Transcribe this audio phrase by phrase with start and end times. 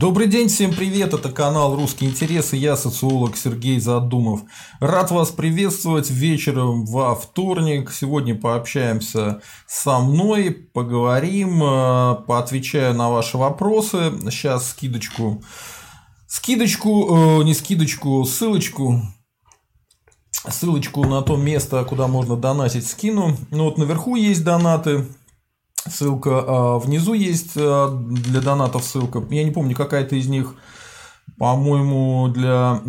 [0.00, 4.42] Добрый день, всем привет, это канал «Русские интересы», я социолог Сергей Задумов.
[4.78, 7.90] Рад вас приветствовать вечером во вторник.
[7.90, 14.12] Сегодня пообщаемся со мной, поговорим, э, поотвечаю на ваши вопросы.
[14.30, 15.42] Сейчас скидочку,
[16.28, 19.02] скидочку, э, не скидочку, ссылочку
[20.48, 23.36] ссылочку на то место, куда можно донатить, скину.
[23.50, 25.06] Ну вот наверху есть донаты,
[25.86, 29.22] ссылка, а внизу есть а, для донатов ссылка.
[29.30, 30.54] Я не помню, какая-то из них
[31.38, 32.82] по-моему, для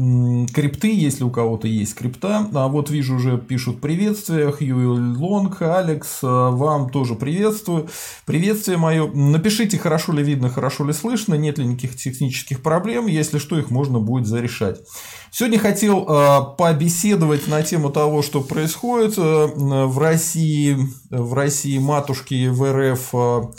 [0.54, 2.48] крипты, если у кого-то есть крипта.
[2.54, 4.52] А вот вижу, уже пишут приветствия.
[4.52, 7.90] Хью Лонг, Алекс, а, вам тоже приветствую.
[8.26, 9.08] Приветствие мое.
[9.08, 13.06] Напишите, хорошо ли видно, хорошо ли слышно, нет ли никаких технических проблем.
[13.06, 14.82] Если что, их можно будет зарешать.
[15.30, 19.46] Сегодня хотел а, побеседовать на тему того, что происходит а,
[19.86, 20.76] в России,
[21.12, 23.54] в России матушки в РФ,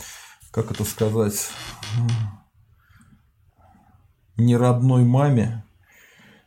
[0.51, 1.49] как это сказать,
[4.41, 5.65] не родной маме,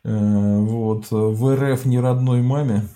[0.03, 2.87] э, вот, в РФ не родной маме.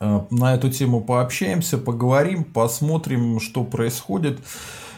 [0.00, 4.40] Э, на эту тему пообщаемся, поговорим, посмотрим, что происходит.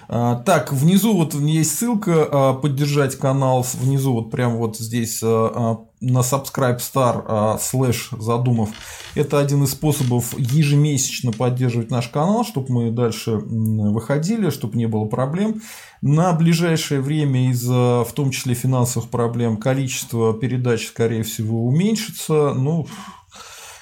[0.08, 6.78] Э, так, внизу вот есть ссылка поддержать канал, внизу вот прям вот здесь на Subscribe
[6.78, 8.70] Star слэш задумав.
[9.14, 15.06] Это один из способов ежемесячно поддерживать наш канал, чтобы мы дальше выходили, чтобы не было
[15.06, 15.60] проблем.
[16.00, 22.54] На ближайшее время из-за, в том числе, финансовых проблем, количество передач, скорее всего, уменьшится.
[22.54, 22.86] Ну,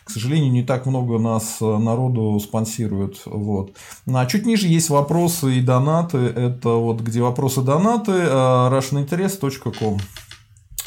[0.06, 3.22] к сожалению, не так много нас народу спонсирует.
[3.26, 3.72] Вот.
[4.06, 6.18] А чуть ниже есть вопросы и донаты.
[6.18, 9.98] Это вот где вопросы донаты э, russianinterest.com.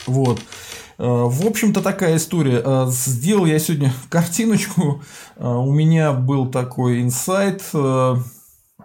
[0.07, 0.39] Вот.
[0.39, 0.43] Э,
[1.25, 2.61] в общем-то, такая история.
[2.63, 5.01] Э, сделал я сегодня картиночку.
[5.35, 7.61] У меня был такой инсайт.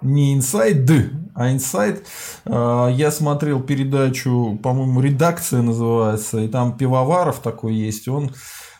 [0.02, 0.90] Не инсайт,
[1.36, 2.04] а инсайт.
[2.44, 8.08] Я смотрел передачу, по-моему, редакция называется, и там Пивоваров такой есть.
[8.08, 8.32] Он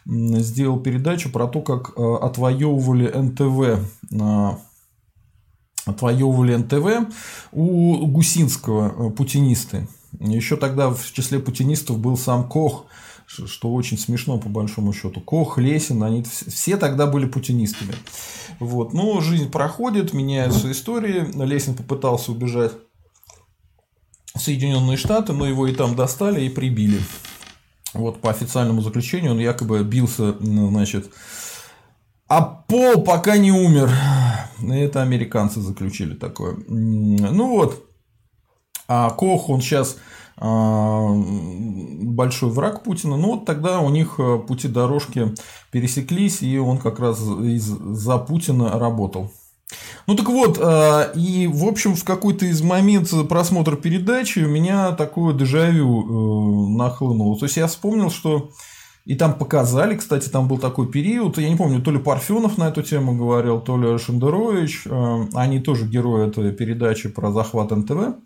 [0.06, 3.90] сделал передачу про то, как э, отвоевывали НТВ
[5.86, 7.14] отвоевывали НТВ
[7.52, 9.86] у Гусинского, путинисты.
[10.20, 12.86] Еще тогда в числе путинистов был сам Кох,
[13.26, 15.20] что очень смешно по большому счету.
[15.20, 17.94] Кох, Лесин, они все тогда были путинистами.
[18.60, 18.92] Вот.
[18.92, 21.26] Но жизнь проходит, меняются истории.
[21.44, 22.72] Лесин попытался убежать
[24.34, 27.00] в Соединенные Штаты, но его и там достали и прибили.
[27.94, 31.10] Вот по официальному заключению он якобы бился, значит,
[32.28, 33.90] а пол пока не умер.
[34.60, 36.56] Это американцы заключили такое.
[36.68, 37.86] Ну вот.
[38.86, 39.96] А Кох, он сейчас
[40.36, 41.10] а,
[42.02, 43.16] большой враг Путина.
[43.16, 45.34] Ну, вот тогда у них э, пути дорожки
[45.70, 49.32] пересеклись, и он как раз из-за Путина работал.
[50.06, 54.92] Ну так вот, э, и в общем в какой-то из моментов просмотра передачи у меня
[54.92, 57.38] такое дежавю э, нахлынуло.
[57.38, 58.50] То есть я вспомнил, что
[59.04, 62.68] и там показали, кстати, там был такой период, я не помню, то ли Парфенов на
[62.68, 64.84] эту тему говорил, то ли Шендерович,
[65.34, 68.16] они тоже герои этой передачи про захват НТВ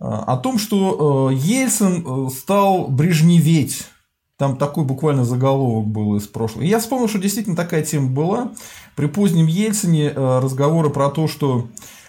[0.00, 3.86] о том, что э, Ельцин э, стал брежневеть.
[4.38, 6.62] Там такой буквально заголовок был из прошлого.
[6.62, 8.52] И я вспомнил, что действительно такая тема была.
[8.94, 11.68] При позднем Ельцине э, разговоры про то, что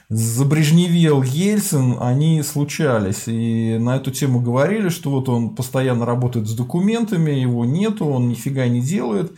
[0.10, 3.24] забрежневел Ельцин, они случались.
[3.26, 8.30] И на эту тему говорили, что вот он постоянно работает с документами, его нету, он
[8.30, 9.32] нифига не делает.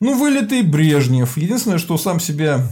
[0.00, 1.38] Ну, вылитый Брежнев.
[1.38, 2.66] Единственное, что сам себя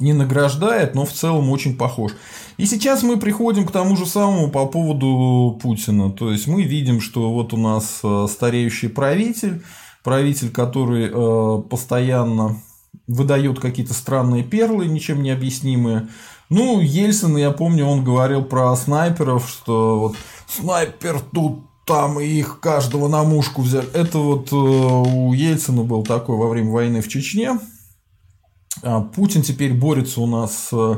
[0.00, 2.12] не награждает, но в целом очень похож.
[2.56, 6.10] И сейчас мы приходим к тому же самому по поводу Путина.
[6.10, 9.62] То есть мы видим, что вот у нас э, стареющий правитель,
[10.02, 12.60] правитель, который э, постоянно
[13.06, 16.08] выдает какие-то странные перлы, ничем не объяснимые.
[16.48, 20.16] Ну, Ельцин, я помню, он говорил про снайперов, что вот
[20.46, 23.88] снайпер тут там и их каждого на мушку взяли.
[23.92, 27.58] Это вот э, у Ельцина был такой во время войны в Чечне.
[28.84, 30.96] А Путин теперь борется у нас э,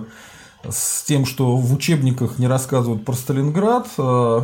[0.68, 3.88] с тем, что в учебниках не рассказывают про Сталинград.
[3.96, 4.40] Э,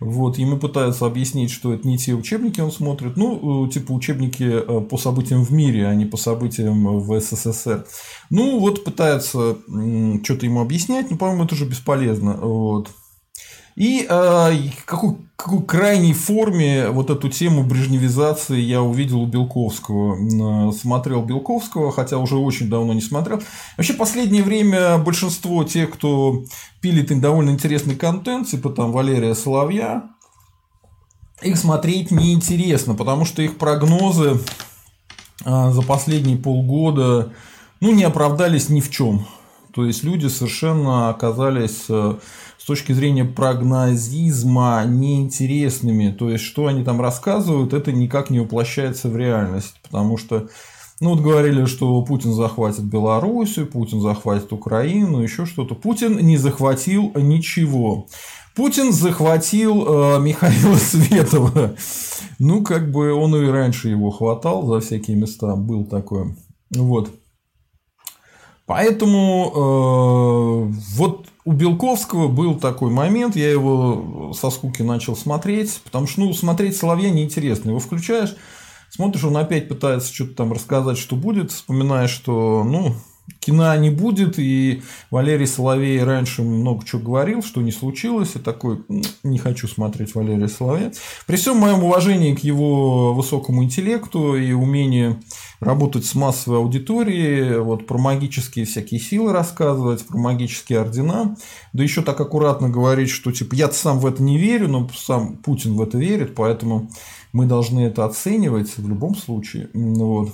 [0.00, 3.16] вот, ему пытаются объяснить, что это не те учебники он смотрит.
[3.16, 7.86] Ну, э, типа учебники по событиям в мире, а не по событиям в СССР.
[8.30, 9.56] Ну, вот пытаются
[10.24, 12.34] что-то ему объяснять, но, по-моему, это уже бесполезно.
[12.34, 12.88] Вот.
[13.78, 20.72] И э, какой, какой крайней форме вот эту тему брежневизации я увидел у Белковского.
[20.72, 23.40] Смотрел Белковского, хотя уже очень давно не смотрел.
[23.76, 26.42] Вообще, последнее время большинство тех, кто
[26.80, 30.10] пилит довольно интересный контент, типа там Валерия Соловья,
[31.40, 34.40] их смотреть неинтересно, потому что их прогнозы
[35.44, 37.32] э, за последние полгода
[37.78, 39.24] ну, не оправдались ни в чем.
[39.72, 42.16] То есть люди совершенно оказались э,
[42.68, 46.10] точки зрения прогнозизма неинтересными.
[46.10, 49.74] То есть, что они там рассказывают, это никак не воплощается в реальность.
[49.82, 50.48] Потому что
[51.00, 55.74] ну вот говорили, что Путин захватит Белоруссию, Путин захватит Украину, еще что-то.
[55.74, 58.06] Путин не захватил ничего.
[58.56, 61.76] Путин захватил э, Михаила Светова.
[62.40, 66.36] Ну, как бы он и раньше его хватал за всякие места, был такой.
[66.70, 67.10] Вот.
[68.66, 76.06] Поэтому э, вот у Белковского был такой момент, я его со скуки начал смотреть, потому
[76.06, 77.70] что ну, смотреть Соловья неинтересно.
[77.70, 78.36] Его включаешь,
[78.90, 82.96] смотришь, он опять пытается что-то там рассказать, что будет, вспоминаешь, что ну,
[83.40, 88.84] кино не будет, и Валерий Соловей раньше много чего говорил, что не случилось, и такой,
[89.22, 90.92] не хочу смотреть Валерия Соловья.
[91.26, 95.20] При всем моем уважении к его высокому интеллекту и умению
[95.60, 101.36] работать с массовой аудиторией, вот про магические всякие силы рассказывать, про магические ордена,
[101.72, 105.36] да еще так аккуратно говорить, что типа я сам в это не верю, но сам
[105.36, 106.90] Путин в это верит, поэтому
[107.32, 109.68] мы должны это оценивать в любом случае.
[109.74, 110.30] Вот.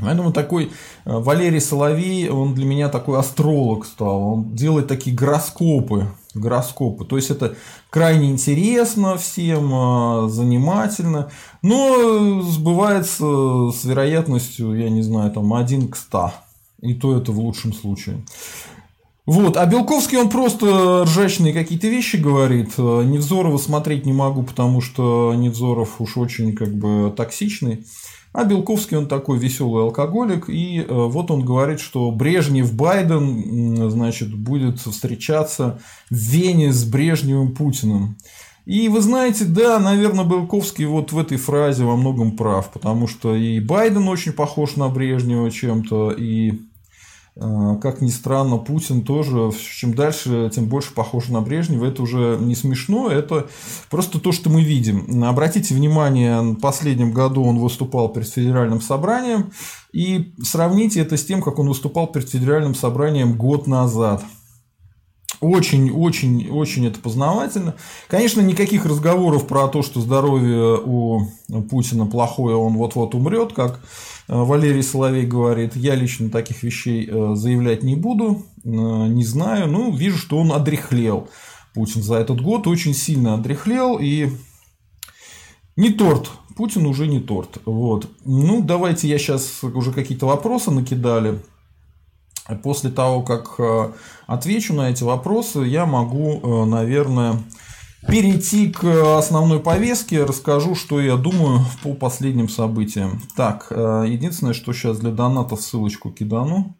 [0.00, 0.68] Поэтому такой э,
[1.04, 4.22] Валерий Соловей, он для меня такой астролог стал.
[4.22, 6.08] Он делает такие гороскопы.
[6.34, 7.04] Гороскопы.
[7.04, 7.56] То есть это
[7.90, 11.30] крайне интересно всем, э, занимательно,
[11.62, 16.32] но сбывается с вероятностью, я не знаю, там 1 к 100.
[16.82, 18.24] И то это в лучшем случае.
[19.26, 22.72] Вот, а Белковский, он просто ржачные какие-то вещи говорит.
[22.78, 27.84] Э, Невзорова смотреть не могу, потому что Невзоров уж очень как бы токсичный.
[28.32, 34.32] А Белковский он такой веселый алкоголик, и э, вот он говорит, что Брежнев Байден, значит,
[34.32, 35.80] будет встречаться
[36.10, 38.16] в Вене с Брежневым Путиным.
[38.66, 43.34] И вы знаете, да, наверное, Белковский вот в этой фразе во многом прав, потому что
[43.34, 46.60] и Байден очень похож на Брежнева чем-то, и
[47.34, 51.86] как ни странно, Путин тоже, чем дальше, тем больше похож на Брежнева.
[51.86, 53.48] Это уже не смешно, это
[53.88, 55.24] просто то, что мы видим.
[55.24, 59.52] Обратите внимание, в последнем году он выступал перед федеральным собранием,
[59.92, 64.22] и сравните это с тем, как он выступал перед федеральным собранием год назад.
[65.40, 67.74] Очень, очень, очень это познавательно.
[68.08, 71.28] Конечно, никаких разговоров про то, что здоровье у
[71.70, 73.80] Путина плохое, он вот-вот умрет, как
[74.28, 75.76] э, Валерий Соловей говорит.
[75.76, 79.68] Я лично таких вещей э, заявлять не буду, э, не знаю.
[79.68, 81.28] Ну, вижу, что он одрехлел.
[81.72, 84.28] Путин за этот год очень сильно одрехлел и
[85.76, 86.30] не торт.
[86.54, 87.58] Путин уже не торт.
[87.64, 88.10] Вот.
[88.26, 91.40] Ну, давайте я сейчас уже какие-то вопросы накидали.
[92.56, 93.92] После того, как э,
[94.26, 97.42] отвечу на эти вопросы, я могу, э, наверное,
[98.06, 103.22] перейти к основной повестке, расскажу, что я думаю по последним событиям.
[103.36, 106.76] Так, э, единственное, что сейчас для доната ссылочку кидану.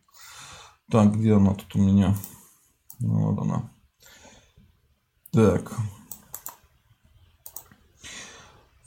[0.91, 2.17] Так, где она тут у меня?
[2.99, 3.71] Вот она.
[5.33, 5.73] Так,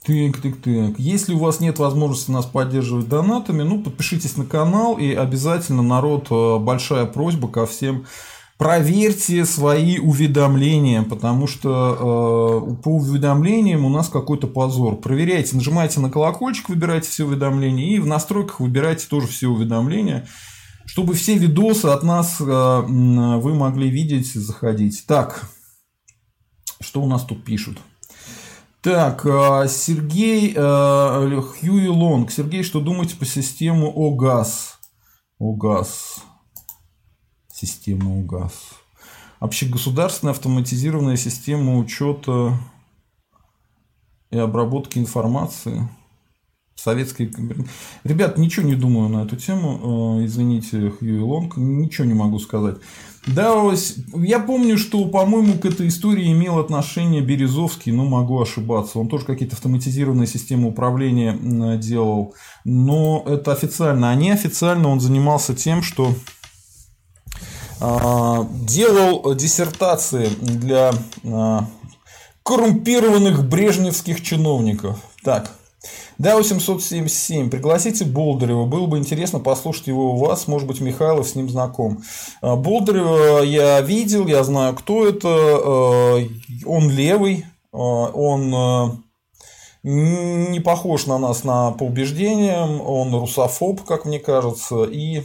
[0.05, 0.99] так, так, так.
[0.99, 6.27] Если у вас нет возможности нас поддерживать донатами, ну, подпишитесь на канал и обязательно, народ,
[6.29, 8.05] э, большая просьба ко всем
[8.57, 14.97] проверьте свои уведомления, потому что э, по уведомлениям у нас какой-то позор.
[14.97, 20.27] Проверяйте, нажимайте на колокольчик, выбирайте все уведомления и в настройках выбирайте тоже все уведомления,
[20.85, 25.05] чтобы все видосы от нас э, вы могли видеть, заходить.
[25.07, 25.49] Так,
[26.79, 27.79] что у нас тут пишут?
[28.83, 32.29] Так, а, Сергей э, Хьюи Лонг.
[32.31, 34.77] Сергей, что думаете по системе ОГАЗ?
[35.39, 36.21] ОГАЗ.
[37.47, 38.51] Система ОГАЗ.
[39.39, 42.59] Общегосударственная автоматизированная система учета
[44.31, 45.87] и обработки информации.
[46.83, 47.31] Советской...
[48.03, 50.19] Ребят, ничего не думаю на эту тему.
[50.19, 51.55] Э, извините, Хьюи Лонг.
[51.55, 52.75] Ничего не могу сказать.
[53.25, 53.55] Да,
[54.15, 58.99] я помню, что, по-моему, к этой истории имел отношение Березовский, но могу ошибаться.
[58.99, 62.35] Он тоже какие-то автоматизированные системы управления делал.
[62.65, 64.11] Но это официально.
[64.11, 66.13] А неофициально он занимался тем, что
[67.79, 70.91] а, делал диссертации для
[71.23, 71.65] а,
[72.43, 74.99] коррумпированных брежневских чиновников.
[75.23, 75.51] Так,
[76.17, 77.49] да, 877.
[77.49, 78.65] Пригласите Болдырева.
[78.65, 80.47] Было бы интересно послушать его у вас.
[80.47, 82.03] Может быть, Михайлов с ним знаком.
[82.41, 85.27] А, Болдырева я видел, я знаю, кто это.
[85.27, 86.27] А,
[86.65, 87.45] он левый.
[87.71, 89.03] А, он
[89.83, 92.79] не похож на нас на, по убеждениям.
[92.81, 94.85] Он русофоб, как мне кажется.
[94.85, 95.23] И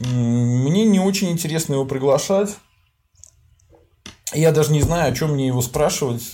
[0.00, 2.56] мне не очень интересно его приглашать.
[4.34, 6.30] Я даже не знаю, о чем мне его спрашивать.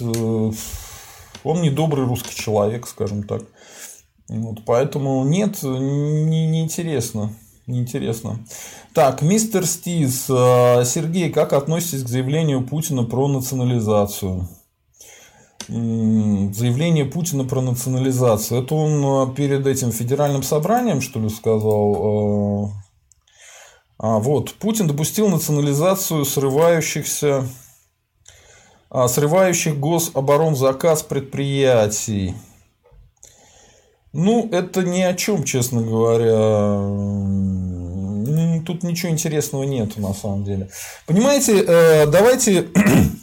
[1.49, 3.43] Он не добрый русский человек, скажем так.
[4.29, 7.33] Вот, поэтому нет, не, не интересно.
[7.67, 8.39] Интересно.
[8.93, 14.47] Так, мистер Стиз, э, Сергей, как относитесь к заявлению Путина про национализацию?
[15.69, 18.63] Заявление Путина про национализацию.
[18.63, 21.95] Это он э, перед этим федеральным собранием, что ли, сказал?
[21.97, 22.69] Э,
[23.99, 27.49] а, вот, Путин допустил национализацию срывающихся
[28.91, 32.35] срывающих гособоронзаказ предприятий.
[34.13, 36.79] Ну, это ни о чем, честно говоря.
[38.65, 40.69] Тут ничего интересного нет на самом деле.
[41.07, 42.69] Понимаете, э, давайте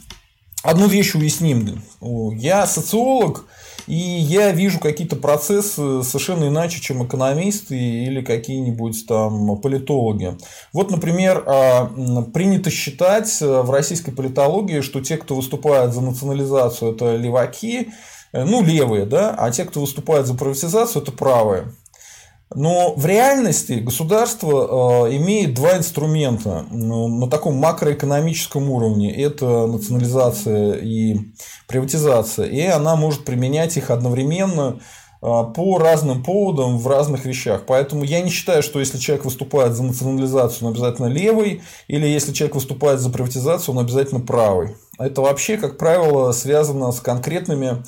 [0.62, 1.82] одну вещь уясним.
[2.00, 3.46] Я социолог,
[3.86, 10.36] и я вижу какие-то процессы совершенно иначе, чем экономисты или какие-нибудь там политологи.
[10.72, 11.86] Вот, например, а,
[12.32, 17.90] принято считать в российской политологии, что те, кто выступает за национализацию, это леваки,
[18.32, 21.72] э, ну, левые, да, а те, кто выступает за приватизацию, это правые.
[22.54, 29.12] Но в реальности государство э, имеет два инструмента ну, на таком макроэкономическом уровне.
[29.12, 31.18] Это национализация и
[31.66, 32.46] приватизация.
[32.46, 34.78] И она может применять их одновременно
[35.20, 37.64] э, по разным поводам в разных вещах.
[37.66, 42.32] Поэтому я не считаю, что если человек выступает за национализацию, он обязательно левый, или если
[42.32, 44.76] человек выступает за приватизацию, он обязательно правый.
[45.00, 47.82] Это вообще, как правило, связано с конкретными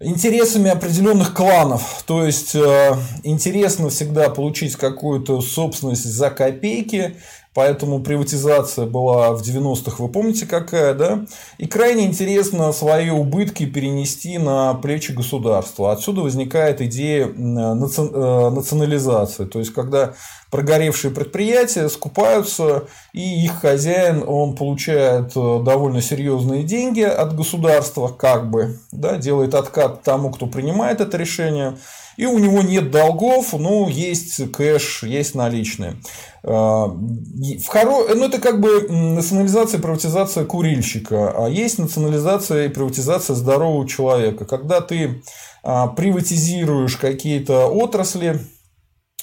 [0.00, 2.02] интересами определенных кланов.
[2.06, 7.16] То есть э, интересно всегда получить какую-то собственность за копейки,
[7.54, 11.24] поэтому приватизация была в 90-х, вы помните какая, да?
[11.58, 15.92] И крайне интересно свои убытки перенести на плечи государства.
[15.92, 19.46] Отсюда возникает идея э, национализации.
[19.46, 20.14] То есть, когда
[20.50, 28.50] прогоревшие предприятия скупаются, и их хозяин, он получает э, довольно серьезные деньги от государства, как
[28.50, 31.76] бы, да, делает откат тому, кто принимает это решение,
[32.16, 35.96] и у него нет долгов, ну, есть кэш, есть наличные.
[36.42, 38.14] Э, в хоро...
[38.14, 44.44] Ну, это как бы национализация и приватизация курильщика, а есть национализация и приватизация здорового человека.
[44.44, 45.22] Когда ты
[45.62, 48.40] а, приватизируешь какие-то отрасли,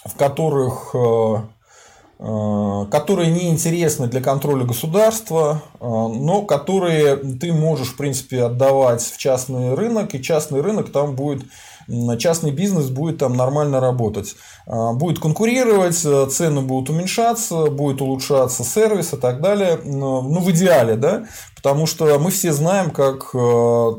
[0.05, 1.35] в которых э,
[2.19, 9.75] которые не интересны для контроля государства, но которые ты можешь, в принципе, отдавать в частный
[9.75, 11.43] рынок, и частный рынок там будет
[12.17, 14.35] частный бизнес будет там нормально работать.
[14.65, 19.79] Будет конкурировать, цены будут уменьшаться, будет улучшаться сервис и так далее.
[19.83, 21.25] Ну, в идеале, да,
[21.55, 23.31] потому что мы все знаем, как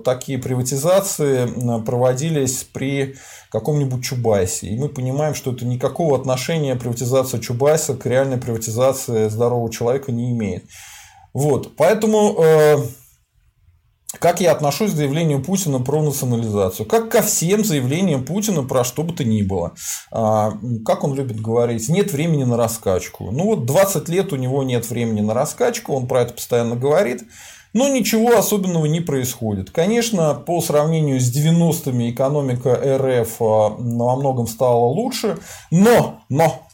[0.05, 3.17] такие приватизации проводились при
[3.51, 4.69] каком-нибудь Чубайсе.
[4.69, 10.31] И мы понимаем, что это никакого отношения приватизация Чубайса к реальной приватизации здорового человека не
[10.33, 10.65] имеет.
[11.33, 11.77] Вот.
[11.77, 12.77] Поэтому э,
[14.19, 16.87] как я отношусь к заявлению Путина про национализацию?
[16.87, 19.75] Как ко всем заявлениям Путина про что бы то ни было.
[20.11, 23.31] А, как он любит говорить, нет времени на раскачку.
[23.31, 27.25] Ну вот 20 лет у него нет времени на раскачку, он про это постоянно говорит.
[27.75, 29.71] Но ничего особенного не происходит.
[29.71, 35.39] Конечно, по сравнению с 90-ми экономика РФ а, во многом стала лучше,
[35.71, 36.68] но, но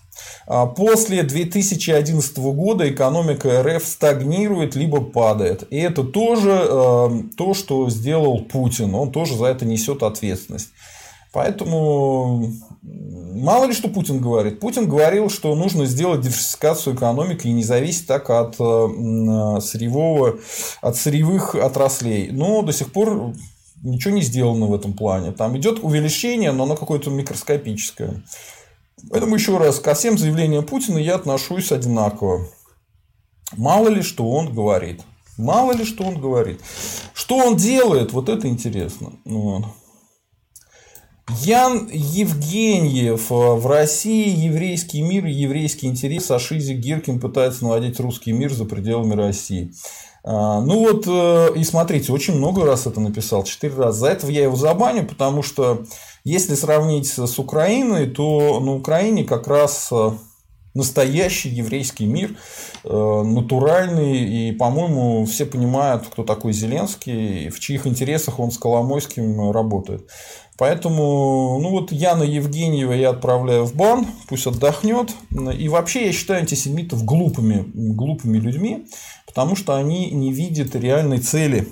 [0.46, 5.66] После 2011 года экономика РФ стагнирует либо падает.
[5.70, 8.94] И это тоже а, то, что сделал Путин.
[8.94, 10.68] Он тоже за это несет ответственность.
[11.32, 14.60] Поэтому мало ли что Путин говорит.
[14.60, 20.38] Путин говорил, что нужно сделать диверсификацию экономики и не зависеть так от э, сырьевого,
[20.80, 22.30] от сырьевых отраслей.
[22.30, 23.32] Но до сих пор
[23.82, 25.32] ничего не сделано в этом плане.
[25.32, 28.22] Там идет увеличение, но оно какое-то микроскопическое.
[29.10, 32.46] Поэтому еще раз, ко всем заявлениям Путина я отношусь одинаково.
[33.56, 35.02] Мало ли что он говорит.
[35.36, 36.60] Мало ли что он говорит.
[37.12, 39.12] Что он делает, вот это интересно.
[39.24, 39.64] Вот.
[41.40, 43.30] Ян Евгеньев.
[43.30, 46.30] Э, в России еврейский мир и еврейский интерес.
[46.30, 49.72] А Шизик Гиркин пытается наводить русский мир за пределами России.
[50.22, 54.00] А, ну вот, э, и смотрите, очень много раз это написал, четыре раза.
[54.00, 55.84] За это я его забаню, потому что
[56.24, 60.10] если сравнить с Украиной, то на Украине как раз э,
[60.74, 62.36] настоящий еврейский мир,
[62.82, 70.08] натуральный, и, по-моему, все понимают, кто такой Зеленский, в чьих интересах он с Коломойским работает.
[70.56, 75.10] Поэтому, ну вот Яна Евгеньева я отправляю в бан, пусть отдохнет.
[75.56, 78.86] И вообще я считаю антисемитов глупыми, глупыми людьми,
[79.26, 81.66] потому что они не видят реальной цели.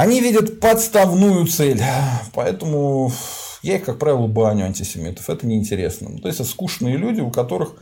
[0.00, 1.78] Они видят подставную цель.
[2.32, 3.12] Поэтому
[3.62, 5.28] я их, как правило, баню антисемитов.
[5.28, 6.18] Это неинтересно.
[6.18, 7.74] То есть, это скучные люди, у которых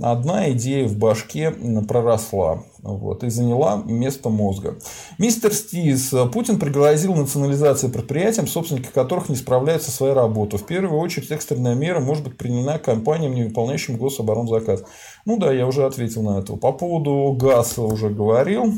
[0.00, 4.78] одна идея в башке проросла вот, и заняла место мозга.
[5.18, 6.14] Мистер Стиз.
[6.32, 10.60] Путин пригрозил национализацией предприятиям, собственники которых не справляются со своей работой.
[10.60, 14.84] В первую очередь экстренная мера может быть принята компаниям, не выполняющим гособоронзаказ.
[15.24, 16.54] Ну да, я уже ответил на это.
[16.54, 18.74] По поводу газа уже говорил.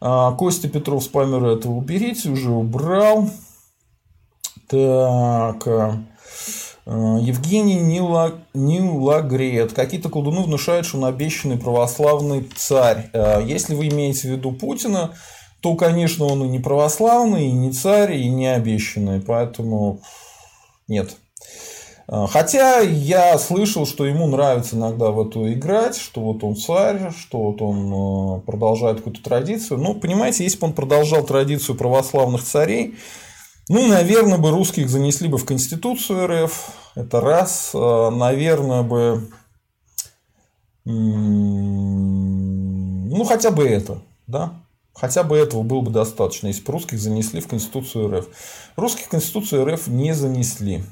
[0.00, 3.30] А, Костя Петров спамер это уберите, уже убрал.
[4.68, 5.66] Так.
[5.66, 5.98] А,
[6.86, 9.72] Евгений Нила, Нилагрет.
[9.72, 13.10] Какие-то колдуны внушают, что он обещанный православный царь.
[13.12, 15.12] А, если вы имеете в виду Путина,
[15.60, 19.20] то, конечно, он и не православный, и не царь, и не обещанный.
[19.20, 20.00] Поэтому
[20.86, 21.16] нет.
[22.08, 27.10] А, хотя я слышал, что ему нравится иногда в эту играть, что вот он царь,
[27.18, 29.80] что вот он а, продолжает какую-то традицию.
[29.80, 32.94] Но, понимаете, если бы он продолжал традицию православных царей,
[33.68, 36.70] ну, наверное, бы русских занесли бы в Конституцию РФ.
[36.94, 37.72] Это раз.
[37.74, 39.28] А, наверное, бы...
[40.84, 41.64] Ну,
[43.24, 43.98] хотя бы это,
[44.28, 44.52] да?
[44.94, 48.28] Хотя бы этого было бы достаточно, если бы русских занесли в Конституцию РФ.
[48.76, 50.84] Русских в Конституцию РФ не занесли.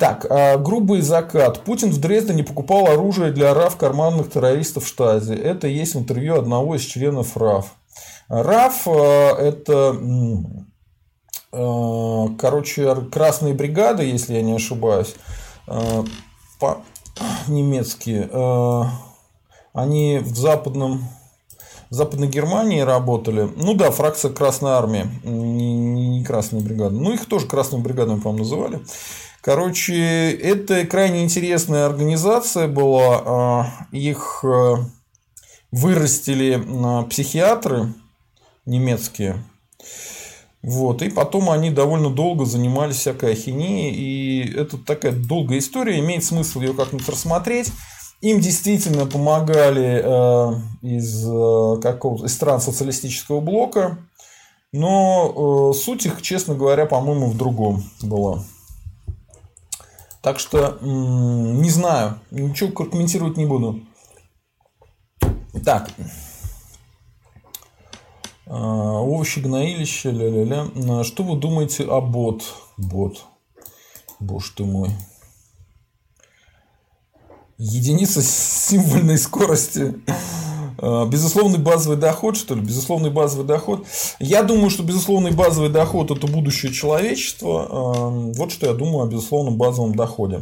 [0.00, 1.60] Так, а, грубый закат.
[1.60, 5.34] Путин в Дрездене покупал оружие для РАФ карманных террористов в штазе.
[5.34, 7.66] Это есть интервью одного из членов РАФ.
[8.30, 9.94] РАФ а,– это,
[11.52, 15.16] а, короче, красные бригады, если я не ошибаюсь,
[17.46, 18.30] немецкие.
[19.74, 21.10] Они в западном
[21.90, 23.50] в Западной Германии работали.
[23.56, 26.94] Ну да, фракция Красной Армии, не, не Красная бригада.
[26.94, 28.80] Ну, их тоже Красной бригадой, по-моему, называли.
[29.42, 33.22] Короче, это крайне интересная организация была.
[33.24, 34.74] А, их э,
[35.70, 36.62] вырастили
[37.08, 37.94] психиатры
[38.66, 39.42] немецкие.
[40.62, 46.22] Вот, и потом они довольно долго занимались всякой ахинеей, и это такая долгая история, имеет
[46.22, 47.72] смысл ее как-нибудь рассмотреть.
[48.20, 53.96] Им действительно помогали э, из, э, какого из стран социалистического блока,
[54.72, 58.44] но суть их, честно говоря, по-моему, в другом была.
[60.22, 63.80] Так что не знаю, ничего комментировать не буду.
[65.64, 65.90] Так.
[68.46, 71.04] А, овощи, гноилище, ля-ля-ля.
[71.04, 72.42] Что вы думаете о бот?
[72.76, 73.24] Бот.
[74.18, 74.90] Боже ты мой.
[77.62, 79.94] Единица символьной скорости.
[80.78, 82.62] Э, безусловный базовый доход, что ли?
[82.62, 83.86] Безусловный базовый доход.
[84.18, 87.68] Я думаю, что безусловный базовый доход– это будущее человечества.
[87.70, 90.40] Эм, вот что я думаю о безусловном базовом доходе.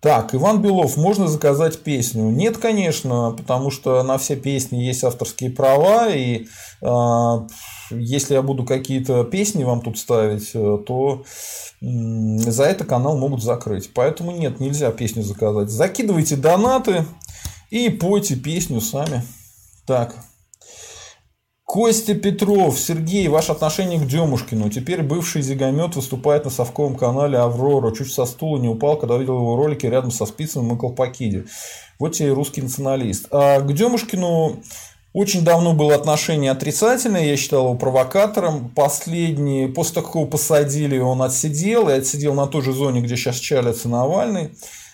[0.00, 2.24] Так, Иван Белов, можно заказать песню?
[2.24, 6.46] Нет, конечно, потому что на все песни есть авторские права, и
[6.82, 7.38] э,
[7.90, 11.24] если я буду какие-то песни вам тут ставить, э, то
[11.80, 13.90] за это канал могут закрыть.
[13.94, 15.70] Поэтому нет, нельзя песню заказать.
[15.70, 17.04] Закидывайте донаты,
[17.70, 19.22] и пойте песню сами.
[19.86, 20.14] Так.
[21.64, 24.68] Костя Петров, Сергей, ваше отношение к Демушкину.
[24.70, 27.94] Теперь бывший зигомет выступает на совковом канале Аврора.
[27.94, 31.44] Чуть со стула не упал, когда видел его ролики рядом со Спицыным и Колпакиде.
[32.00, 33.28] Вот тебе русский националист.
[33.30, 34.60] А к Демушкину
[35.12, 38.68] очень давно было отношение отрицательное, я считал его провокатором.
[38.68, 43.16] Последний, после того, как его посадили, он отсидел, и отсидел на той же зоне, где
[43.16, 44.52] сейчас чалится Навальный.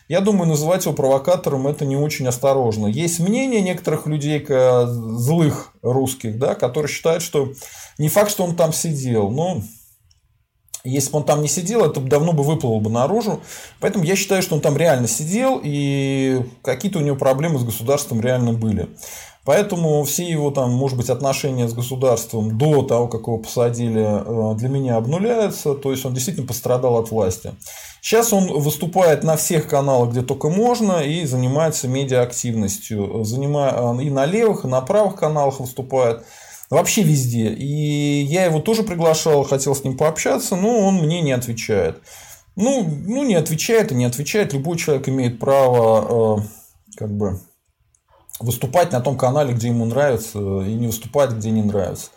[0.09, 2.87] Я думаю, называть его провокатором это не очень осторожно.
[2.87, 7.53] Есть мнение некоторых людей, злых русских, да, которые считают, что
[7.99, 9.63] не факт, что он там сидел, но
[10.85, 13.41] если бы он там не сидел, это давно бы выплыло бы наружу.
[13.81, 18.21] Поэтому я считаю, что он там реально сидел, и какие-то у него проблемы с государством
[18.21, 18.89] реально были.
[19.47, 24.57] Поэтому все его там, может быть, отношения с государством до того, как его посадили, э,
[24.57, 25.75] для меня обнуляются.
[25.75, 27.53] То есть он действительно пострадал от власти.
[28.01, 33.23] Сейчас он выступает на всех каналах, где только можно, и занимается медиаактивностью.
[33.23, 36.25] Э, и на левых, и на правых каналах выступает.
[36.69, 37.51] Вообще везде.
[37.51, 42.03] И я его тоже приглашал, хотел с ним пообщаться, но он мне не отвечает.
[42.57, 44.55] Ну, ну не отвечает и не отвечает.
[44.55, 47.41] Любой человек имеет право э, как бы
[48.41, 52.11] выступать на том канале, где ему нравится, и не выступать, где не нравится.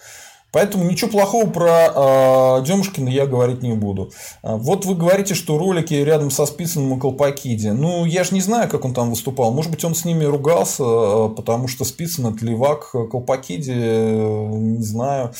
[0.51, 4.12] Поэтому ничего плохого про э, Демушкина я говорить не буду.
[4.41, 7.67] А, вот вы говорите, что ролики рядом со Спицыным и Колпакиди.
[7.67, 9.53] Ну, я же не знаю, как он там выступал.
[9.53, 15.34] Может быть, он с ними ругался, потому что Спицын это левак, Колпакиди, не знаю.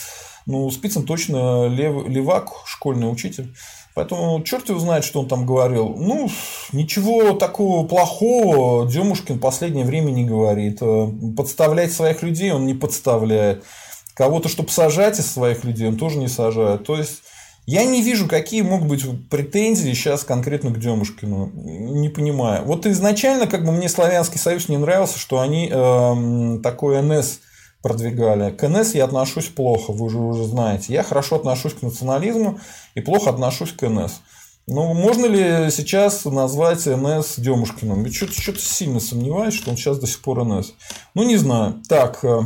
[0.46, 3.56] Ну, Спицын точно лев, левак, школьный учитель.
[4.00, 5.94] Поэтому черт его знает, что он там говорил.
[5.98, 6.30] Ну,
[6.72, 10.78] ничего такого плохого Демушкин в последнее время не говорит.
[10.80, 13.66] Э, подставлять своих людей он не подставляет.
[14.14, 16.86] Кого-то, чтобы сажать из своих людей, он тоже не сажает.
[16.86, 17.24] То есть,
[17.66, 21.52] Я не вижу, какие могут быть претензии сейчас конкретно к Демушкину.
[21.54, 22.64] Не понимаю.
[22.64, 27.42] Вот изначально как бы мне Славянский Союз не нравился, что они э, такой НС
[27.82, 28.52] продвигали.
[28.52, 30.94] К НС я отношусь плохо, вы уже, уже знаете.
[30.94, 32.60] Я хорошо отношусь к национализму
[32.96, 34.22] и плохо отношусь к НС.
[34.68, 38.06] Ну, можно ли сейчас назвать НС Демушкиным?
[38.06, 40.74] Я что-то, что-то сильно сомневаюсь, что он сейчас до сих пор НС.
[41.16, 41.82] Ну, не знаю.
[41.88, 42.42] Так, э,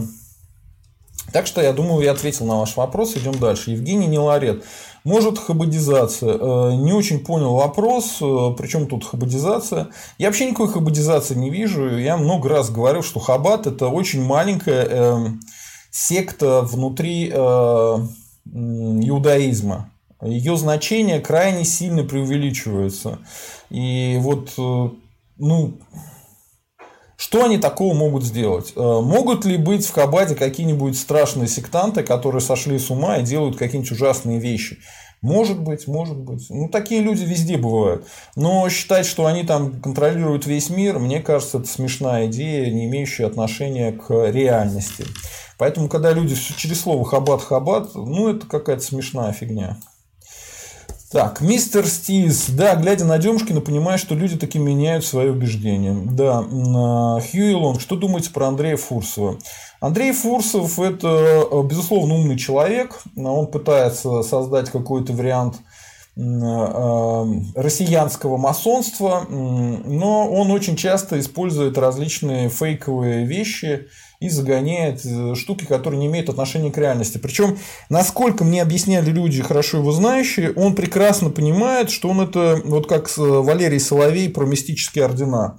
[1.33, 3.17] так что я думаю, я ответил на ваш вопрос.
[3.17, 3.71] Идем дальше.
[3.71, 4.63] Евгений Неларет.
[5.03, 6.37] Может хабадизация?
[6.39, 9.89] Э, не очень понял вопрос, э, причем тут хабадизация.
[10.17, 11.97] Я вообще никакой хабадизации не вижу.
[11.97, 15.41] Я много раз говорил, что хабад это очень маленькая эм,
[15.91, 17.29] секта внутри
[18.45, 19.89] иудаизма
[20.25, 23.19] ее значение крайне сильно преувеличивается.
[23.69, 24.89] И вот, э,
[25.37, 25.73] ну,
[27.23, 28.73] что они такого могут сделать?
[28.75, 33.55] Э, могут ли быть в Хабаде какие-нибудь страшные сектанты, которые сошли с ума и делают
[33.55, 34.79] какие-нибудь ужасные вещи?
[35.21, 36.47] Может быть, может быть.
[36.49, 38.05] Ну, такие люди везде бывают.
[38.35, 43.27] Но считать, что они там контролируют весь мир, мне кажется, это смешная идея, не имеющая
[43.27, 45.05] отношения к реальности.
[45.57, 49.77] Поэтому, когда люди через слово хабат-хабат, ну, это какая-то смешная фигня.
[51.13, 52.49] Так, мистер Стиз.
[52.49, 55.93] Да, глядя на Демушкина, понимаю, что люди таки меняют свои убеждения.
[55.93, 57.81] Да, а, Хьюи Лонг.
[57.81, 59.37] Что думаете про Андрея Фурсова?
[59.79, 62.99] Андрей Фурсов– это, э, безусловно, умный человек.
[63.15, 65.57] Он пытается создать какой-то вариант
[66.17, 66.21] э,
[67.57, 73.85] россиянского масонства, но он очень часто использует различные фейковые вещи
[74.23, 77.17] и загоняет э, штуки, которые не имеют отношения к реальности.
[77.17, 77.57] Причем,
[77.89, 83.09] насколько мне объясняли люди, хорошо его знающие, он прекрасно понимает, что он это, вот как
[83.17, 85.57] Валерий Соловей про мистические ордена.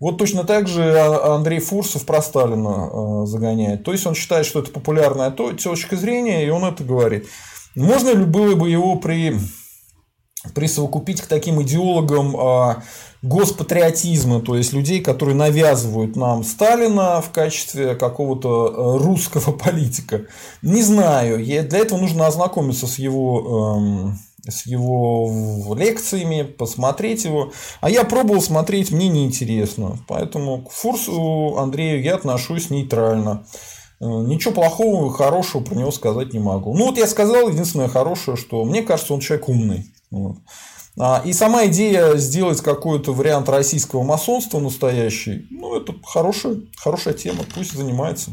[0.00, 3.84] Вот точно так же а, Андрей Фурсов про Сталина э, загоняет.
[3.84, 7.28] То есть он считает, что это популярная точка зрения, и он это говорит.
[7.76, 9.36] Можно ли было бы его при
[10.54, 12.82] присовокупить к таким идеологам а,
[13.22, 20.22] госпатриотизма, то есть людей, которые навязывают нам Сталина в качестве какого-то э, русского политика.
[20.62, 27.52] Не знаю, для этого нужно ознакомиться с его эм, с его лекциями, посмотреть его.
[27.80, 29.98] А я пробовал смотреть, мне неинтересно.
[30.08, 33.44] Поэтому к Фурсу Андрею я отношусь нейтрально.
[34.00, 36.74] Э, ничего плохого, хорошего про него сказать не могу.
[36.74, 39.92] Ну, вот я сказал единственное хорошее, что мне кажется, он человек умный.
[40.10, 40.36] Вот.
[40.98, 47.44] А, и сама идея сделать какой-то вариант российского масонства настоящий, ну, это хорошая, хорошая тема,
[47.54, 48.32] пусть занимается.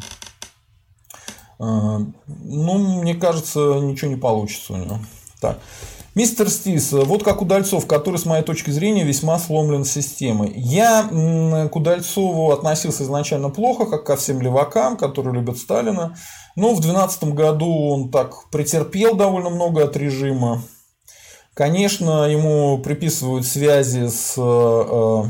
[1.60, 5.00] А, ну, мне кажется, ничего не получится у него.
[5.39, 5.60] Так.
[6.17, 10.52] Мистер Стис, вот как Удальцов, который, с моей точки зрения, весьма сломлен системой.
[10.56, 16.17] Я к Удальцову относился изначально плохо, как ко всем левакам, которые любят Сталина.
[16.56, 20.63] Но в 2012 году он так претерпел довольно много от режима.
[21.58, 25.24] Конечно, ему приписывают связи с, э,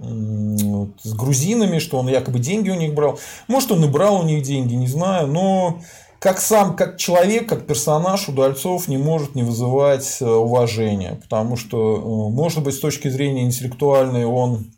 [0.00, 3.20] с грузинами, что он якобы деньги у них брал.
[3.46, 5.28] Может, он и брал у них деньги, не знаю.
[5.28, 5.80] Но
[6.18, 11.20] как сам, как человек, как персонаж Удальцов не может не вызывать э, уважения.
[11.22, 14.72] Потому что, э, может быть, с точки зрения интеллектуальной он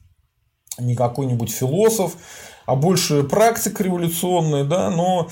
[0.78, 2.14] не какой-нибудь философ,
[2.66, 5.28] а больше практик революционный, да, но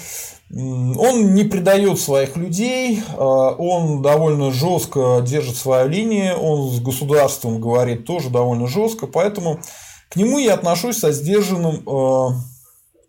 [0.50, 7.60] он не предает своих людей, а, он довольно жестко держит свою линию, он с государством
[7.60, 9.60] говорит тоже довольно жестко, поэтому
[10.08, 12.30] к нему я отношусь со сдержанным, а,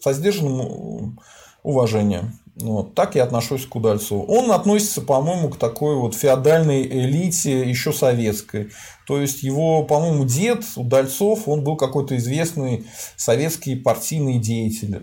[0.02, 1.20] со сдержанным
[1.64, 2.40] уважением.
[2.56, 4.26] Вот, так я отношусь к Удальцову.
[4.26, 8.72] Он относится, по-моему, к такой вот феодальной элите, еще советской.
[9.08, 15.02] То есть его, по-моему, дед Удальцов, он был какой-то известный советский партийный деятель.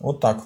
[0.00, 0.42] Вот так.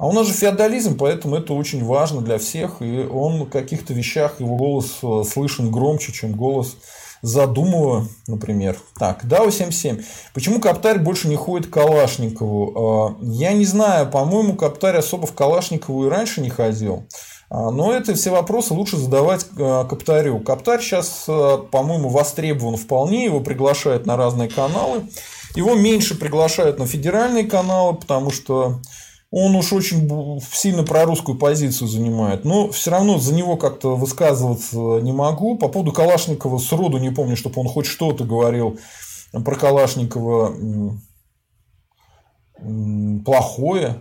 [0.00, 3.92] А у нас же феодализм, поэтому это очень важно для всех, и он в каких-то
[3.92, 6.78] вещах, его голос э, слышен громче, чем голос
[7.20, 8.78] Задумова, например.
[8.98, 10.02] Так, DAO 77.
[10.32, 12.72] Почему Каптарь больше не ходит к Калашникову?
[12.74, 17.06] А, я не знаю, по-моему, Каптарь особо в Калашникову и раньше не ходил.
[17.50, 20.38] А, но это все вопросы лучше задавать э, Каптарю.
[20.38, 25.02] Каптарь сейчас, э, по-моему, востребован вполне, его приглашают на разные каналы.
[25.54, 28.80] Его меньше приглашают на федеральные каналы, потому что
[29.30, 32.44] он уж очень сильно прорусскую позицию занимает.
[32.44, 35.56] Но все равно за него как-то высказываться не могу.
[35.56, 38.78] По поводу Калашникова сроду не помню, чтобы он хоть что-то говорил
[39.32, 40.54] про Калашникова
[43.24, 44.00] плохое.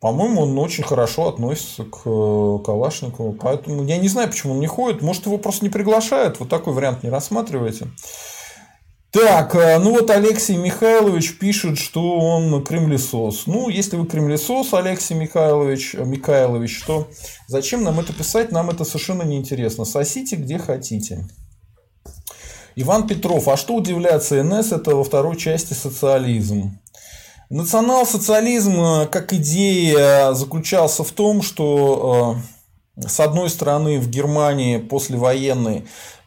[0.00, 3.32] По-моему, он очень хорошо относится к э, Калашникову.
[3.32, 5.00] Поэтому я не знаю, почему он не ходит.
[5.00, 6.40] Может, его просто не приглашают.
[6.40, 7.88] Вот такой вариант не рассматриваете.
[9.14, 13.46] Так, э, ну вот Алексей Михайлович пишет, что он кремлесос.
[13.46, 17.06] Ну, если вы кремлесос, Алексей Михайлович, э, Михайлович, то
[17.46, 18.50] зачем нам это писать?
[18.50, 19.84] Нам это совершенно неинтересно.
[19.84, 21.28] Сосите где хотите.
[22.74, 23.46] Иван Петров.
[23.46, 26.80] А что удивляться, НС это во второй части социализм.
[27.50, 32.38] Национал-социализм э, как идея заключался в том, что
[32.96, 35.84] с одной стороны в Германии послевоенной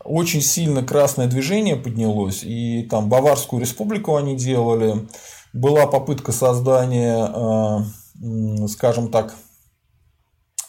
[0.07, 5.07] очень сильно красное движение поднялось, и там Баварскую республику они делали.
[5.53, 7.83] Была попытка создания,
[8.23, 9.35] э, скажем так,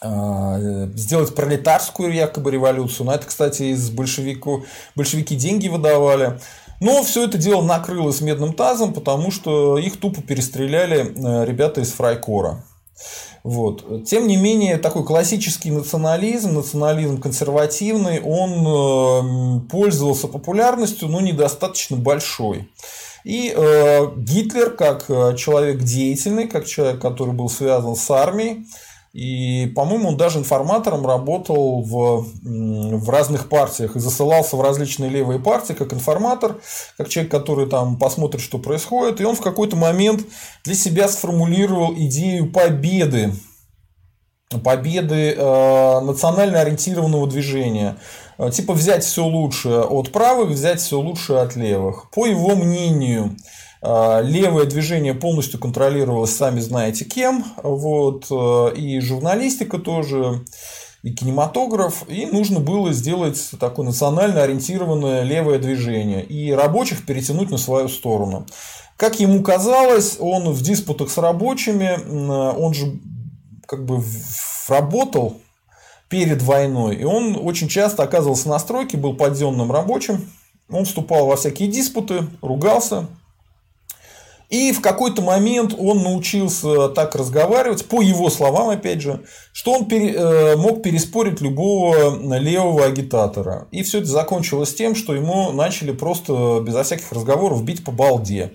[0.01, 3.07] э, сделать пролетарскую якобы революцию.
[3.07, 6.39] На это, кстати, из большевику, большевики деньги выдавали.
[6.81, 11.91] Но все это дело накрылось медным тазом, потому что их тупо перестреляли э, ребята из
[11.91, 12.63] Фрайкора.
[13.43, 14.05] Вот.
[14.05, 22.69] Тем не менее, такой классический национализм, национализм консервативный, он э, пользовался популярностью, но недостаточно большой.
[23.23, 28.65] И э, Гитлер, как э, человек деятельный, как человек, который был связан с армией,
[29.11, 35.39] и, по-моему, он даже информатором работал в, в разных партиях и засылался в различные левые
[35.39, 36.57] партии как информатор,
[36.97, 39.19] как человек, который там посмотрит, что происходит.
[39.19, 40.25] И он в какой-то момент
[40.63, 43.33] для себя сформулировал идею победы
[44.63, 47.97] победы э, национально ориентированного движения.
[48.39, 52.09] Э, типа взять все лучшее от правых, взять все лучшее от левых.
[52.09, 53.35] По его мнению,
[53.81, 60.43] левое движение полностью контролировалось, сами знаете кем, вот, э, и журналистика тоже,
[61.01, 67.57] и кинематограф, и нужно было сделать такое национально ориентированное левое движение и рабочих перетянуть на
[67.57, 68.45] свою сторону.
[68.97, 71.97] Как ему казалось, он в диспутах с рабочими,
[72.57, 72.99] он же
[73.65, 74.03] как бы
[74.67, 75.37] работал
[76.09, 80.29] перед войной, и он очень часто оказывался на стройке, был подъемным рабочим,
[80.69, 83.07] он вступал во всякие диспуты, ругался,
[84.49, 89.85] и в какой-то момент он научился так разговаривать, по его словам, опять же, что он
[89.85, 93.67] пере, э, мог переспорить любого левого агитатора.
[93.71, 98.53] И все это закончилось тем, что ему начали просто безо всяких разговоров бить по балде.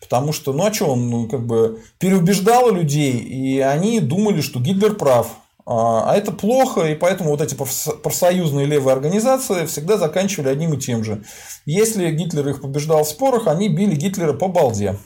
[0.00, 4.60] Потому что, ну а что, он ну, как бы переубеждал людей, и они думали, что
[4.60, 5.28] Гитлер прав.
[5.66, 10.78] А, а это плохо, и поэтому вот эти профсоюзные левые организации всегда заканчивали одним и
[10.78, 11.24] тем же.
[11.64, 14.98] Если Гитлер их побеждал в спорах, они били Гитлера по балде.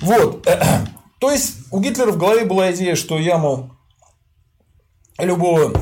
[0.00, 0.46] Вот.
[1.18, 3.70] То есть у Гитлера в голове была идея, что я, мол,
[5.18, 5.72] любого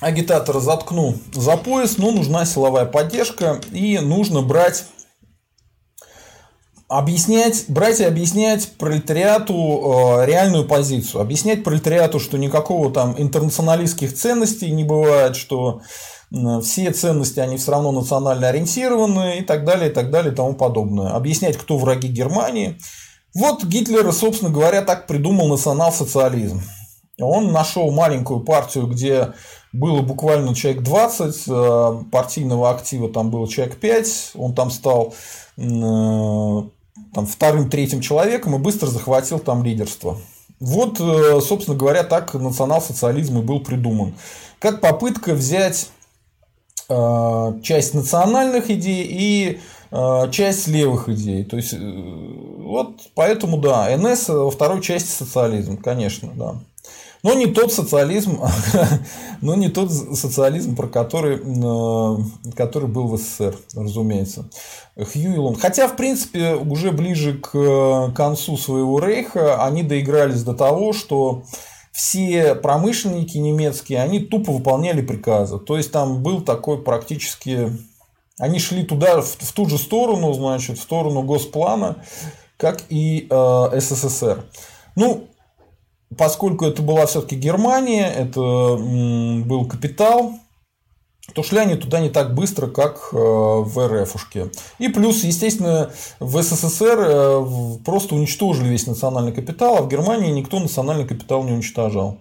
[0.00, 4.86] агитатора заткну за пояс, но нужна силовая поддержка и нужно брать
[6.88, 14.70] объяснять, брать и объяснять пролетариату э, реальную позицию, объяснять пролетариату, что никакого там интернационалистских ценностей
[14.70, 15.80] не бывает, что
[16.62, 20.54] все ценности, они все равно национально ориентированы и так далее, и так далее, и тому
[20.54, 21.12] подобное.
[21.12, 22.78] Объяснять, кто враги Германии.
[23.34, 26.62] Вот Гитлер, собственно говоря, так придумал национал-социализм.
[27.20, 29.32] Он нашел маленькую партию, где
[29.72, 35.14] было буквально человек 20, э, партийного актива там было человек 5, он там стал
[35.56, 36.62] э,
[37.16, 40.18] там, вторым-третьим человеком и быстро захватил там лидерство.
[40.60, 44.14] Вот, э, собственно говоря, так национал-социализм и был придуман.
[44.58, 45.88] Как попытка взять
[46.90, 49.60] э, часть национальных идей и
[49.92, 51.44] э, часть левых идей.
[51.44, 56.56] То есть, вот поэтому, да, НС во второй части социализм, конечно, да.
[57.26, 58.40] Но не тот социализм,
[59.40, 64.48] но не тот социализм, про который, э, который был в СССР, разумеется.
[64.96, 71.42] Хьюи Хотя, в принципе, уже ближе к концу своего рейха они доигрались до того, что
[71.90, 75.58] все промышленники немецкие, они тупо выполняли приказы.
[75.58, 77.76] То есть там был такой практически...
[78.38, 82.04] Они шли туда, в, в ту же сторону, значит, в сторону госплана,
[82.56, 84.44] как и э, СССР.
[84.94, 85.26] Ну,
[86.16, 90.34] поскольку это была все-таки Германия, это был капитал,
[91.34, 94.50] то шли они туда не так быстро, как э, в РФушке.
[94.78, 97.46] И плюс, естественно, в СССР э,
[97.84, 102.18] просто уничтожили весь национальный капитал, а в Германии никто национальный капитал не уничтожал.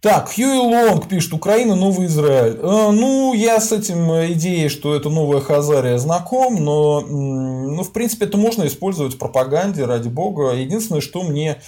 [0.00, 2.58] Так, Хьюи Лонг пишет, Украина– новый Израиль.
[2.60, 8.26] Э, ну, я с этим идеей, что это новая Хазария, знаком, но, ну, в принципе,
[8.26, 10.52] это можно использовать в пропаганде, ради бога.
[10.52, 11.60] Единственное, что мне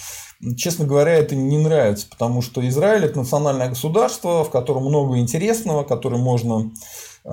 [0.55, 5.83] Честно говоря, это не нравится, потому что Израиль это национальное государство, в котором много интересного,
[5.83, 6.71] которое можно
[7.25, 7.29] э,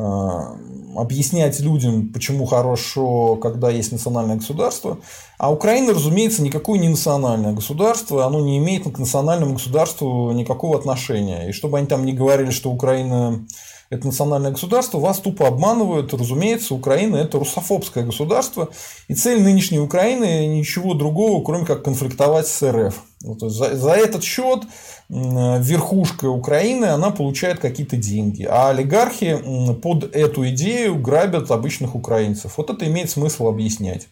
[0.97, 4.99] объяснять людям, почему хорошо, когда есть национальное государство.
[5.37, 11.51] А Украина, разумеется, никакое не национальное государство, оно не имеет к национальному государству никакого отношения.
[11.51, 13.45] И чтобы они там не говорили, что Украина
[13.90, 16.12] это национальное государство, вас тупо обманывают.
[16.12, 18.68] Разумеется, Украина– это русофобское государство,
[19.09, 22.94] и цель нынешней Украины– ничего другого, кроме как конфликтовать с РФ.
[23.23, 24.62] Вот, за, за этот счет
[25.09, 29.38] верхушка Украины, она получает какие-то деньги, а олигархи
[29.83, 32.55] под эту идею грабят обычных украинцев.
[32.57, 34.09] Вот это имеет смысл объяснять.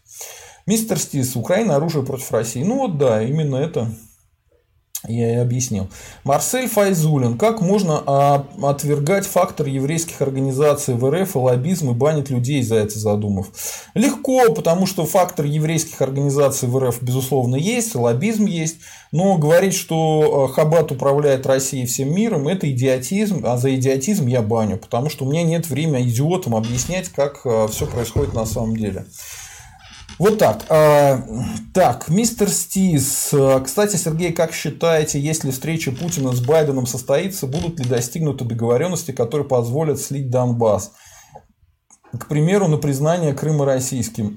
[0.67, 2.63] Мистер Стис, Украина оружие против России.
[2.63, 3.91] Ну вот да, именно это
[5.09, 5.89] я и объяснил.
[6.25, 7.37] Марсель Файзулин.
[7.37, 12.77] Как можно а, отвергать фактор еврейских организаций в РФ и лоббизм и банить людей за
[12.77, 13.49] это задумав?
[13.95, 18.77] Легко, потому что фактор еврейских организаций в РФ, безусловно, есть, лоббизм есть.
[19.11, 24.41] Но говорить, что а, Хабат управляет Россией всем миром, это идиотизм, а за идиотизм я
[24.41, 28.77] баню, потому что у меня нет времени идиотам объяснять, как а, все происходит на самом
[28.77, 29.07] деле.
[30.19, 30.65] Вот так.
[30.69, 31.23] А,
[31.75, 33.35] так, мистер Стис.
[33.65, 39.49] Кстати, Сергей, как считаете, если встреча Путина с Байденом состоится, будут ли достигнуты договоренности, которые
[39.49, 40.93] позволят слить Донбасс?
[42.13, 44.37] К примеру, на признание Крыма российским.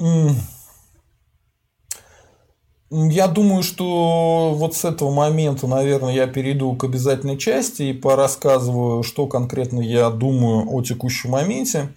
[2.90, 9.04] Я думаю, что вот с этого момента, наверное, я перейду к обязательной части и порассказываю,
[9.04, 11.90] что конкретно я думаю о текущем моменте.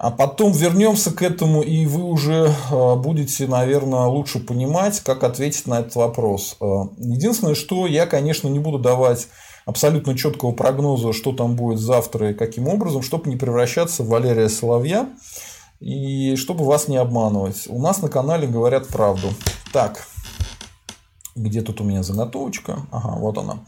[0.00, 5.66] А потом вернемся к этому, и вы уже а, будете, наверное, лучше понимать, как ответить
[5.66, 6.56] на этот вопрос.
[6.58, 9.28] А, единственное, что я, конечно, не буду давать
[9.66, 14.48] абсолютно четкого прогноза, что там будет завтра и каким образом, чтобы не превращаться в Валерия
[14.48, 15.06] Соловья
[15.80, 17.66] и чтобы вас не обманывать.
[17.68, 19.28] У нас на канале говорят правду.
[19.70, 20.06] Так,
[21.34, 22.86] где тут у меня заготовочка?
[22.90, 23.60] Ага, вот она.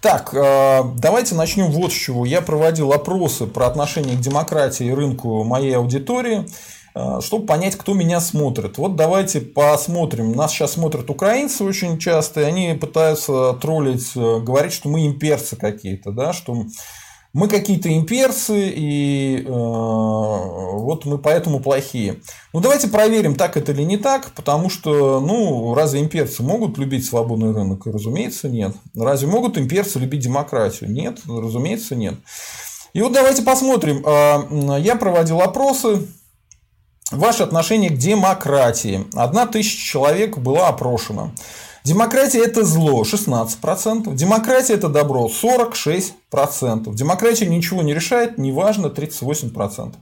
[0.00, 2.24] Так, э, давайте начнем вот с чего.
[2.24, 6.46] Я проводил опросы про отношение к демократии и рынку моей аудитории,
[6.94, 8.78] э, чтобы понять, кто меня смотрит.
[8.78, 10.32] Вот давайте посмотрим.
[10.32, 15.56] Нас сейчас смотрят украинцы очень часто, и они пытаются троллить, э, говорить, что мы имперцы
[15.56, 16.64] какие-то, да, что
[17.32, 22.20] мы какие-то имперцы, и э, вот мы поэтому плохие.
[22.52, 27.06] Ну, давайте проверим, так это или не так, потому что, ну, разве имперцы могут любить
[27.06, 27.86] свободный рынок?
[27.86, 28.74] Разумеется, нет.
[28.94, 30.90] Разве могут имперцы любить демократию?
[30.90, 32.16] Нет, разумеется, нет.
[32.92, 34.02] И вот давайте посмотрим.
[34.06, 36.06] А, я проводил опросы.
[37.10, 39.06] Ваше отношение к демократии.
[39.14, 41.32] Одна тысяча человек была опрошена.
[41.84, 44.14] Демократия– это зло– 16%.
[44.14, 46.94] Демократия– это добро– 46%.
[46.94, 49.94] Демократия ничего не решает, неважно– 38%.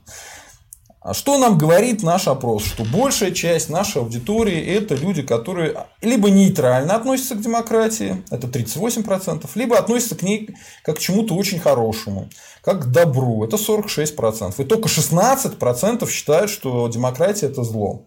[1.03, 2.63] А что нам говорит наш опрос?
[2.63, 9.49] Что большая часть нашей аудитории– это люди, которые либо нейтрально относятся к демократии, это 38%,
[9.55, 10.51] либо относятся к ней
[10.83, 12.29] как к чему-то очень хорошему,
[12.63, 14.61] как к добру, это 46%.
[14.61, 18.05] И только 16% считают, что демократия– это зло.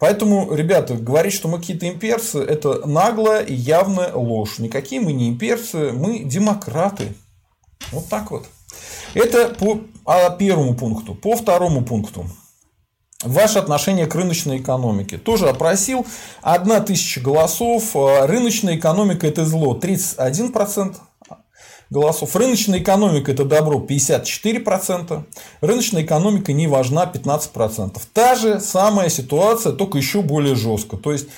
[0.00, 4.58] Поэтому, ребята, говорить, что мы какие-то имперцы, это наглая и явная ложь.
[4.58, 7.14] Никакие мы не имперцы, мы демократы.
[7.92, 8.46] Вот так вот.
[9.12, 11.14] Это по а, первому пункту.
[11.14, 12.24] По второму пункту.
[13.22, 15.18] Ваше отношение к рыночной экономике.
[15.18, 16.06] Тоже опросил.
[16.40, 17.94] Одна тысяча голосов.
[17.94, 19.78] Рыночная экономика– это зло.
[19.78, 20.96] 31%
[21.90, 22.36] голосов.
[22.36, 25.24] Рыночная экономика– это добро 54%.
[25.60, 28.00] Рыночная экономика не важна 15%.
[28.12, 30.96] Та же самая ситуация, только еще более жестко.
[30.96, 31.28] То есть,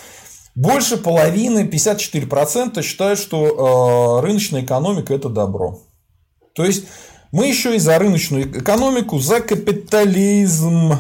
[0.55, 5.81] больше половины, 54% считают, что э, рыночная экономика– это добро.
[6.55, 6.85] То есть,
[7.33, 10.93] мы еще и за рыночную экономику, за капитализм,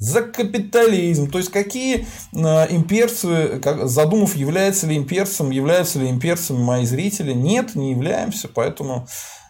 [0.00, 1.30] за капитализм.
[1.30, 7.32] То есть, какие э, имперцы, задумав, являются ли имперцем, являются ли имперцами мои зрители?
[7.32, 8.48] Нет, не являемся.
[8.48, 9.06] Поэтому,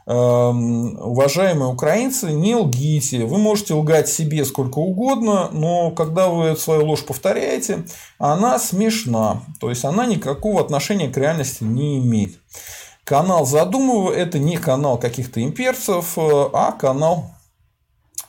[0.07, 3.25] эм, уважаемые украинцы, не лгите.
[3.25, 7.85] Вы можете лгать себе сколько угодно, но когда вы свою ложь повторяете,
[8.19, 9.43] она смешна.
[9.61, 12.41] То есть, она никакого отношения к реальности не имеет.
[13.05, 17.31] Канал Задумываю– это не канал каких-то имперцев, э, а канал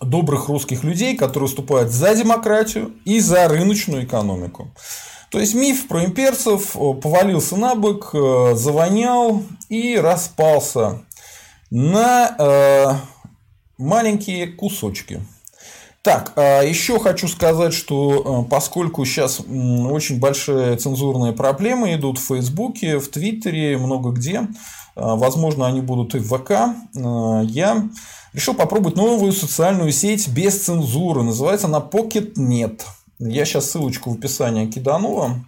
[0.01, 4.71] добрых русских людей, которые выступают за демократию и за рыночную экономику.
[5.31, 11.03] То есть миф про имперцев э, повалился на бок, э, завонял и распался
[11.69, 12.95] на э,
[13.77, 15.21] маленькие кусочки.
[16.01, 22.97] Так, а еще хочу сказать, что поскольку сейчас очень большие цензурные проблемы идут в Фейсбуке,
[22.97, 24.47] в Твиттере, много где,
[24.95, 26.51] возможно, они будут и в ВК,
[26.93, 27.89] я
[28.33, 31.23] решил попробовать новую социальную сеть без цензуры.
[31.23, 32.81] Называется она PocketNet.
[33.19, 35.45] Я сейчас ссылочку в описании кидану вам.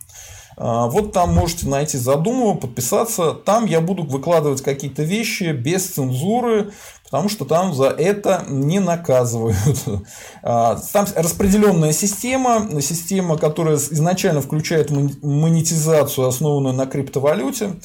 [0.58, 3.34] А, вот там можете найти задумываю, подписаться.
[3.34, 6.72] Там я буду выкладывать какие-то вещи без цензуры,
[7.05, 9.57] потому что там за это не наказывают.
[10.45, 17.76] А, там распределенная система, система, которая изначально включает монетизацию, основанную на криптовалюте.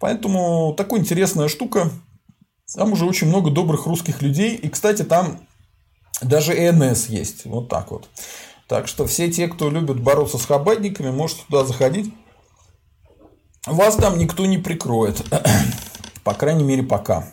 [0.00, 1.90] Поэтому такая интересная штука.
[2.74, 4.54] Там уже очень много добрых русских людей.
[4.54, 5.40] И, кстати, там
[6.20, 7.44] даже ЭНС есть.
[7.46, 8.08] Вот так вот.
[8.66, 12.12] Так что все те, кто любит бороться с хабадниками, можете туда заходить.
[13.66, 15.24] Вас там никто не прикроет.
[16.22, 17.26] По крайней мере, пока.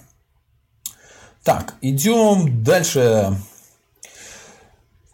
[1.44, 3.38] Так, идем дальше.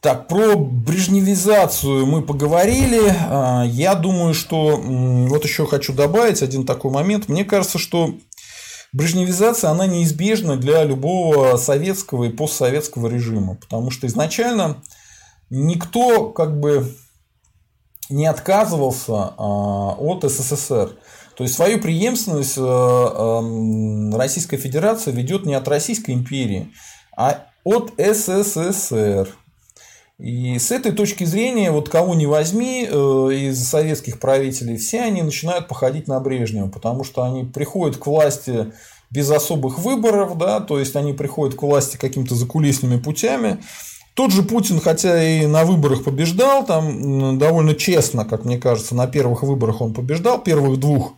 [0.01, 3.15] Так, про брежневизацию мы поговорили.
[3.29, 7.29] А, я думаю, что вот еще хочу добавить один такой момент.
[7.29, 8.15] Мне кажется, что
[8.93, 13.57] брежневизация, она неизбежна для любого советского и постсоветского режима.
[13.57, 14.81] Потому что изначально
[15.51, 16.95] никто как бы
[18.09, 20.97] не отказывался а, от СССР.
[21.35, 26.71] То есть свою преемственность эм, Российская Федерация ведет не от Российской империи,
[27.15, 29.29] а от СССР.
[30.21, 35.23] И с этой точки зрения, вот кого не возьми э, из советских правителей, все они
[35.23, 38.71] начинают походить на Брежнева, потому что они приходят к власти
[39.09, 43.57] без особых выборов, да, то есть они приходят к власти какими-то закулисными путями,
[44.13, 49.07] тот же Путин, хотя и на выборах побеждал, там довольно честно, как мне кажется, на
[49.07, 51.13] первых выборах он побеждал, первых двух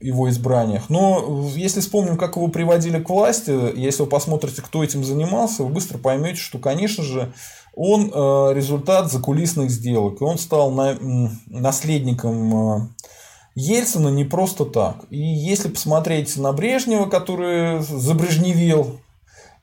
[0.00, 0.88] его избраниях.
[0.88, 5.70] Но если вспомним, как его приводили к власти, если вы посмотрите, кто этим занимался, вы
[5.70, 7.32] быстро поймете, что, конечно же,
[7.74, 10.20] он э, результат закулисных сделок.
[10.20, 10.70] И он стал
[11.46, 12.88] наследником э,
[13.54, 15.04] Ельцина не просто так.
[15.10, 18.98] И если посмотреть на Брежнева, который забрежневел,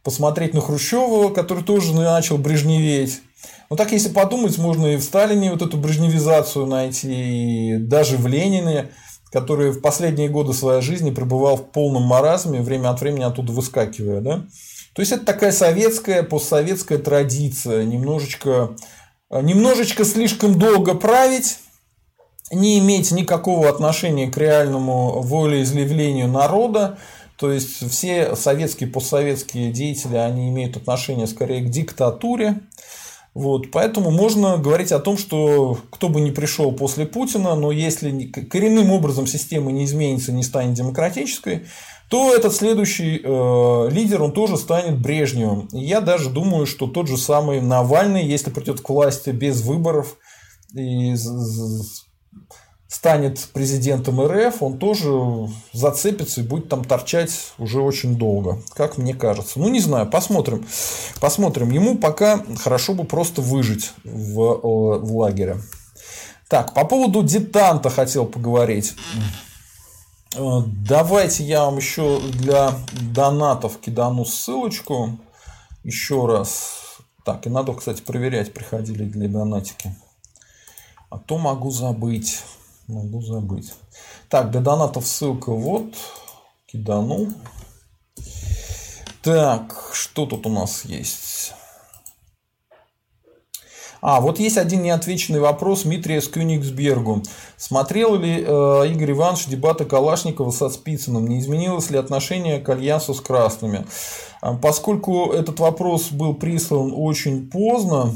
[0.04, 3.22] посмотреть на Хрущева, который тоже начал брежневеть.
[3.70, 8.26] Ну так, если подумать, можно и в Сталине вот эту брежневизацию найти, и даже в
[8.26, 8.90] Ленине,
[9.32, 14.22] который в последние годы своей жизни пребывал в полном маразме, время от времени оттуда выскакивая.
[14.22, 14.46] Да?
[14.94, 18.76] То есть это такая советская, постсоветская традиция, немножечко,
[19.30, 21.60] немножечко слишком долго править,
[22.52, 26.98] не иметь никакого отношения к реальному волеизъявлению народа,
[27.38, 32.62] то есть все советские, постсоветские деятели, они имеют отношение скорее к диктатуре.
[33.34, 38.26] Вот, поэтому можно говорить о том, что кто бы ни пришел после Путина, но если
[38.26, 41.66] коренным образом система не изменится, не станет демократической,
[42.10, 45.68] то этот следующий э, лидер, он тоже станет Брежневым.
[45.72, 50.18] И я даже думаю, что тот же самый Навальный, если придет к власти без выборов
[50.74, 51.16] и
[52.88, 59.14] станет президентом РФ, он тоже зацепится и будет там торчать уже очень долго, как мне
[59.14, 59.60] кажется.
[59.60, 60.66] Ну, не знаю, посмотрим.
[61.22, 61.70] Посмотрим.
[61.70, 65.62] Ему пока хорошо бы просто выжить в, в лагере.
[66.48, 68.96] Так, по поводу детанта хотел поговорить.
[70.36, 72.74] Э, давайте я вам еще для
[73.14, 75.18] донатов кидану ссылочку.
[75.84, 76.98] Еще раз.
[77.26, 79.96] Так, и надо, кстати, проверять, приходили ли донатики.
[81.10, 82.44] А то могу забыть.
[82.88, 83.74] Могу забыть.
[84.30, 85.96] Так, для донатов ссылка вот.
[86.68, 87.30] Киданул.
[89.22, 91.54] Так, что тут у нас есть?
[94.02, 97.24] А, вот есть один неотвеченный вопрос Дмитрия с Кёнигсбергу.
[97.58, 101.28] Смотрел ли э, Игорь Иванович дебаты Калашникова со Спицыным?
[101.28, 103.86] Не изменилось ли отношение к альянсу с красными?
[104.42, 108.14] А, поскольку этот вопрос был прислан очень поздно,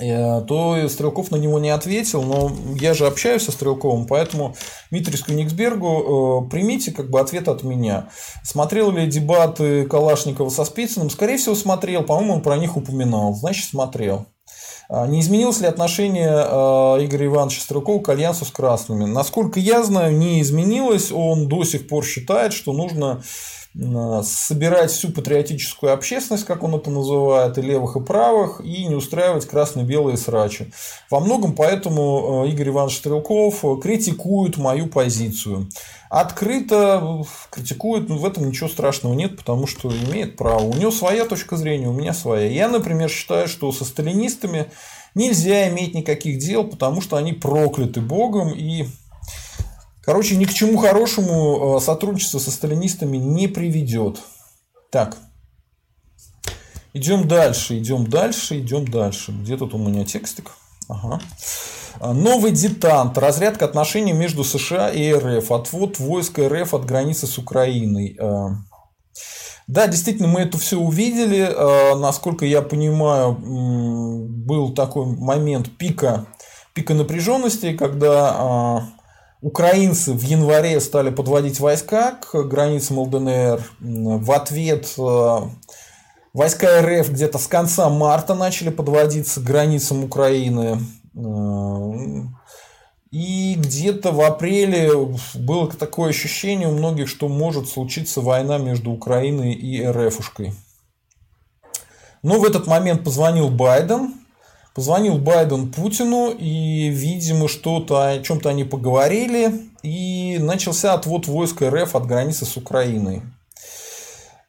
[0.00, 2.50] Э, то Стрелков на него не ответил, но
[2.80, 4.56] я же общаюсь со Стрелковым, поэтому
[4.90, 8.08] Дмитрий Скуниксбергу э, примите как бы ответ от меня.
[8.42, 11.10] Смотрел ли дебаты Калашникова со Спицыным?
[11.10, 14.26] Скорее всего, смотрел, по-моему, он про них упоминал, значит, смотрел.
[14.92, 19.04] А не изменилось ли отношение э, Игоря Ивановича Стрелкова к альянсу с красными?
[19.04, 21.12] Насколько я знаю, не изменилось.
[21.12, 23.22] Он до сих пор считает, что нужно
[23.74, 29.46] собирать всю патриотическую общественность, как он это называет, и левых, и правых, и не устраивать
[29.46, 30.72] красно-белые срачи.
[31.08, 35.68] Во многом поэтому э, Игорь Иванович Стрелков критикует мою позицию.
[36.08, 40.64] Открыто критикует, ну, в этом ничего страшного нет, потому что имеет право.
[40.64, 42.48] У него своя точка зрения, у меня своя.
[42.48, 44.66] Я, например, считаю, что со сталинистами
[45.14, 48.88] нельзя иметь никаких дел, потому что они прокляты Богом, и
[50.10, 54.18] Короче, ни к чему хорошему э, сотрудничество со сталинистами не приведет.
[54.90, 55.16] Так.
[56.92, 59.30] Идем дальше, идем дальше, идем дальше.
[59.30, 60.50] Где тут у меня текстик?
[60.88, 61.20] Ага.
[62.00, 63.18] А, новый детант.
[63.18, 65.52] Разрядка отношений между США и РФ.
[65.52, 68.16] Отвод войск РФ от границы с Украиной.
[68.20, 68.56] А,
[69.68, 71.48] да, действительно, мы это все увидели.
[71.48, 76.26] А, насколько я понимаю, был такой момент пика,
[76.74, 78.90] пика напряженности, когда
[79.42, 83.62] Украинцы в январе стали подводить войска к границам ЛДНР.
[83.80, 85.38] В ответ э,
[86.34, 90.78] войска РФ где-то с конца марта начали подводиться к границам Украины.
[91.16, 91.90] Э,
[93.10, 94.90] И где-то в апреле
[95.34, 100.52] было такое ощущение у многих, что может случиться война между Украиной и РФушкой.
[102.22, 104.19] Но в этот момент позвонил Байден,
[104.80, 109.52] позвонил Байден Путину, и, видимо, что-то о чем-то они поговорили,
[109.82, 113.20] и начался отвод войск РФ от границы с Украиной.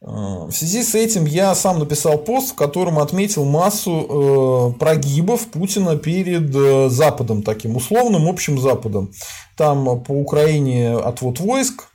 [0.00, 5.98] В связи с этим я сам написал пост, в котором отметил массу э, прогибов Путина
[5.98, 9.12] перед э, Западом, таким условным общим Западом.
[9.58, 11.88] Там по Украине отвод войск,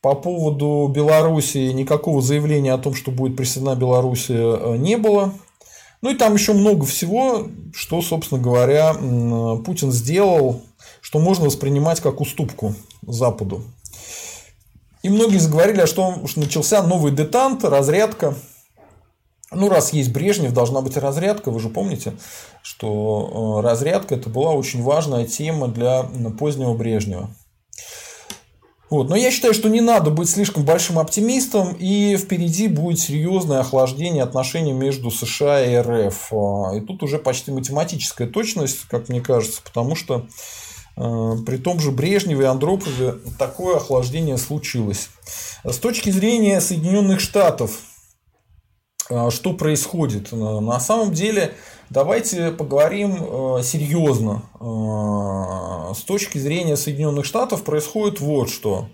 [0.00, 5.34] по поводу Беларуси никакого заявления о том, что будет присоединена Беларусь, э, не было.
[6.02, 8.92] Ну и там еще много всего, что, собственно говоря,
[9.64, 10.62] Путин сделал,
[11.00, 13.62] что можно воспринимать как уступку Западу.
[15.02, 18.34] И многие заговорили, а что начался новый детант, разрядка.
[19.52, 21.50] Ну, раз есть Брежнев, должна быть разрядка.
[21.50, 22.14] Вы же помните,
[22.62, 26.04] что э, разрядка это была очень важная тема для
[26.38, 27.30] позднего Брежнева.
[28.92, 29.08] Вот.
[29.08, 34.22] Но я считаю, что не надо быть слишком большим оптимистом, и впереди будет серьезное охлаждение
[34.22, 36.32] отношений между США и РФ.
[36.32, 40.26] А, и тут уже почти математическая точность, как мне кажется, потому что
[40.96, 45.08] Э, при том же Брежневе и Андропове такое охлаждение случилось.
[45.64, 47.78] С точки зрения Соединенных Штатов,
[49.08, 50.32] э, что происходит?
[50.32, 51.54] На самом деле,
[51.92, 54.42] давайте поговорим серьезно.
[55.94, 58.88] С точки зрения Соединенных Штатов происходит вот что.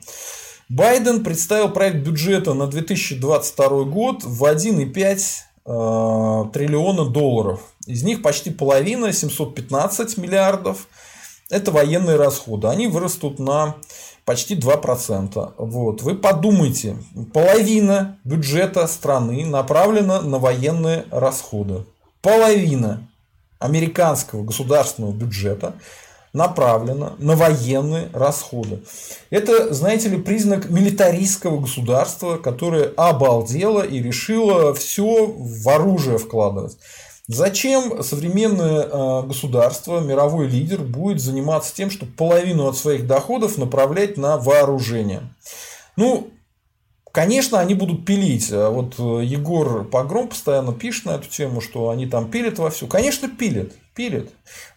[0.69, 7.61] Байден представил проект бюджета на 2022 год в 1,5 триллиона долларов.
[7.87, 10.89] Из них почти половина, 715 миллиардов–
[11.51, 12.69] это военные расходы.
[12.69, 13.77] Они вырастут на
[14.27, 15.53] почти 2%.
[15.57, 16.03] Вот.
[16.03, 16.97] Вы подумайте,
[17.33, 21.87] половина бюджета страны направлена на военные расходы.
[22.23, 23.09] Половина
[23.59, 25.75] американского государственного бюджета
[26.33, 28.83] направлена на военные расходы.
[29.31, 36.77] Это, знаете ли, признак милитаристского государства, которое обалдело и решило все в оружие вкладывать.
[37.29, 44.17] Зачем современное э, государство, мировой лидер, будет заниматься тем, что половину от своих доходов направлять
[44.17, 45.23] на вооружение?
[45.97, 46.31] Ну,
[47.13, 48.51] Конечно, они будут пилить.
[48.53, 52.87] А вот э, Егор Погром постоянно пишет на эту тему, что они там пилят вовсю.
[52.87, 53.73] Конечно, пилят.
[53.95, 54.29] Пилят.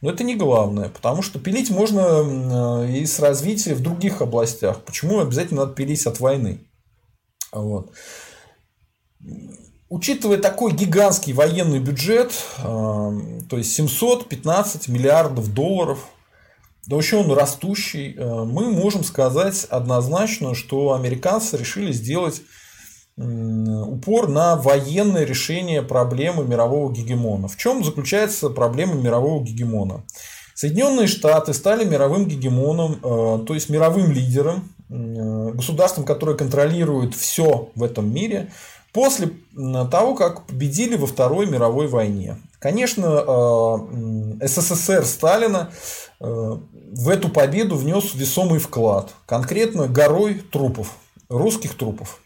[0.02, 0.90] Но это не главное.
[0.90, 4.82] Потому что пилить можно э, и с развития в других областях.
[4.84, 6.60] Почему обязательно надо пилить от войны?
[7.52, 7.92] Вот
[9.92, 16.08] учитывая такой гигантский военный бюджет, то есть 715 миллиардов долларов,
[16.88, 22.42] да еще он растущий, э, мы можем сказать однозначно, что американцы решили сделать
[23.18, 27.48] упор на военное решение проблемы мирового гегемона.
[27.48, 30.04] В чем заключается проблема мирового гегемона?
[30.56, 37.70] Соединенные Штаты стали мировым гегемоном, э, то есть мировым лидером, э, государством, которое контролирует все
[37.76, 38.52] в этом мире,
[38.94, 39.32] после
[39.90, 42.38] того, как победили во Второй мировой войне.
[42.60, 43.80] Конечно,
[44.42, 45.72] СССР Сталина
[46.22, 50.96] в эту победу внес весомый вклад, конкретно горой трупов,
[51.30, 52.20] русских трупов.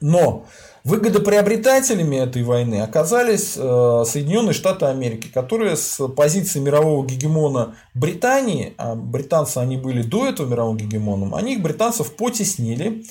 [0.00, 0.46] Но
[0.84, 8.94] выгодоприобретателями этой войны оказались э, Соединенные Штаты Америки, которые с позиции мирового гегемона Британии, а
[8.94, 13.04] британцы они были до этого мировым гегемоном, они их британцев потеснили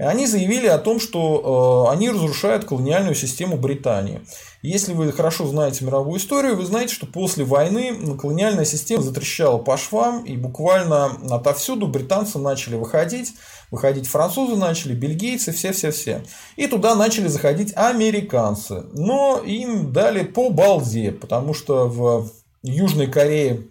[0.00, 4.22] и они заявили о том, что э, они разрушают колониальную систему Британии.
[4.62, 9.78] Если вы хорошо знаете мировую историю, вы знаете, что после войны колониальная система затрещала по
[9.78, 13.32] швам, и буквально отовсюду британцы начали выходить,
[13.70, 16.24] выходить французы начали, бельгийцы, все-все-все.
[16.56, 18.84] И туда начали заходить американцы.
[18.92, 22.30] Но им дали по балде, потому что в
[22.62, 23.69] Южной Корее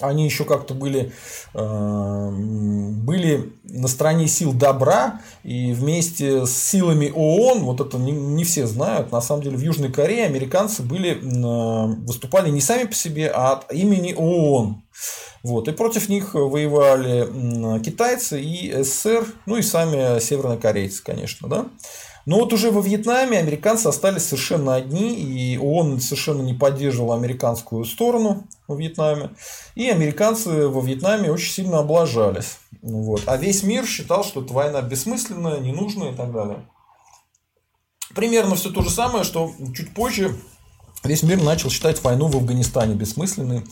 [0.00, 1.12] они еще как-то были,
[1.54, 8.44] э, были на стороне сил добра, и вместе с силами ООН, вот это не, не
[8.44, 12.94] все знают, на самом деле в Южной Корее американцы были, э, выступали не сами по
[12.94, 14.82] себе, а от имени ООН.
[15.44, 15.68] Вот.
[15.68, 21.48] И против них воевали китайцы и СССР, ну и сами севернокорейцы, конечно.
[21.48, 21.66] Да?
[22.28, 27.86] Но вот уже во Вьетнаме американцы остались совершенно одни, и ООН совершенно не поддерживал американскую
[27.86, 29.30] сторону во Вьетнаме.
[29.74, 32.58] И американцы во Вьетнаме очень сильно облажались.
[32.82, 33.22] Вот.
[33.24, 36.68] А весь мир считал, что эта война бессмысленная, ненужная и так далее.
[38.14, 40.36] Примерно все то же самое, что чуть позже
[41.04, 43.64] весь мир начал считать войну в Афганистане бессмысленной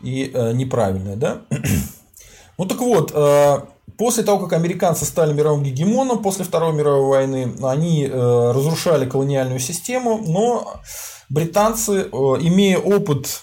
[0.00, 1.14] и э, неправильной.
[1.14, 1.42] Да?
[2.58, 3.60] ну так вот, э,
[3.98, 9.60] После того, как американцы стали мировым гегемоном после Второй мировой войны, они э, разрушали колониальную
[9.60, 10.80] систему, но
[11.28, 13.42] британцы, э, имея опыт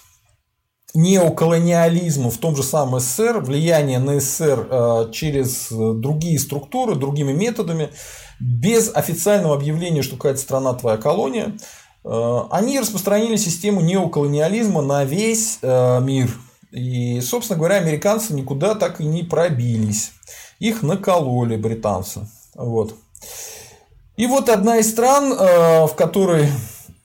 [0.94, 7.90] неоколониализма в том же самом СССР, влияние на СССР э, через другие структуры, другими методами,
[8.40, 11.58] без официального объявления, что какая-то страна твоя колония,
[12.04, 16.30] э, они распространили систему неоколониализма на весь э, мир.
[16.72, 20.12] И, собственно говоря, американцы никуда так и не пробились.
[20.60, 22.28] Их накололи британцы.
[22.54, 22.96] Вот.
[24.18, 25.34] И вот одна из стран,
[25.88, 26.50] в которой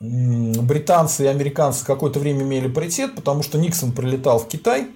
[0.01, 4.89] британцы и американцы какое-то время имели паритет, потому что Никсон прилетал в Китай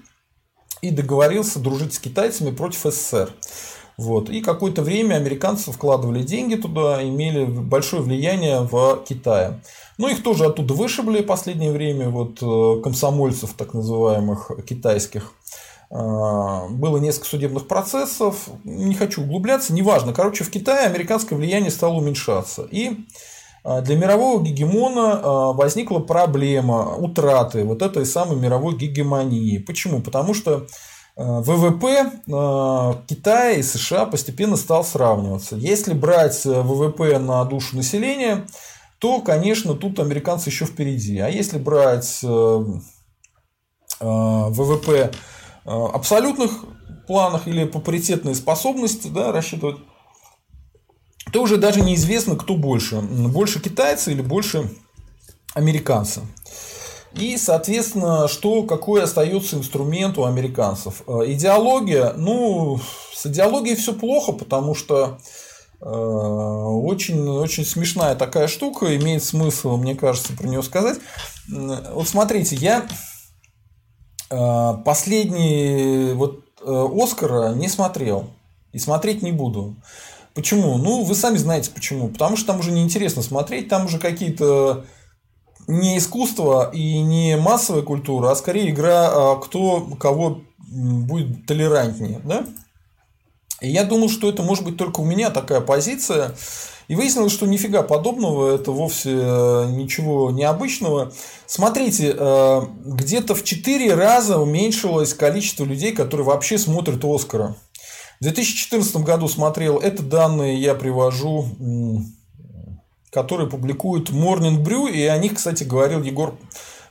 [0.82, 3.32] и договорился дружить с китайцами против СССР.
[3.98, 4.30] Вот.
[4.30, 9.60] И какое-то время американцы вкладывали деньги туда, имели большое влияние в Китае.
[9.98, 15.32] Но их тоже оттуда вышибли в последнее время, вот э, комсомольцев так называемых китайских.
[15.90, 20.12] А, было несколько судебных процессов, не хочу углубляться, неважно.
[20.12, 22.68] Короче, в Китае американское влияние стало уменьшаться.
[22.70, 23.04] И
[23.64, 29.58] а, для мирового гегемона возникла проблема утраты вот этой самой мировой гегемонии.
[29.58, 30.02] Почему?
[30.02, 30.68] Потому что
[31.18, 32.12] ВВП
[33.08, 35.56] Китая и США постепенно стал сравниваться.
[35.56, 38.46] Если брать ВВП на душу населения,
[39.00, 41.18] то, конечно, тут американцы еще впереди.
[41.18, 42.20] А если брать
[44.00, 45.10] ВВП
[45.64, 46.52] абсолютных
[47.08, 49.78] планах или по паритетной способности да, рассчитывать,
[51.32, 53.00] то уже даже неизвестно, кто больше.
[53.00, 54.70] Больше китайцы или больше
[55.54, 56.20] американцы.
[57.14, 61.02] И, соответственно, что, какой остается инструмент у американцев?
[61.06, 62.80] Э, идеология, ну,
[63.14, 65.18] с идеологией все плохо, потому что
[65.80, 70.98] э, очень, очень смешная такая штука, имеет смысл, мне кажется, про нее сказать.
[71.48, 72.86] Вот смотрите, я
[74.30, 78.30] э, последний вот Оскара не смотрел
[78.72, 79.76] и смотреть не буду.
[80.34, 80.76] Почему?
[80.76, 82.08] Ну, вы сами знаете почему.
[82.08, 84.84] Потому что там уже неинтересно смотреть, там уже какие-то
[85.68, 92.20] не искусство и не массовая культура, а скорее игра, а, кто кого будет толерантнее.
[92.24, 92.46] Да?
[93.60, 96.34] И я думал, что это может быть только у меня такая позиция.
[96.88, 101.12] И выяснилось, что нифига подобного, это вовсе э, ничего необычного.
[101.46, 107.56] Смотрите, э, где-то в 4 раза уменьшилось количество людей, которые вообще смотрят Оскара.
[108.20, 111.46] В 2014 году смотрел, это данные я привожу,
[113.10, 116.34] которые публикуют Morning Brew, и о них, кстати, говорил Егор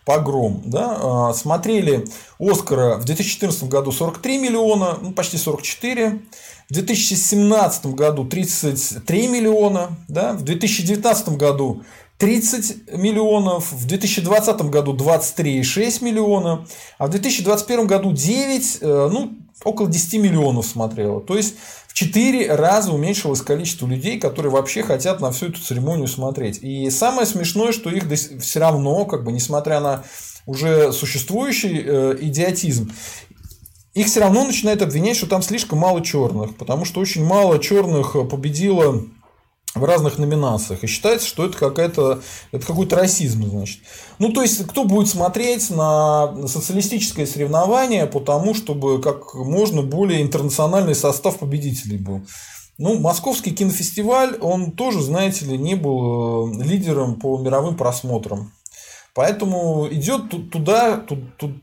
[0.08, 0.62] Погром.
[0.66, 0.98] Да?
[1.02, 2.06] А, смотрели
[2.40, 6.22] Оскара в 2014 году 43 миллиона, ну, почти 44.
[6.70, 9.98] В 2017 году 33 миллиона.
[10.08, 10.32] Да?
[10.32, 11.84] В 2019 году
[12.18, 16.66] 30 миллионов, в 2020 году 23,6 миллиона,
[16.98, 19.34] а в 2021 году 9, э, ну,
[19.64, 21.22] около 10 миллионов смотрело.
[21.22, 21.56] То есть
[21.88, 26.60] в 4 раза уменьшилось количество людей, которые вообще хотят на всю эту церемонию смотреть.
[26.62, 28.04] И самое смешное, что их
[28.40, 30.04] все равно, как бы, несмотря на
[30.46, 32.92] уже существующий э, идиотизм,
[33.94, 38.14] их все равно начинают обвинять, что там слишком мало черных, потому что очень мало черных
[38.30, 39.04] победило
[39.78, 40.84] в разных номинациях.
[40.84, 42.22] И считается, что это какая-то
[42.52, 43.80] это какой-то расизм, значит.
[44.20, 50.22] Ну, то есть, кто будет смотреть на социалистическое соревнование по тому, чтобы как можно более
[50.22, 52.22] интернациональный состав победителей был.
[52.78, 58.52] Ну, Московский кинофестиваль, он тоже, знаете ли, не был э, лидером по мировым просмотрам.
[59.18, 60.98] Поэтому идет туда,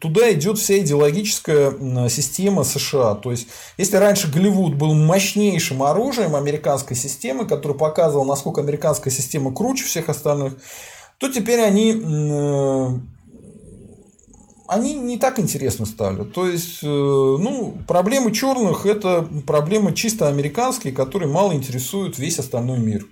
[0.01, 3.15] туда идет вся идеологическая система США.
[3.15, 3.47] То есть,
[3.79, 10.09] если раньше Голливуд был мощнейшим оружием американской системы, который показывал, насколько американская система круче всех
[10.09, 10.55] остальных,
[11.19, 12.89] то теперь они, э,
[14.67, 16.25] они не так интересно стали.
[16.25, 22.81] То есть, э, ну, проблемы черных это проблемы чисто американские, которые мало интересуют весь остальной
[22.81, 23.07] мир.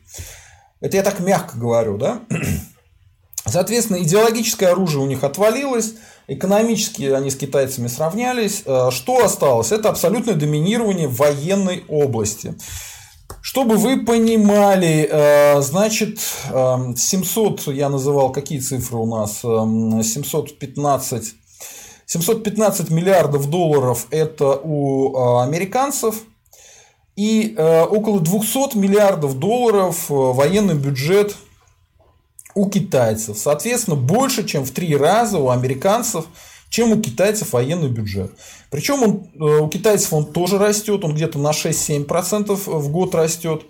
[0.80, 2.22] Это я так мягко говорю, да?
[3.46, 5.94] Соответственно, идеологическое оружие у них отвалилось,
[6.28, 8.62] экономически они с китайцами сравнялись.
[8.64, 9.72] Э, что осталось?
[9.72, 12.54] Это абсолютное доминирование в военной области.
[13.40, 21.34] Чтобы вы понимали, э, значит, 700, э, я называл, какие цифры у нас, 715,
[22.06, 26.22] 715 миллиардов долларов это у американцев,
[27.16, 31.36] и около 200 миллиардов долларов военный бюджет
[32.54, 33.38] у китайцев.
[33.38, 36.26] Соответственно, больше, чем в три раза у американцев,
[36.68, 38.32] чем у китайцев военный бюджет.
[38.70, 43.62] Причем он, э, у китайцев он тоже растет, он где-то на 6-7% в год растет.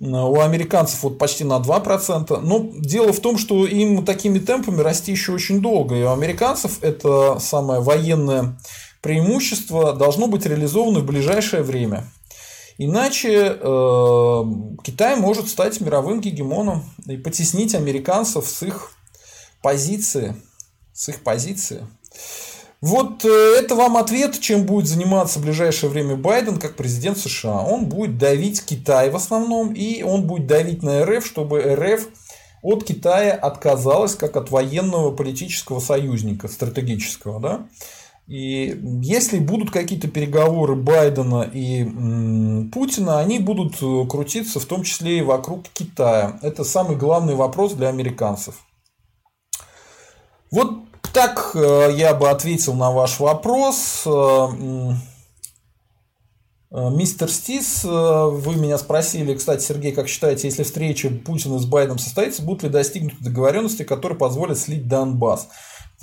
[0.00, 2.40] Э, у американцев вот почти на 2%.
[2.42, 5.96] Но дело в том, что им такими темпами расти еще очень долго.
[5.96, 8.58] И у американцев это самое военное
[9.00, 12.04] преимущество должно быть реализовано в ближайшее время.
[12.78, 14.44] Иначе э,
[14.82, 18.92] Китай может стать мировым гегемоном и потеснить американцев с их
[19.62, 20.36] позиции.
[20.92, 21.86] С их позиции.
[22.80, 27.60] Вот э, это вам ответ, чем будет заниматься в ближайшее время Байден как президент США.
[27.60, 32.08] Он будет давить Китай в основном, и он будет давить на РФ, чтобы РФ
[32.62, 37.40] от Китая отказалась как от военного политического союзника, стратегического.
[37.40, 37.66] Да?
[38.28, 41.84] И если будут какие-то переговоры Байдена и
[42.70, 46.38] Путина, они будут э, крутиться в том числе и вокруг Китая.
[46.40, 48.64] Это самый главный вопрос для американцев.
[50.52, 50.70] Вот
[51.12, 54.04] так э, я бы ответил на ваш вопрос.
[54.06, 54.92] Э,
[56.70, 62.42] мистер Стис, вы меня спросили, кстати, Сергей, как считаете, если встреча Путина с Байденом состоится,
[62.42, 65.48] будут ли достигнуты договоренности, которые позволят слить Донбасс?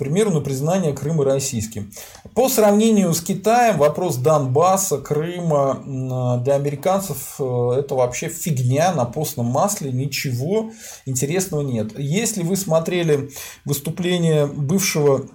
[0.00, 1.92] Примеру, на признание Крыма российским.
[2.34, 9.46] По сравнению с Китаем, вопрос Донбасса, Крыма для американцев э, это вообще фигня на постном
[9.46, 10.70] масле, ничего
[11.06, 11.98] интересного нет.
[11.98, 13.30] Если вы смотрели
[13.64, 15.26] выступление бывшего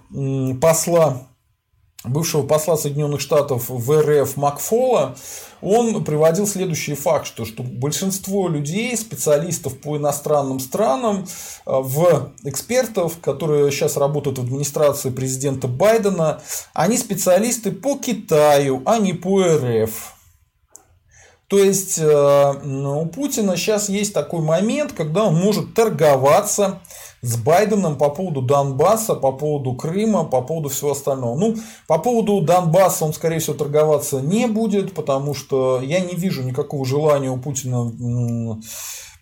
[0.59, 1.27] посла
[2.07, 5.15] бывшего посла Соединенных Штатов в РФ Макфола,
[5.61, 11.25] он приводил следующий факт, что, что большинство людей, специалистов по иностранным странам, э,
[11.65, 16.41] в экспертов, которые сейчас работают в администрации президента Байдена,
[16.73, 20.15] они специалисты по Китаю, а не по РФ.
[21.47, 26.79] То есть э, у Путина сейчас есть такой момент, когда он может торговаться
[27.21, 31.37] с Байденом по поводу Донбасса, по поводу Крыма, по поводу всего остального.
[31.37, 31.55] Ну,
[31.87, 36.85] по поводу Донбасса он, скорее всего, торговаться не будет, потому что я не вижу никакого
[36.85, 37.91] желания у Путина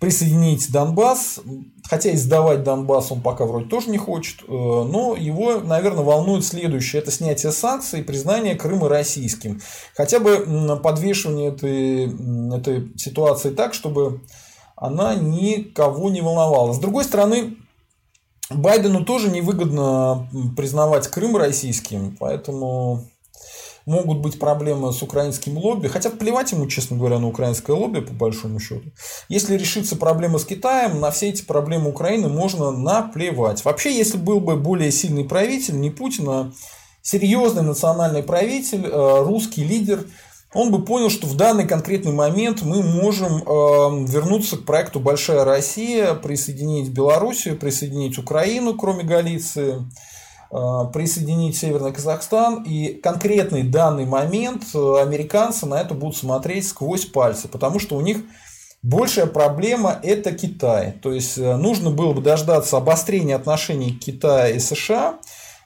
[0.04, 1.40] присоединить Донбасс,
[1.90, 6.44] хотя и сдавать Донбасс он пока вроде тоже не хочет, э, но его, наверное, волнует
[6.44, 9.62] следующее, это снятие санкций и признание Крыма российским.
[9.96, 12.08] Хотя бы подвешивание этой,
[12.54, 14.20] этой ситуации так, чтобы
[14.76, 16.74] она никого не волновала.
[16.74, 17.56] С другой стороны,
[18.50, 23.06] Байдену тоже невыгодно признавать Крым российским, поэтому
[23.86, 28.14] могут быть проблемы с украинским лобби, хотя плевать ему, честно говоря, на украинское лобби, по
[28.14, 28.92] большому счету.
[29.28, 33.64] Если решится проблема с Китаем, на все эти проблемы Украины можно наплевать.
[33.66, 36.52] Вообще, если был бы более сильный правитель, не Путин, а
[37.02, 40.06] серьезный национальный правитель, э, русский лидер–
[40.54, 43.42] он бы понял, что в данный конкретный момент мы можем э,
[44.08, 49.84] вернуться к проекту «Большая Россия», присоединить Белоруссию, присоединить Украину, кроме Галиции,
[50.52, 50.56] э,
[50.94, 52.64] присоединить Северный Казахстан.
[52.64, 58.02] И конкретный данный момент э, американцы на это будут смотреть сквозь пальцы, потому что у
[58.02, 58.18] них
[58.84, 60.94] большая проблема– это Китай.
[61.02, 65.16] То есть нужно было бы дождаться обострения отношений Китая и США,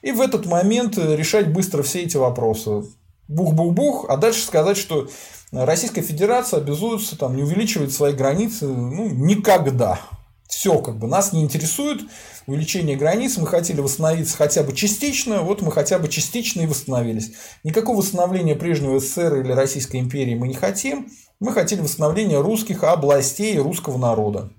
[0.00, 2.84] и в этот момент решать быстро все эти вопросы
[3.28, 5.08] бух-бух-бух, а дальше сказать, что
[5.52, 10.00] Российская Федерация обязуется там, не увеличивать свои границы ну, никогда.
[10.48, 12.00] Все, как бы нас не интересует
[12.46, 17.32] увеличение границ, мы хотели восстановиться хотя бы частично, вот мы хотя бы частично и восстановились.
[17.64, 23.56] Никакого восстановления прежнего СССР или Российской империи мы не хотим, мы хотели восстановления русских областей
[23.56, 24.50] и русского народа.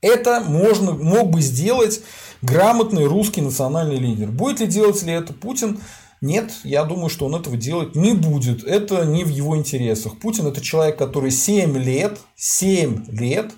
[0.00, 2.00] Это можно, мог бы сделать
[2.40, 4.30] грамотный русский национальный лидер.
[4.30, 5.80] Будет ли делать ли это Путин?
[6.20, 8.64] Нет, я думаю, что он этого делать не будет.
[8.64, 10.18] Это не в его интересах.
[10.18, 13.52] Путин это человек, который 7 лет, 7 лет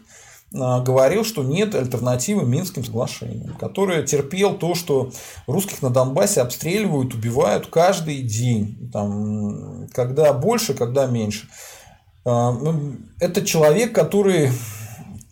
[0.55, 5.13] а, говорил, что нет альтернативы Минским соглашениям, который терпел то, что
[5.47, 11.49] русских на Донбассе обстреливают, убивают каждый день, там, когда больше, когда меньше.
[12.25, 14.51] А, ну, это человек, который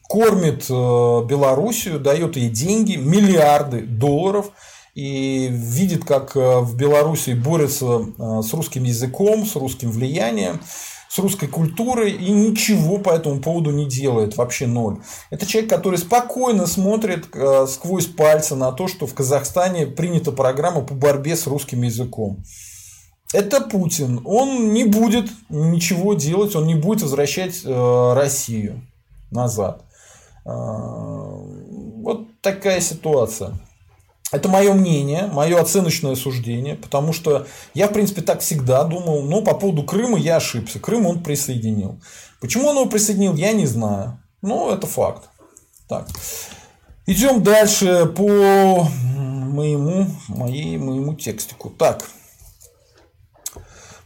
[0.08, 4.52] кормит э, Белоруссию, дает ей деньги, миллиарды долларов–
[4.96, 10.58] и видит, как э, в Беларуси борются э, с русским языком, с русским влиянием,
[11.10, 14.96] с русской культурой и ничего по этому поводу не делает, вообще ноль.
[15.28, 20.80] Это человек, который спокойно смотрит э, сквозь пальцы на то, что в Казахстане принята программа
[20.80, 22.42] по борьбе с русским языком.
[23.34, 24.22] Это Путин.
[24.24, 28.80] Он не будет ничего делать, он не будет возвращать Россию
[29.30, 29.82] назад.
[30.44, 33.58] Вот такая ситуация.
[34.32, 39.40] Это мое мнение, мое оценочное суждение, потому что я, в принципе, так всегда думал, но
[39.40, 40.80] по поводу Крыма я ошибся.
[40.80, 42.00] Крым он присоединил.
[42.40, 44.20] Почему он его присоединил, я не знаю.
[44.42, 45.28] Но это факт.
[45.88, 46.08] Так.
[47.06, 48.88] Идем дальше по
[49.56, 51.70] моему, моей, моему текстику.
[51.70, 52.04] Так.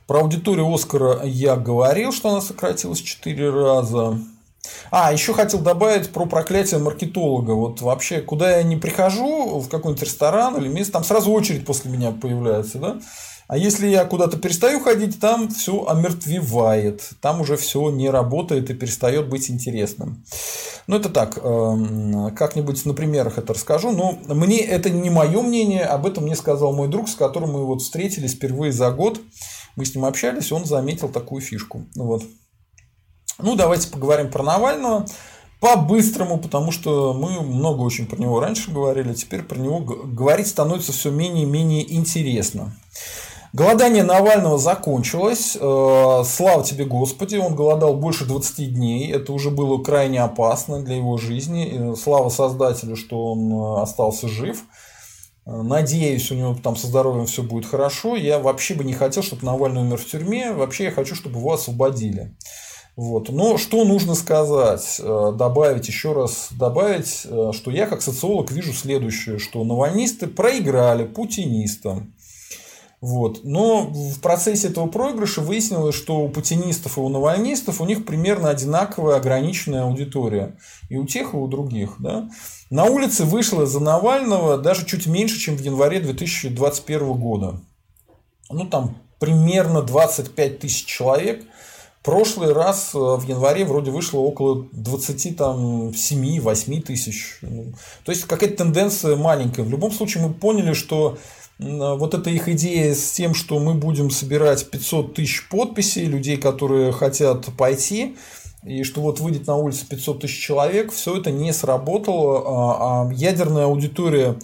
[0.07, 4.19] Про аудиторию Оскара я говорил, что она сократилась 4 раза.
[4.91, 7.53] А, еще хотел добавить про проклятие маркетолога.
[7.53, 11.91] Вот вообще, куда я не прихожу, в какой-нибудь ресторан или место, там сразу очередь после
[11.91, 13.01] меня появляется, да?
[13.51, 17.11] А если я куда-то перестаю ходить, там все омертвевает.
[17.21, 20.25] Там уже все не работает и перестает быть интересным.
[20.87, 23.91] Ну, это так, эм, как-нибудь на примерах это расскажу.
[23.91, 27.67] Но мне это не мое мнение, об этом мне сказал мой друг, с которым мы
[27.67, 29.21] вот встретились впервые за год.
[29.75, 31.87] Мы с ним общались, он заметил такую фишку.
[31.97, 32.23] Вот.
[33.43, 35.07] Ну, давайте поговорим про Навального
[35.61, 40.93] по-быстрому, потому что мы много очень про него раньше говорили, теперь про него говорить становится
[40.93, 42.75] все менее и менее интересно.
[43.53, 45.57] Голодание Навального закончилось.
[45.61, 49.11] Э, слава тебе, Господи, он голодал больше 20 дней.
[49.11, 51.95] Это уже было крайне опасно для его жизни.
[51.97, 54.63] Слава Создателю, что он э, остался жив.
[55.47, 58.15] Э, надеюсь, у него там со здоровьем все будет хорошо.
[58.15, 60.53] Я вообще бы не хотел, чтобы Навальный умер в тюрьме.
[60.53, 62.37] Вообще я хочу, чтобы его освободили.
[63.01, 63.31] Вот.
[63.31, 67.27] Но что нужно сказать, добавить еще раз, добавить,
[67.57, 72.13] что я как социолог вижу следующее, что навальнисты проиграли путинистам.
[73.01, 73.41] Вот.
[73.43, 78.51] Но в процессе этого проигрыша выяснилось, что у путинистов и у навальнистов у них примерно
[78.51, 80.59] одинаковая ограниченная аудитория.
[80.91, 81.95] И у тех, и у других.
[82.01, 82.29] Да?
[82.69, 87.63] На улице вышло за Навального даже чуть меньше, чем в январе 2021 года.
[88.51, 91.47] Ну, там примерно 25 тысяч человек.
[92.03, 97.39] Прошлый раз э, в январе вроде вышло около 27-8 тысяч.
[97.43, 97.73] Ну,
[98.05, 99.65] то есть какая-то тенденция маленькая.
[99.65, 101.19] В любом случае мы поняли, что
[101.59, 106.91] вот эта их идея с тем, что мы будем собирать 500 тысяч подписей людей, которые
[106.91, 108.17] хотят пойти,
[108.65, 113.13] и что вот выйдет на улицу 500 тысяч человек, все это не сработало, а, а
[113.13, 114.37] ядерная аудитория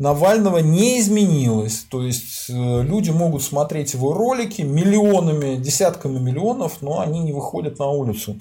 [0.00, 1.84] Навального не изменилась.
[1.90, 7.78] То есть э, люди могут смотреть его ролики миллионами, десятками миллионов, но они не выходят
[7.78, 8.38] на улицу.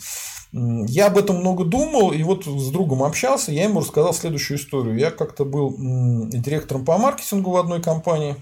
[0.53, 4.97] Я об этом много думал, и вот с другом общался, я ему рассказал следующую историю.
[4.97, 8.38] Я как-то был директором по маркетингу в одной компании,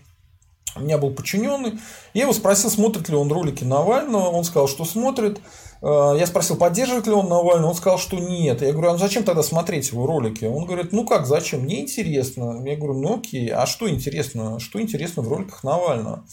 [0.75, 1.79] у меня был подчиненный.
[2.13, 4.27] Я его спросил, смотрит ли он ролики Навального.
[4.27, 5.41] Он сказал, что смотрит.
[5.81, 7.69] Э, я спросил, поддерживает ли он Навального.
[7.69, 8.61] Он сказал, что нет.
[8.61, 10.45] Я говорю, а зачем тогда смотреть его ролики?
[10.45, 11.61] Он говорит, ну как, зачем?
[11.61, 12.61] Мне интересно.
[12.65, 14.59] Я говорю, ну окей, а что интересно?
[14.59, 16.23] Что интересно в роликах Навального?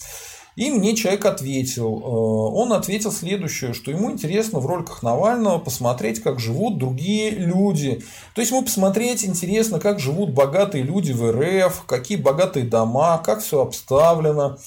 [0.56, 6.22] И мне человек ответил, э, он ответил следующее, что ему интересно в роликах Навального посмотреть,
[6.22, 8.04] как живут другие люди.
[8.34, 13.40] То есть ему посмотреть интересно, как живут богатые люди в РФ, какие богатые дома, как
[13.40, 14.58] все обставлено.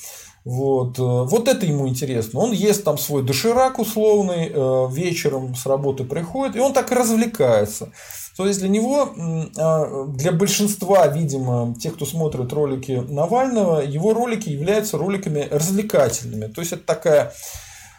[0.47, 0.97] Вот.
[0.97, 2.39] Э, вот это ему интересно.
[2.39, 7.89] Он ест там свой доширак условный, э, вечером с работы приходит, и он так развлекается.
[8.37, 9.09] То есть для него,
[9.57, 16.45] а, для большинства, видимо, тех, кто смотрит ролики Навального, его ролики являются роликами развлекательными.
[16.45, 17.33] То есть это такая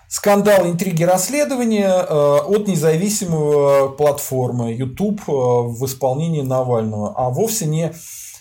[0.08, 7.92] скандал, интриги, расследования а, от независимого платформы YouTube в исполнении Навального, а вовсе не э,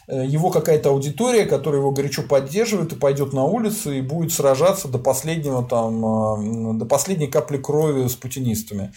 [0.08, 5.00] его какая-то аудитория, которая его горячо поддерживает и пойдет на улицу и будет сражаться до
[5.00, 8.94] последнего там, до последней капли крови с путинистами.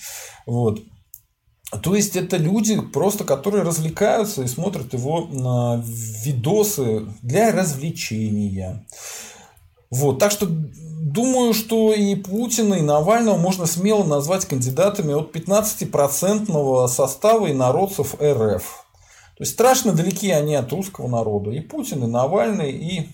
[0.46, 0.80] Вот.
[1.82, 8.84] То есть это люди просто, которые развлекаются и смотрят его на видосы для развлечения.
[9.90, 16.88] Вот, так что думаю, что и Путина, и Навального можно смело назвать кандидатами от 15%
[16.88, 18.86] состава инородцев РФ.
[19.40, 21.50] То есть страшно далеки они от русского народа.
[21.52, 23.08] И Путин, и Навальный, и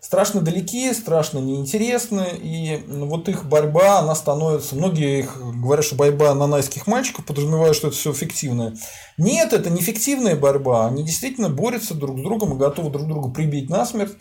[0.00, 6.34] страшно далеки, страшно неинтересны, и вот их борьба, она становится, многие их говорят, что борьба
[6.34, 8.78] нанайских мальчиков подразумевают, что это все фиктивное.
[9.18, 13.28] Нет, это не фиктивная борьба, они действительно борются друг с другом и готовы друг друга
[13.28, 14.12] прибить насмерть.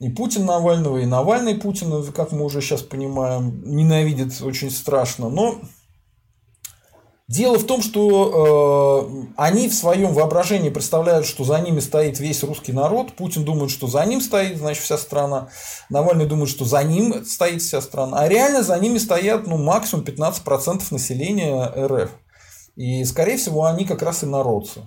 [0.00, 5.28] И Путин Навального, и Навальный Путина, как мы уже сейчас понимаем, ненавидит очень страшно.
[5.28, 5.60] Но
[7.32, 12.42] Дело в том, что э, они в своем воображении представляют, что за ними стоит весь
[12.42, 13.14] русский народ.
[13.14, 15.48] Путин думает, что за ним стоит, значит, вся страна.
[15.88, 18.18] Навальный думает, что за ним стоит вся страна.
[18.18, 22.10] А реально за ними стоят ну, максимум 15% населения РФ.
[22.76, 24.82] И, скорее всего, они как раз и народцы.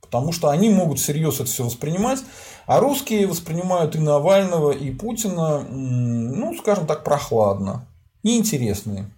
[0.00, 2.20] Потому что они могут всерьез это все воспринимать.
[2.64, 7.86] А русские воспринимают и Навального, и Путина, ну, скажем так, прохладно.
[8.22, 9.10] Неинтересные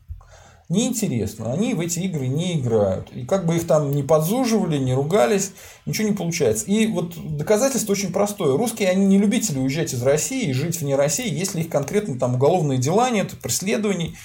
[0.75, 1.53] неинтересно.
[1.53, 3.11] Они в эти игры не играют.
[3.13, 5.53] И как бы их там не подзуживали, не ругались,
[5.87, 6.67] ничего не получается.
[6.67, 8.57] И вот доказательство очень простое.
[8.57, 12.35] Русские, они не любители уезжать из России и жить вне России, если их конкретно там
[12.35, 14.17] уголовные дела нет, преследований.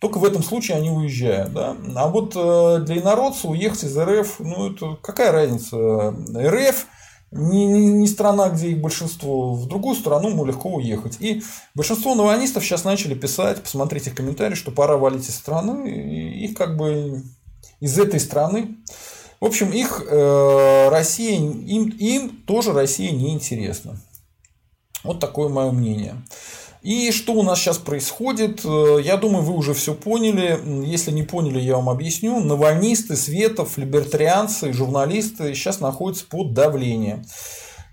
[0.00, 1.52] Только в этом случае они уезжают.
[1.52, 1.76] Да?
[1.96, 6.14] А вот э, для инородца уехать из РФ, ну это какая разница?
[6.36, 6.86] РФ
[7.34, 11.16] не, не, не страна, где их большинство, в другую страну ему легко уехать.
[11.20, 11.42] И
[11.74, 16.76] большинство навальнистов сейчас начали писать, посмотрите комментарии, что пора валить из страны, и их как
[16.76, 17.24] бы
[17.80, 18.76] из этой страны.
[19.40, 24.00] В общем, их э, Россия, им, им тоже Россия не интересна.
[25.02, 26.14] Вот такое мое мнение.
[26.84, 28.60] И что у нас сейчас происходит?
[28.62, 30.60] Э, я думаю, вы уже все поняли.
[30.86, 32.40] Если не поняли, я вам объясню.
[32.40, 37.24] Навальнисты, светов, либертарианцы, журналисты сейчас находятся под давлением.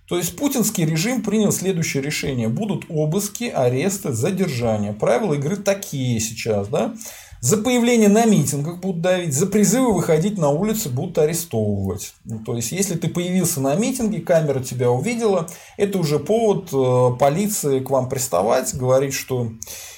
[0.09, 2.49] То есть путинский режим принял следующее решение.
[2.49, 4.91] Будут обыски, аресты, задержания.
[4.91, 6.67] Правила игры такие сейчас.
[6.67, 6.93] Да?
[7.41, 12.13] За появление на митингах будут давить, за призывы выходить на улицы будут арестовывать.
[12.23, 17.17] Ну, то есть, если ты появился на митинге, камера тебя увидела, это уже повод э,
[17.17, 19.51] полиции к вам приставать, говорить, что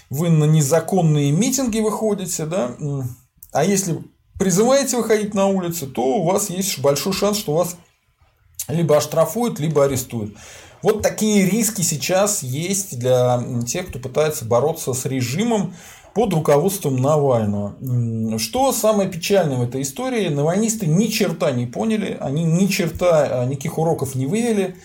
[0.10, 2.78] вы на незаконные митинги выходите, да,
[3.52, 4.02] а если
[4.39, 7.76] призываете выходить на улицы, то у вас есть большой шанс, что вас
[8.70, 10.34] либо оштрафуют, либо арестуют.
[10.82, 15.74] Вот такие риски сейчас есть для тех, кто пытается бороться с режимом,
[16.14, 17.76] под руководством Навального.
[18.38, 23.45] Что самое печальное в этой истории, навальнисты ни черта не поняли, они ни черта, а,
[23.45, 24.76] никаких уроков не вывели,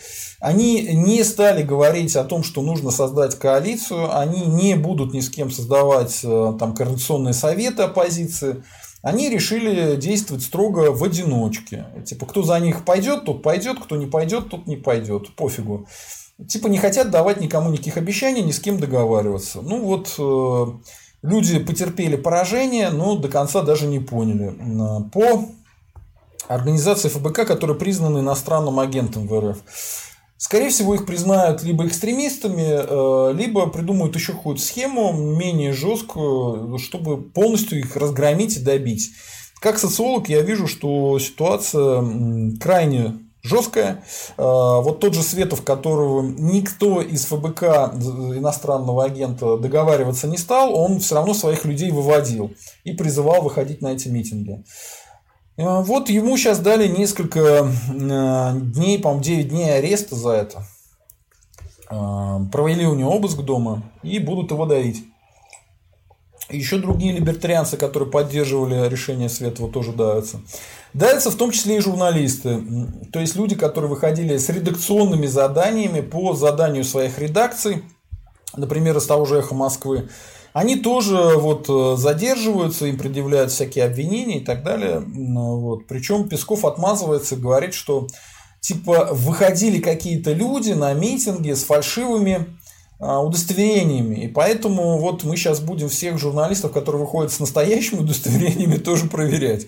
[0.41, 5.29] они не стали говорить о том, что нужно создать коалицию, они не будут ни с
[5.29, 8.63] кем создавать э, там, координационные советы оппозиции,
[9.03, 11.87] они решили действовать строго в одиночке.
[12.05, 15.35] Типа, кто за них пойдет, тот пойдет, кто не пойдет, тот не пойдет.
[15.35, 15.89] Пофигу.
[16.47, 19.61] Типа не хотят давать никому никаких обещаний, ни с кем договариваться.
[19.61, 20.79] Ну вот э,
[21.23, 24.55] Люди потерпели поражение, но до конца даже не поняли.
[25.13, 25.47] По
[26.47, 29.59] организации ФБК, которые признаны иностранным агентом в РФ.
[30.37, 37.21] Скорее всего, их признают либо экстремистами, э, либо придумают еще какую-то схему менее жесткую, чтобы
[37.21, 39.11] полностью их разгромить и добить.
[39.61, 42.05] Как социолог я вижу, что ситуация
[42.61, 44.03] крайне жесткая.
[44.37, 47.63] А, вот тот же Светов, которого никто из ФБК
[48.37, 52.53] иностранного агента договариваться не стал, он все равно своих людей выводил
[52.85, 54.65] и призывал выходить на эти митинги.
[55.57, 57.69] А, вот ему сейчас дали несколько
[58.11, 60.67] а, дней, по-моему, 9 дней ареста за это.
[61.89, 65.05] Провели у него обыск дома и будут его давить.
[66.51, 70.41] Еще другие либертарианцы, которые поддерживали решение Светова, тоже давятся.
[70.95, 72.63] Давятся в том числе и журналисты,
[73.13, 77.85] то есть люди, которые выходили с редакционными заданиями по заданию своих редакций,
[78.57, 80.09] например, из того же «Эхо Москвы»,
[80.53, 85.01] они тоже вот э, задерживаются, им предъявляют всякие обвинения и так далее.
[85.07, 85.87] Вот.
[85.87, 88.09] Причем Песков отмазывается и говорит, что
[88.61, 92.58] типа выходили какие-то люди на митинги с фальшивыми
[93.01, 94.25] удостоверениями.
[94.25, 99.67] И поэтому вот мы сейчас будем всех журналистов, которые выходят с настоящими удостоверениями, тоже проверять.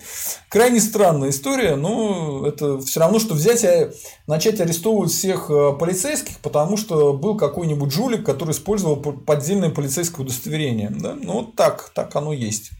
[0.49, 3.91] Крайне странная история, но это все равно, что взять и
[4.27, 10.89] начать арестовывать всех э, полицейских, потому что был какой-нибудь жулик, который использовал поддельное полицейское удостоверение.
[10.89, 11.15] Да?
[11.15, 12.71] Ну, вот так, так оно есть.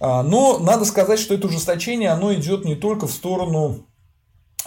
[0.00, 3.95] А, но надо сказать, что это ужесточение, оно идет не только в сторону Э,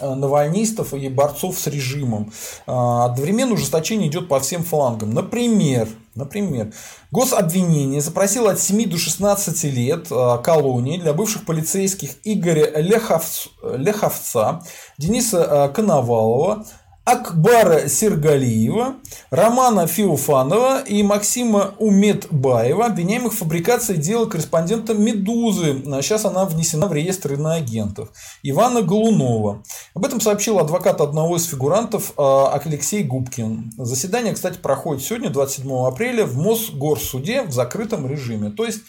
[0.00, 2.32] навальнистов и борцов с режимом.
[2.66, 5.12] А, одновременно ужесточение идет по всем флангам.
[5.12, 6.72] Например, например,
[7.10, 14.62] гособвинение запросило от 7 до 16 лет э, колонии для бывших полицейских Игоря Леховца,
[14.98, 16.64] Дениса э, Коновалова,
[17.04, 18.96] Акбара Сергалиева,
[19.30, 25.82] Романа Феофанова и Максима Уметбаева, обвиняемых в фабрикации дела корреспондента «Медузы».
[26.02, 28.10] Сейчас она внесена в реестр иноагентов.
[28.42, 29.62] Ивана Голунова.
[29.94, 33.72] Об этом сообщил адвокат одного из фигурантов а, Алексей Губкин.
[33.78, 38.50] Заседание, кстати, проходит сегодня, 27 апреля, в Мосгорсуде в закрытом режиме.
[38.50, 38.80] То есть,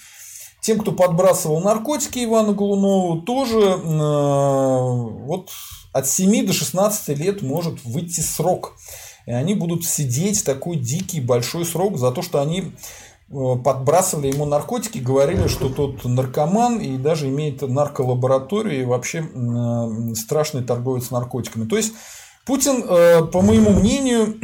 [0.62, 3.78] тем, кто подбрасывал наркотики Ивану Голунову, тоже э,
[5.26, 5.50] вот
[5.94, 8.74] от 7 до 16 лет может выйти срок.
[9.26, 12.72] И они будут сидеть такой дикий большой срок за то, что они
[13.30, 20.16] э, подбрасывали ему наркотики, говорили, что тот наркоман и даже имеет нарколабораторию и вообще э,
[20.16, 21.68] страшный торговец наркотиками.
[21.68, 21.94] То есть
[22.46, 24.40] Путин, э, по моему мнению,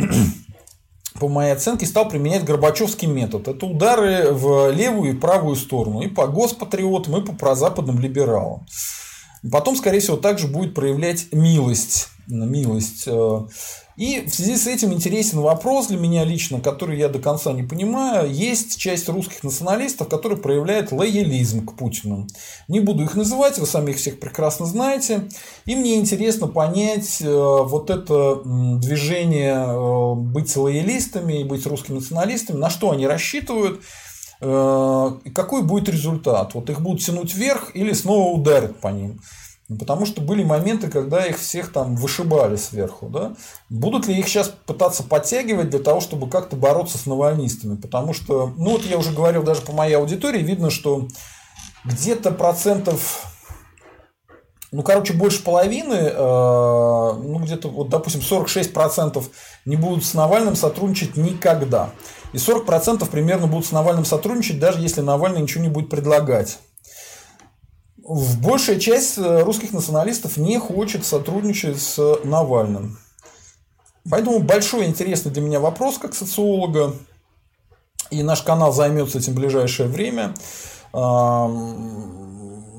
[1.20, 3.48] по моей оценке, стал применять Горбачевский метод.
[3.48, 6.02] Это удары в левую и правую сторону.
[6.02, 8.68] И по госпатриотам, и по прозападным либералам.
[9.52, 12.10] Потом, скорее всего, также будет проявлять милость.
[12.28, 13.04] милость.
[13.08, 13.46] Э.
[13.98, 17.64] И в связи с этим интересен вопрос для меня лично, который я до конца не
[17.64, 18.32] понимаю.
[18.32, 22.28] Есть часть русских националистов, которые проявляют лоялизм к Путину.
[22.68, 25.28] Не буду их называть, вы сами их всех прекрасно знаете.
[25.66, 32.58] И мне интересно понять э, вот это движение э, быть лоялистами и быть русскими националистами,
[32.58, 33.82] на что они рассчитывают–
[34.40, 36.54] какой будет результат?
[36.54, 39.20] Вот их будут тянуть вверх или снова ударят по ним?
[39.80, 43.10] Потому что были моменты, когда их всех там вышибали сверху.
[43.10, 43.34] Да?
[43.70, 47.76] Будут ли их сейчас пытаться подтягивать для того, чтобы как-то бороться с навальнистами?
[47.76, 51.08] Потому что, ну вот я уже говорил даже по моей аудитории, видно, что
[51.84, 53.26] где-то процентов,
[54.72, 59.22] ну короче, больше половины, э, ну где-то, вот допустим, 46%
[59.66, 61.90] не будут с Навальным сотрудничать никогда.
[62.34, 66.60] И 40% примерно будут с Навальным сотрудничать, даже если Навальный ничего не будет предлагать.
[67.98, 73.00] В большая часть э, русских националистов не хочет сотрудничать с Навальным.
[74.10, 76.94] Поэтому большой интересный для меня вопрос как социолога,
[78.10, 80.34] и наш канал займется этим в ближайшее время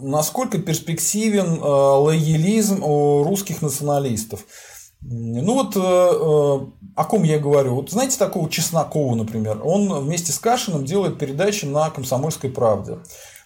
[0.02, 4.44] насколько перспективен э, лоялизм русских националистов.
[5.00, 7.76] Ну вот э, э, о ком я говорю.
[7.76, 9.60] Вот знаете такого Чеснокова, например.
[9.62, 12.98] Он вместе с Кашиным делает передачи на «Комсомольской правде».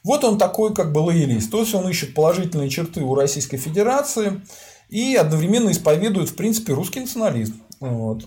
[0.03, 1.51] Вот он такой как бы лоялист.
[1.51, 4.41] То есть он ищет положительные черты у Российской Федерации
[4.89, 7.63] и одновременно исповедует, в принципе, русский национализм.
[7.79, 8.25] Вот.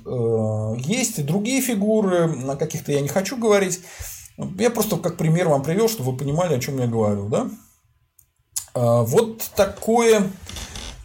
[0.80, 3.82] Есть и другие фигуры, на каких-то я не хочу говорить.
[4.58, 7.28] Я просто как пример вам привел, чтобы вы понимали, о чем я говорю.
[7.28, 7.50] Да?
[8.74, 10.32] Вот такое,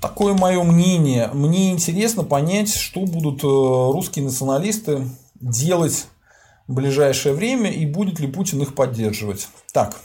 [0.01, 1.30] такое мое мнение.
[1.32, 6.07] Мне интересно понять, что будут э, русские националисты делать
[6.66, 9.48] в ближайшее время и будет ли Путин их поддерживать.
[9.72, 9.96] Так,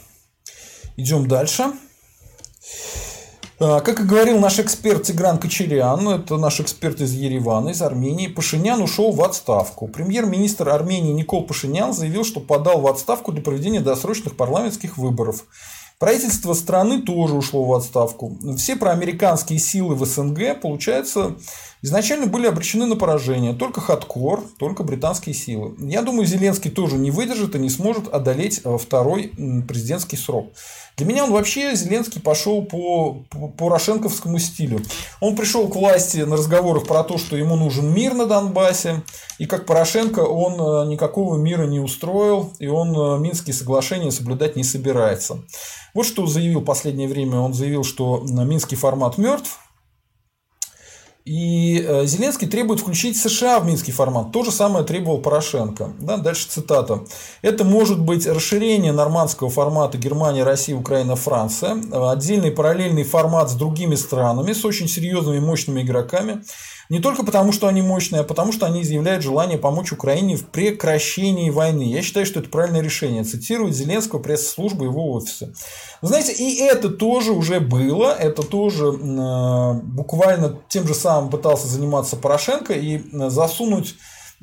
[0.97, 1.71] идем дальше.
[3.57, 8.27] А, как и говорил наш эксперт Тигран Кочерян, это наш эксперт из Еревана, из Армении,
[8.27, 9.87] Пашинян ушел в отставку.
[9.87, 15.45] Премьер-министр Армении Никол Пашинян заявил, что подал в отставку для проведения досрочных парламентских выборов.
[15.97, 18.37] Правительство страны тоже ушло в отставку.
[18.57, 21.35] Все проамериканские силы в СНГ, получается,
[21.81, 23.53] изначально были обречены на поражение.
[23.53, 25.73] Только хардкор, только британские силы.
[25.79, 29.31] Я думаю, Зеленский тоже не выдержит и не сможет одолеть э, второй
[29.67, 30.51] президентский срок.
[30.97, 34.81] Для меня он вообще, Зеленский, пошел по, по порошенковскому стилю.
[35.21, 39.01] Он пришел к власти на разговорах про то, что ему нужен мир на Донбассе.
[39.37, 42.53] И как Порошенко он э, никакого мира не устроил.
[42.59, 45.39] И он э, Минские соглашения соблюдать не собирается.
[45.95, 47.39] Вот что заявил в последнее время.
[47.39, 49.59] Он заявил, что Минский формат мертв.
[51.23, 54.31] И э, Зеленский требует включить США в Минский формат.
[54.31, 55.93] То же самое требовал Порошенко.
[55.99, 57.03] Да, дальше цитата.
[57.41, 61.81] Это может быть расширение нормандского формата Германия, Россия, Украина, Франция.
[61.91, 66.43] Отдельный параллельный формат с другими странами, с очень серьезными мощными игроками.
[66.89, 70.45] Не только потому, что они мощные, а потому, что они изъявляют желание помочь Украине в
[70.45, 71.83] прекращении войны.
[71.83, 73.23] Я считаю, что это правильное решение.
[73.23, 75.53] Цитирует Зеленского пресс-службы его офиса.
[76.01, 78.13] Вы знаете, и это тоже уже было.
[78.13, 83.95] Это тоже э, буквально тем же самым пытался заниматься Порошенко и э, засунуть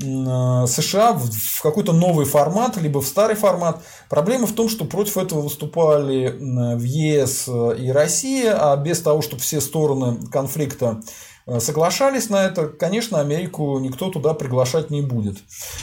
[0.03, 3.83] э, США в какой-то новый формат, либо в старый формат.
[4.11, 6.37] Проблема в том, что против этого выступали
[6.77, 12.69] в ЕС и Россия, а без того, чтобы все стороны конфликта Э, соглашались на это,
[12.69, 15.39] конечно, Америку никто туда приглашать не будет.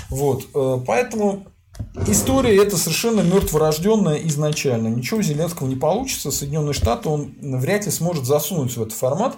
[0.09, 0.45] Вот.
[0.53, 1.45] Э, поэтому
[2.07, 4.87] история это совершенно мертворожденная изначально.
[4.87, 6.31] Ничего у Зеленского не получится.
[6.31, 9.37] Соединенные Штаты он вряд ли сможет засунуть в этот формат.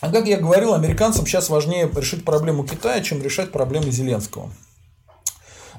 [0.00, 4.50] А как я говорил, американцам сейчас важнее решить проблему Китая, чем решать проблемы Зеленского.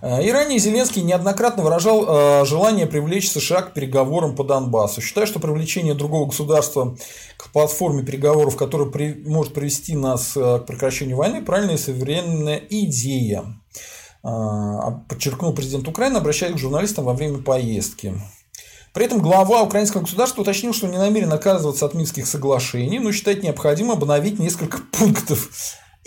[0.01, 5.01] Э, и ранее Зеленский неоднократно выражал э, желание привлечь США к переговорам по Донбассу.
[5.01, 6.97] Считаю, что привлечение другого государства
[7.37, 8.89] к платформе переговоров, которая
[9.25, 13.45] может привести нас э, к прекращению войны, правильная и суверенная идея.
[14.23, 18.13] А подчеркнул президент Украины, обращаясь к журналистам во время поездки.
[18.91, 23.43] При этом глава украинского государства уточнил, что не намерен отказываться от Минских соглашений, но считает
[23.43, 25.49] необходимо обновить несколько пунктов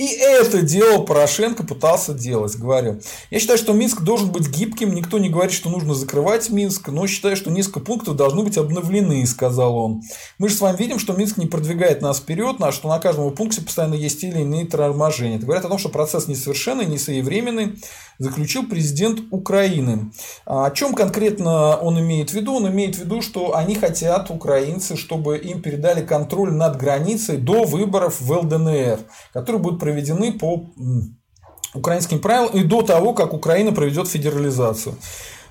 [0.00, 3.02] и это дело Порошенко пытался делать, говорю.
[3.28, 7.06] Я считаю, что Минск должен быть гибким, никто не говорит, что нужно закрывать Минск, но
[7.06, 10.00] считаю, что несколько пунктов должны быть обновлены, сказал он.
[10.38, 13.30] Мы же с вами видим, что Минск не продвигает нас вперед, а что на каждом
[13.34, 15.36] пункте постоянно есть или иные торможения.
[15.36, 17.76] Это говорит о том, что процесс несовершенный, несоевременный,
[18.20, 20.12] заключил президент Украины.
[20.44, 22.54] А о чем конкретно он имеет в виду?
[22.54, 27.64] Он имеет в виду, что они хотят, украинцы, чтобы им передали контроль над границей до
[27.64, 29.00] выборов в ЛДНР,
[29.32, 30.70] которые будут проведены по
[31.74, 34.96] украинским правилам и до того, как Украина проведет федерализацию.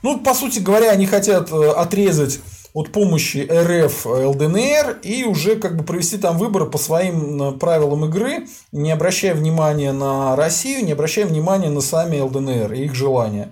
[0.03, 2.39] Ну, по сути говоря, они хотят э, отрезать
[2.74, 8.05] от помощи РФ ЛДНР и уже как бы провести там выборы по своим э, правилам
[8.05, 13.51] игры, не обращая внимания на Россию, не обращая внимания на сами ЛДНР и их желания.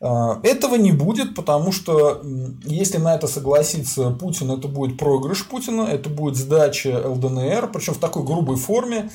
[0.00, 2.22] А, этого не будет, потому что
[2.64, 7.98] если на это согласится Путин, это будет проигрыш Путина, это будет сдача ЛДНР, причем в
[7.98, 9.10] такой грубой форме,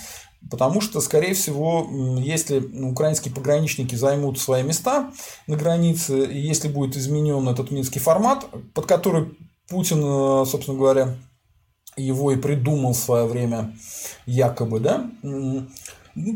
[0.51, 1.87] Потому что, скорее всего,
[2.19, 5.11] если украинские пограничники займут свои места
[5.47, 9.37] на границе, и если будет изменен этот минский формат, под который
[9.69, 11.15] Путин, э, собственно говоря,
[11.95, 13.75] его и придумал в свое время
[14.25, 15.09] якобы, да,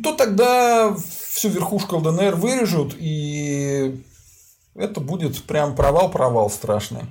[0.04, 0.96] то тогда
[1.30, 4.04] всю верхушку ЛДНР вырежут, и
[4.76, 7.02] это будет прям провал-провал страшный.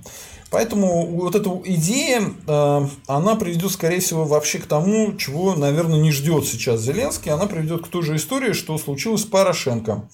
[0.57, 6.13] Поэтому вот эта идея, э, она приведет, скорее всего, вообще к тому, чего, наверное, не
[6.13, 7.31] ждет сейчас Зеленский.
[7.31, 10.09] Она приведет к той же истории, что случилось с Порошенко.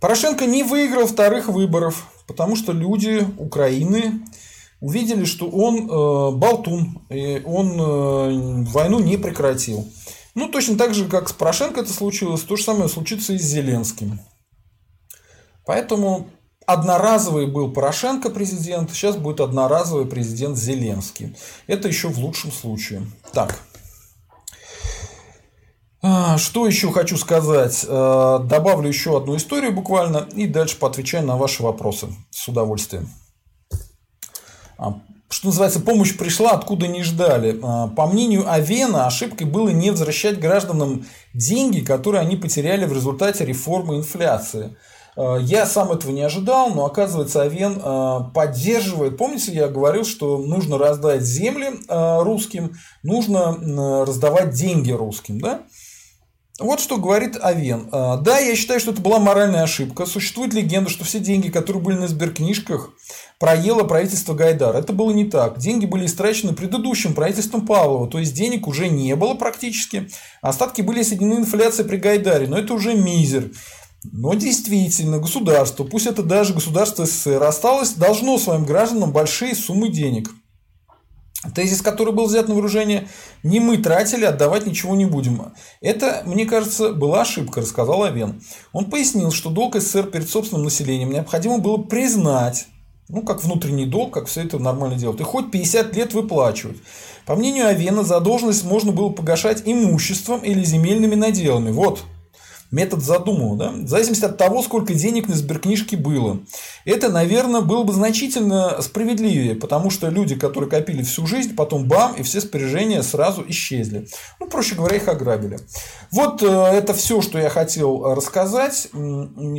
[0.00, 4.24] Порошенко не выиграл вторых выборов, потому что люди Украины
[4.80, 9.86] увидели, что он э, болтун, и он э, войну не прекратил.
[10.34, 13.42] Ну, точно так же, как с Порошенко это случилось, то же самое случится и с
[13.42, 14.18] Зеленским.
[15.64, 16.26] Поэтому
[16.72, 21.36] одноразовый был Порошенко президент, сейчас будет одноразовый президент Зеленский.
[21.66, 23.02] Это еще в лучшем случае.
[23.32, 23.58] Так.
[26.04, 27.86] А, что еще хочу сказать?
[27.88, 33.08] Э, добавлю еще одну историю буквально и дальше поотвечаю на ваши вопросы с удовольствием.
[34.78, 34.94] А,
[35.32, 37.58] что называется, помощь пришла, откуда не ждали.
[37.62, 43.44] А, по мнению Авена, ошибкой было не возвращать гражданам деньги, которые они потеряли в результате
[43.44, 44.76] реформы инфляции.
[45.16, 49.16] А, я сам этого не ожидал, но оказывается Авен поддерживает.
[49.16, 55.62] Помните, я говорил, что нужно раздать земли русским, нужно раздавать деньги русским, да?
[56.60, 57.88] Вот что говорит Авен.
[57.90, 60.04] Да, я считаю, что это была моральная ошибка.
[60.06, 62.90] Существует легенда, что все деньги, которые были на сберкнижках,
[63.40, 64.78] проело правительство Гайдара.
[64.78, 65.58] Это было не так.
[65.58, 70.08] Деньги были истрачены предыдущим правительством Павлова, то есть денег уже не было практически.
[70.40, 73.50] Остатки были соединены инфляцией при Гайдаре, но это уже мизер.
[74.04, 80.30] Но действительно, государство, пусть это даже государство СССР, осталось, должно своим гражданам большие суммы денег.
[81.54, 83.08] Тезис, который был взят на вооружение,
[83.42, 85.52] не мы тратили, отдавать ничего не будем.
[85.80, 88.40] Это, мне кажется, была ошибка, рассказал Авен.
[88.72, 92.66] Он пояснил, что долг СССР перед собственным населением необходимо было признать,
[93.08, 95.20] ну, как внутренний долг, как все это нормально делать.
[95.20, 96.78] И хоть 50 лет выплачивать.
[97.26, 101.72] По мнению Авена, задолженность можно было погашать имуществом или земельными наделами.
[101.72, 102.04] Вот
[102.72, 103.70] метод задумал, да?
[103.70, 106.40] в зависимости от того, сколько денег на сберкнижке было.
[106.84, 112.14] Это, наверное, было бы значительно справедливее, потому что люди, которые копили всю жизнь, потом бам,
[112.14, 114.08] и все сбережения сразу исчезли.
[114.40, 115.58] Ну, проще говоря, их ограбили.
[116.10, 118.88] Вот э, это все, что я хотел рассказать.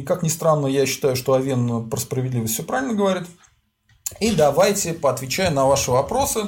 [0.06, 3.24] Как ни странно, я считаю, что Авен про справедливость все правильно говорит.
[4.20, 6.42] И давайте поотвечаю на ваши вопросы.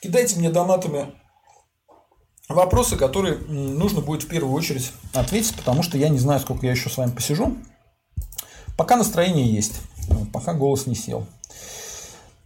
[0.00, 1.12] Кидайте мне донатами
[2.52, 6.72] вопросы, которые нужно будет в первую очередь ответить, потому что я не знаю, сколько я
[6.72, 7.56] еще с вами посижу.
[8.76, 9.80] Пока настроение есть,
[10.32, 11.26] пока голос не сел.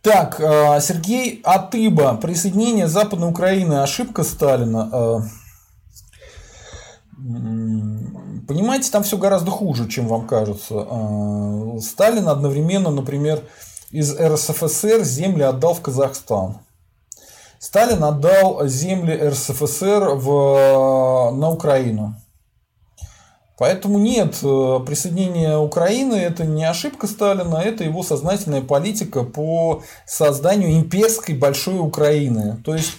[0.06, 2.14] Так, э, Сергей Атыба.
[2.14, 3.82] Присоединение Западной Украины.
[3.82, 4.88] Ошибка Сталина.
[4.92, 5.20] Э,
[8.46, 10.86] понимаете, там все гораздо хуже, чем вам кажется.
[10.88, 13.42] Э, Сталин одновременно, например,
[13.90, 16.58] из РСФСР земли отдал в Казахстан.
[17.58, 22.14] Сталин отдал земли РСФСР в, на Украину.
[23.58, 30.76] Поэтому нет, э, присоединение Украины это не ошибка Сталина, это его сознательная политика по созданию
[30.76, 32.58] имперской большой Украины.
[32.64, 32.92] То есть,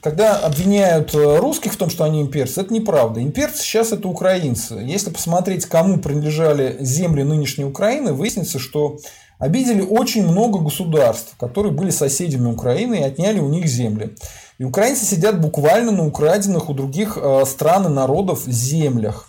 [0.00, 3.22] когда обвиняют русских в том, что они имперцы, это неправда.
[3.22, 4.76] Имперцы сейчас это украинцы.
[4.76, 9.00] Если посмотреть, кому принадлежали земли нынешней Украины, выяснится, что
[9.40, 14.14] обидели очень много государств, которые были соседями Украины и отняли у них земли.
[14.58, 19.28] И украинцы сидят буквально на украденных у других э, стран и народов землях.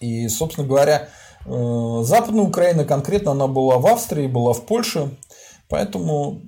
[0.00, 1.10] И, собственно говоря,
[1.44, 5.10] э, Западная Украина конкретно она была в Австрии, была в Польше.
[5.68, 6.40] Поэтому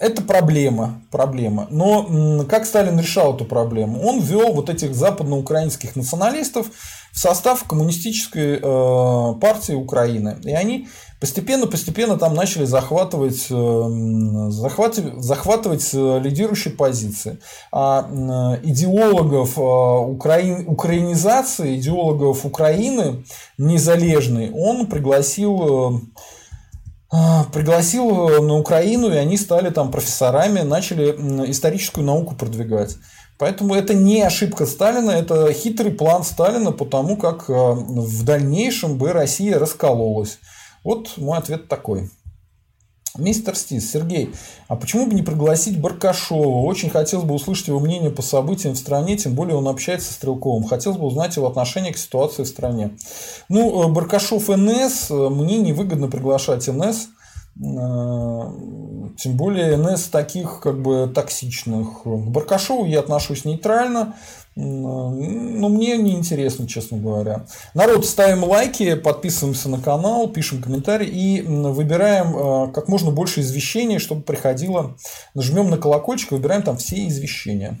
[0.00, 1.66] это проблема, проблема.
[1.70, 4.00] Но как Сталин решал эту проблему?
[4.06, 6.70] Он ввел вот этих западноукраинских националистов
[7.12, 10.38] в состав коммунистической э, партии Украины.
[10.44, 10.88] И они
[11.20, 17.38] постепенно-постепенно там начали захватывать, э, захватывать, захватывать э, лидирующие позиции.
[17.72, 18.08] А
[18.62, 23.24] идеологов украин, украинизации, идеологов Украины
[23.56, 26.02] незалежной он пригласил
[27.54, 31.10] пригласил на Украину, и они стали там профессорами, начали
[31.50, 32.96] историческую науку продвигать.
[33.38, 38.98] Поэтому это не ошибка Сталина, это хитрый план Сталина по тому, как э, в дальнейшем
[38.98, 40.38] бы Россия раскололась.
[40.88, 42.08] Вот мой ответ такой.
[43.18, 44.32] Мистер Стис, Сергей,
[44.68, 46.64] а почему бы не пригласить Баркашова?
[46.64, 50.16] Очень хотелось бы услышать его мнение по событиям в стране, тем более он общается с
[50.16, 50.64] Стрелковым.
[50.64, 52.92] Хотелось бы узнать его отношение к ситуации в стране.
[53.50, 57.08] Ну, э, Баркашов НС, э, мне невыгодно приглашать НС,
[57.60, 58.52] Э,
[59.18, 62.02] тем более НС таких как бы токсичных.
[62.04, 64.14] К Баркашову я отношусь нейтрально,
[64.60, 67.46] но мне не интересно, честно говоря.
[67.74, 73.98] Народ, ставим лайки, подписываемся на канал, пишем комментарии и выбираем э, как можно больше извещений,
[73.98, 74.96] чтобы приходило.
[75.34, 77.78] Нажмем на колокольчик, выбираем там все извещения.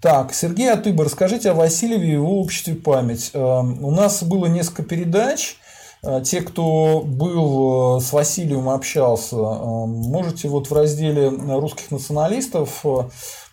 [0.00, 3.30] Так, Сергей Атыба, расскажите о Васильеве и его обществе память.
[3.34, 5.58] Э, у нас было несколько передач.
[6.02, 12.80] А, те, кто был э, с Василием общался, э, можете вот в разделе русских националистов
[12.84, 13.08] э,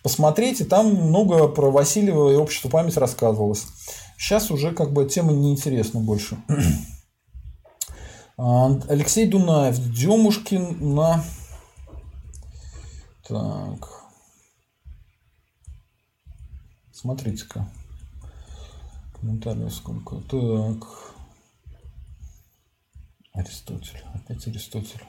[0.06, 3.66] посмотреть, и там много про Васильева и общество память рассказывалось.
[4.16, 6.38] Сейчас уже как бы тема неинтересна больше.
[8.38, 11.24] Алексей Дунаев, Демушкин на...
[13.26, 13.90] Так.
[16.92, 17.68] Смотрите-ка.
[19.12, 20.20] Комментариев сколько.
[20.20, 20.86] Так.
[23.32, 24.04] Аристотель.
[24.14, 25.02] Опять Аристотель.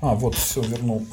[0.00, 1.06] А, вот, все, вернул.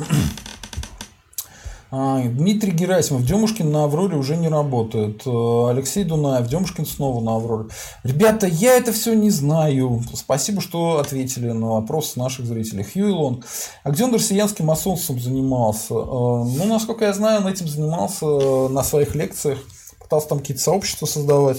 [1.92, 5.24] А, Дмитрий Герасимов, Демушкин на Авроре уже не работает.
[5.26, 7.70] Э, Алексей Дунаев, Демушкин снова на Авроре.
[8.04, 10.04] Ребята, я это все не знаю.
[10.14, 12.84] Спасибо, что ответили на вопросы наших зрителей.
[12.84, 13.44] Хью Илон.
[13.84, 15.96] А где он россиянским масонством занимался?
[15.96, 19.58] Э, ну, насколько я знаю, он этим занимался на своих лекциях.
[20.00, 21.58] Пытался там какие-то сообщества создавать.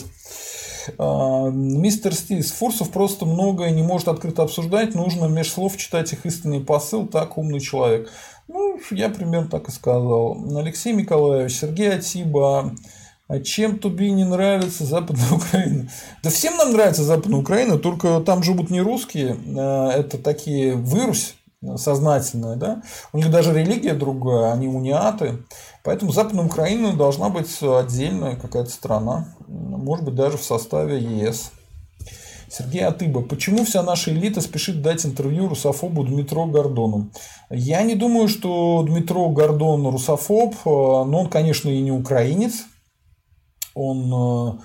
[0.99, 6.27] Э, мистер Стивс, Фурсов просто многое не может открыто обсуждать, нужно меж слов читать их
[6.27, 8.11] истинный посыл, так умный человек.
[8.49, 10.37] Ну, я примерно так и сказал.
[10.57, 12.75] Алексей Николаевич, Сергей Атиба,
[13.29, 15.89] а чем Туби не нравится Западная Украина?
[16.23, 21.37] Да всем нам нравится Западная Украина, только там живут не русские, а это такие вырусь
[21.77, 22.83] сознательные, да?
[23.13, 25.45] У них даже религия другая, они униаты.
[25.85, 31.53] Поэтому Западная Украина должна быть отдельная какая-то страна, может быть, даже в составе ЕС.
[32.49, 33.23] Сергей Атыба.
[33.23, 37.11] Почему вся наша элита спешит дать интервью русофобу Дмитро Гордону?
[37.49, 42.65] Я не думаю, что Дмитро Гордон русофоб, э, но он, конечно, и не украинец.
[43.75, 44.59] Он э,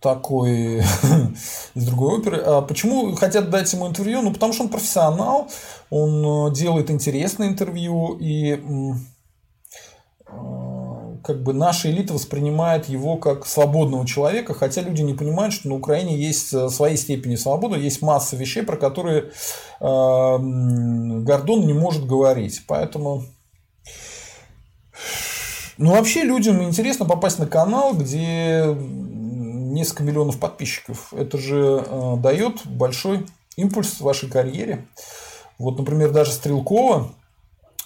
[0.00, 0.78] такой
[1.74, 2.38] из другой оперы.
[2.38, 4.22] А почему хотят дать ему интервью?
[4.22, 5.48] Ну, потому что он профессионал,
[5.90, 8.60] он э, делает интересное интервью, и
[11.22, 15.76] как бы наша элита воспринимает его как свободного человека, хотя люди не понимают, что на
[15.76, 19.28] Украине есть э, свои степени свободы, есть масса вещей, про которые э,
[19.80, 22.62] Гордон не может говорить.
[22.66, 23.24] Поэтому
[25.78, 31.12] ну, вообще людям интересно попасть на канал, где несколько миллионов подписчиков.
[31.12, 33.26] Это же э, дает большой
[33.56, 34.86] импульс в вашей карьере.
[35.58, 37.14] Вот, например, даже Стрелкова,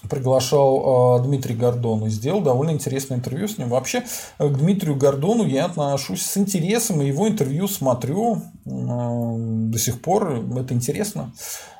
[0.09, 3.69] приглашал э, Дмитрий Гордон и сделал довольно интересное интервью с ним.
[3.69, 4.03] Вообще
[4.37, 10.43] к Дмитрию Гордону я отношусь с интересом, и его интервью смотрю э, до сих пор.
[10.57, 11.33] Это интересно.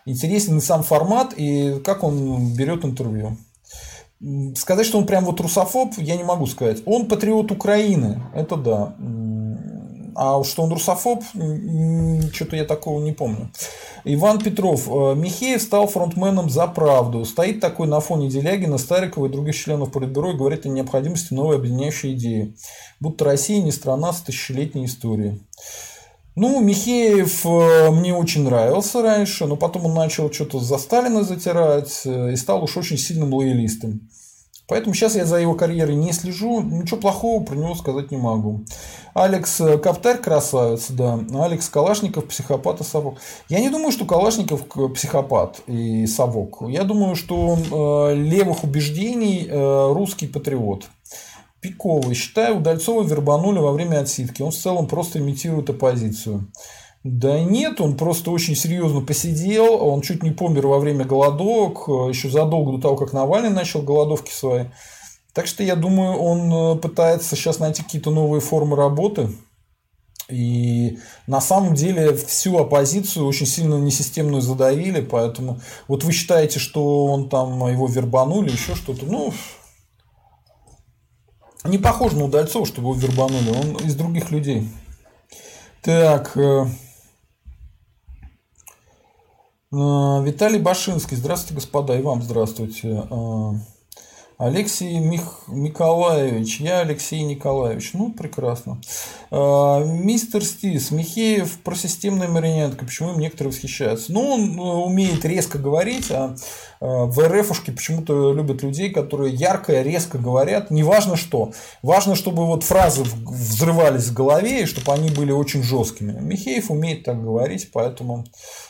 [0.06, 3.38] Интересен сам формат и как он берет интервью.
[4.56, 6.82] Сказать, что он прям вот русофоб, я не могу сказать.
[6.86, 8.96] Он патриот Украины, это да.
[10.20, 11.24] А что он русофоб,
[12.34, 13.52] что-то я такого не помню.
[14.04, 14.88] Иван Петров.
[14.88, 17.24] Э, Михеев стал фронтменом за правду.
[17.24, 21.58] Стоит такой на фоне Делягина, Старикова и других членов Политбюро и говорит о необходимости новой
[21.58, 22.56] объединяющей идеи.
[23.00, 25.40] Будто Россия не страна с тысячелетней историей.
[26.36, 32.02] Ну, Михеев э, мне очень нравился раньше, но потом он начал что-то за Сталина затирать
[32.06, 34.10] э, и стал уж очень сильным лоялистом.
[34.68, 38.66] Поэтому сейчас я за его карьерой не слежу, ничего плохого про него сказать не могу.
[39.14, 41.20] Алекс э, Каптарь красавец, да.
[41.34, 43.18] Алекс Калашников психопат и совок.
[43.48, 46.64] Я не думаю, что Калашников психопат и совок.
[46.68, 50.86] Я думаю, что он э, левых убеждений э, русский патриот.
[51.62, 52.14] Пиковый.
[52.14, 54.42] Считаю, Удальцова вербанули во время отсидки.
[54.42, 56.46] Он в целом просто имитирует оппозицию.
[57.10, 62.10] Да нет, он просто очень серьезно посидел, он чуть не помер во время голодовок, э,
[62.10, 64.66] еще задолго до того, как Навальный начал голодовки свои.
[65.32, 69.30] Так что я думаю, он э, пытается сейчас найти какие-то новые формы работы.
[70.28, 77.06] И на самом деле всю оппозицию очень сильно несистемную задавили, поэтому вот вы считаете, что
[77.06, 79.34] он там его вербанули, еще что-то, ну,
[81.64, 84.68] не похож на Удальцова, чтобы его вербанули, он из других людей.
[85.82, 86.87] Так, э, Э,
[89.70, 91.18] Виталий Башинский.
[91.18, 93.04] Здравствуйте, господа, и вам здравствуйте.
[93.12, 93.52] Э,
[94.38, 95.44] Алексей Мих...
[95.50, 96.62] Николаевич.
[96.62, 97.92] Я Алексей Николаевич.
[97.92, 98.80] Ну, прекрасно.
[99.30, 100.92] Э, мистер Стис.
[100.92, 102.86] Михеев про системная марионетка.
[102.86, 104.14] Почему им некоторые восхищаются?
[104.14, 106.38] Ну, он умеет резко говорить, а
[106.80, 110.72] в РФушке почему-то любят людей, которые ярко и резко говорят.
[110.72, 111.52] Неважно что.
[111.82, 116.18] Важно, чтобы вот фразы взрывались в голове, и чтобы они были очень жесткими.
[116.22, 118.24] Михеев умеет так говорить, поэтому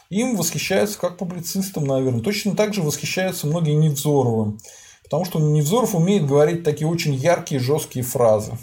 [0.10, 2.22] им восхищаются как публицистам, наверное.
[2.22, 4.60] Точно так же восхищаются многие Невзоровым.
[5.04, 8.58] Потому что Невзоров умеет говорить такие очень яркие, жесткие фразы.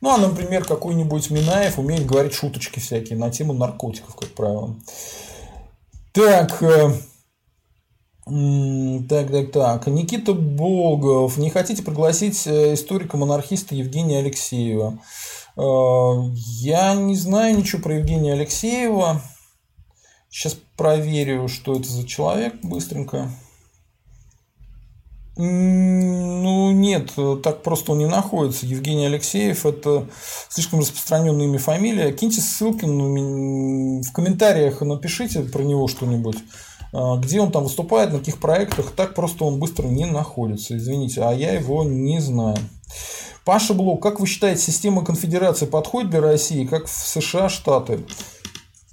[0.00, 4.76] Ну, а, например, какой-нибудь Минаев умеет говорить шуточки всякие на тему наркотиков, как правило.
[6.12, 6.92] Так, э,
[9.08, 9.86] так, так, так.
[9.86, 11.36] Никита Болгов.
[11.38, 14.98] Не хотите пригласить э, историка-монархиста Евгения Алексеева?
[15.56, 15.62] Э,
[16.34, 19.22] я не знаю ничего про Евгения Алексеева.
[20.32, 23.30] Сейчас проверю, что это за человек быстренько.
[25.36, 28.64] Ну, нет, так просто он не находится.
[28.64, 30.08] Евгений Алексеев– это
[30.48, 32.12] слишком распространенное имя фамилия.
[32.12, 36.38] Киньте ссылки ну, в комментариях, напишите про него что-нибудь.
[36.94, 38.92] А, где он там выступает, на каких проектах.
[38.92, 41.20] Так просто он быстро не находится, извините.
[41.22, 42.56] А я его не знаю.
[43.44, 48.00] Паша Блок, как вы считаете, система конфедерации подходит для России, как в США Штаты?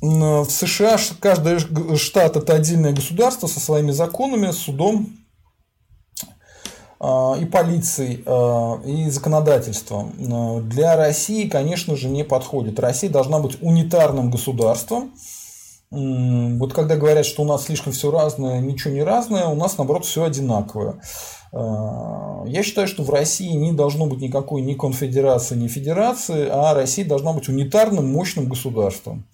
[0.01, 1.59] В США каждый
[1.97, 5.09] штат это отдельное государство со своими законами, судом,
[7.01, 10.13] а, и полицией, а, и законодательством
[10.69, 12.79] для России, конечно же, не подходит.
[12.79, 15.13] Россия должна быть унитарным государством.
[15.91, 20.05] Вот когда говорят, что у нас слишком все разное, ничего не разное, у нас, наоборот,
[20.05, 21.01] все одинаковое.
[21.51, 26.73] А, я считаю, что в России не должно быть никакой ни конфедерации, ни федерации, а
[26.73, 29.25] Россия должна быть унитарным, мощным государством.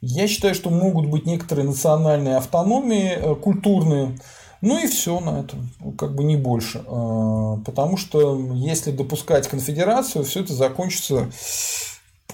[0.00, 4.16] Я считаю, что могут быть некоторые национальные автономии, э, культурные,
[4.62, 6.82] ну и все на этом, как бы не больше.
[6.86, 11.30] А, потому что если допускать конфедерацию, все это закончится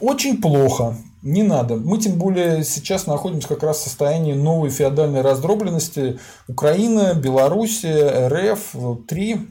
[0.00, 0.96] очень плохо.
[1.22, 1.76] Не надо.
[1.76, 6.20] Мы тем более сейчас находимся как раз в состоянии новой феодальной раздробленности.
[6.46, 8.76] Украина, Белоруссия, РФ,
[9.08, 9.48] три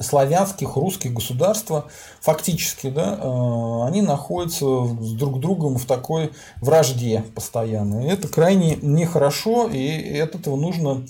[0.00, 1.86] славянских, русских государства,
[2.20, 8.06] фактически, да, а, они находятся с друг другом в такой вражде постоянно.
[8.06, 11.06] И это крайне нехорошо, и от этого нужно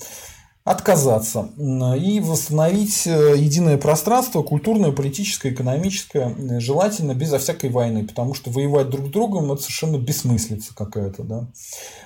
[0.64, 8.34] отказаться и восстановить э, единое пространство, культурное, политическое, экономическое, э, желательно безо всякой войны, потому
[8.34, 11.22] что воевать друг с другом это совершенно бессмыслица какая-то.
[11.22, 11.46] Да?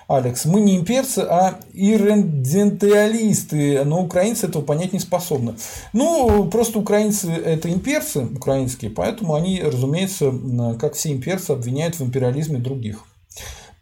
[0.06, 5.56] Алекс, мы не имперцы, а ирендентиалисты, но украинцы этого понять не способны.
[5.92, 10.32] Ну, просто украинцы это имперцы украинские, поэтому они, разумеется,
[10.78, 13.04] как все имперцы, обвиняют в империализме других.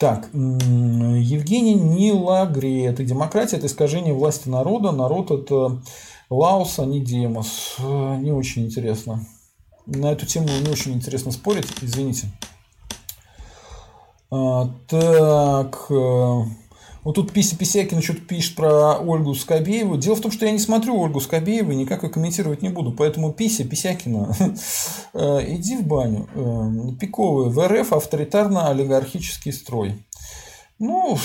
[0.02, 2.82] Так, Евгений Нилагри.
[2.82, 4.90] Это демократия, это искажение власти народа.
[4.90, 5.80] Народ это
[6.28, 7.76] Лаос, а не Демос.
[7.78, 9.24] Не очень интересно.
[9.86, 12.26] На эту тему не очень интересно спорить, извините.
[14.32, 16.40] А, так, э,
[17.04, 19.96] вот тут Пися Писякин что-то пишет про Ольгу Скобееву.
[19.96, 22.92] Дело в том, что я не смотрю Ольгу Скобееву и никак ее комментировать не буду.
[22.92, 24.36] Поэтому Пися Писякина,
[25.14, 26.28] э, иди в баню.
[26.34, 27.50] Э, Пиковый.
[27.50, 30.04] В РФ авторитарно-олигархический строй.
[30.78, 31.18] Ну,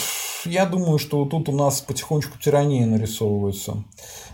[0.45, 3.84] я думаю, что тут у нас потихонечку тирания нарисовывается.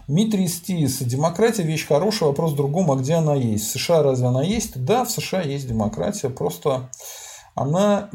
[0.07, 0.99] Дмитрий Стис.
[0.99, 3.65] Демократия вещь хорошая, вопрос в другом, а где она есть?
[3.65, 4.83] В США разве она есть?
[4.83, 6.89] Да, в США есть демократия, просто
[7.55, 8.09] она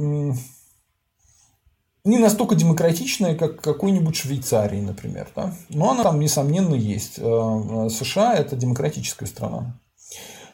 [2.08, 5.28] не настолько демократичная, как какой-нибудь Швейцарии, например.
[5.36, 5.54] Да?
[5.68, 7.18] Но она там, несомненно, есть.
[7.18, 9.78] Э, США– это демократическая страна.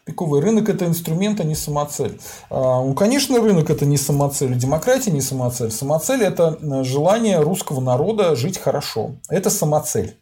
[0.05, 2.21] Пиковый рынок– это инструмент, а не самоцель.
[2.51, 5.71] Э, ну, конечно, рынок– это не самоцель, демократия не самоцель.
[5.71, 9.13] Самоцель– это э, желание русского народа жить хорошо.
[9.29, 10.19] Это самоцель.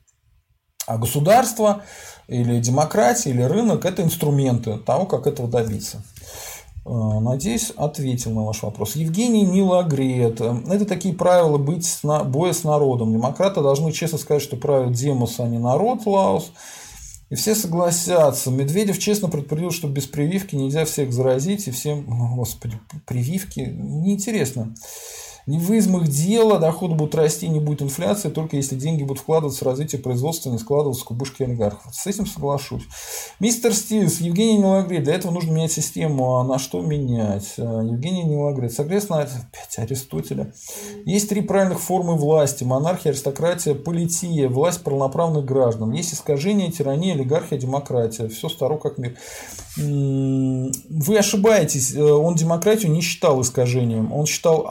[0.87, 1.83] А государство
[2.29, 6.03] или демократия, или рынок– это инструменты того, как этого добиться.
[6.85, 8.97] Э, надеюсь, ответил на ваш вопрос.
[8.97, 10.41] Евгений Милогрет.
[10.41, 13.13] Это такие правила быть с боя с народом.
[13.13, 16.53] Демократы должны честно сказать, что правят Демос, а не народ Лаус.
[17.31, 18.51] И все согласятся.
[18.51, 21.67] Медведев честно предупредил, что без прививки нельзя всех заразить.
[21.69, 22.05] И всем,
[22.37, 24.75] господи, прививки, неинтересно.
[25.47, 29.65] Не выизм их дела, доходы будут расти, не будет инфляции, только если деньги будут вкладываться
[29.65, 31.93] в развитие производства, не складываться в кубышки олигархов.
[31.95, 32.85] С этим соглашусь.
[33.41, 36.37] Мистер Стилс, Евгений Нелагрет, для этого нужно менять систему.
[36.39, 37.55] А на что менять?
[37.59, 40.53] А, Евгений Нелагрет, согласно опять Аристотеля,
[41.05, 42.63] есть три правильных формы власти.
[42.63, 45.91] Монархия, аристократия, полития, власть полноправных граждан.
[45.93, 48.29] Есть искажение, тирания, олигархия, демократия.
[48.29, 49.17] Все старо как мир.
[49.77, 54.67] Вы ошибаетесь, э, он демократию не считал искажением, он считал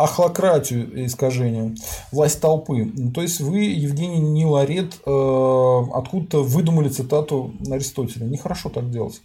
[0.62, 1.76] ахлократию искажением,
[2.12, 2.92] власть толпы.
[3.14, 8.26] То есть вы, Евгений Ниларет, э, откуда-то выдумали цитату Аристотеля.
[8.26, 9.22] Нехорошо так делать.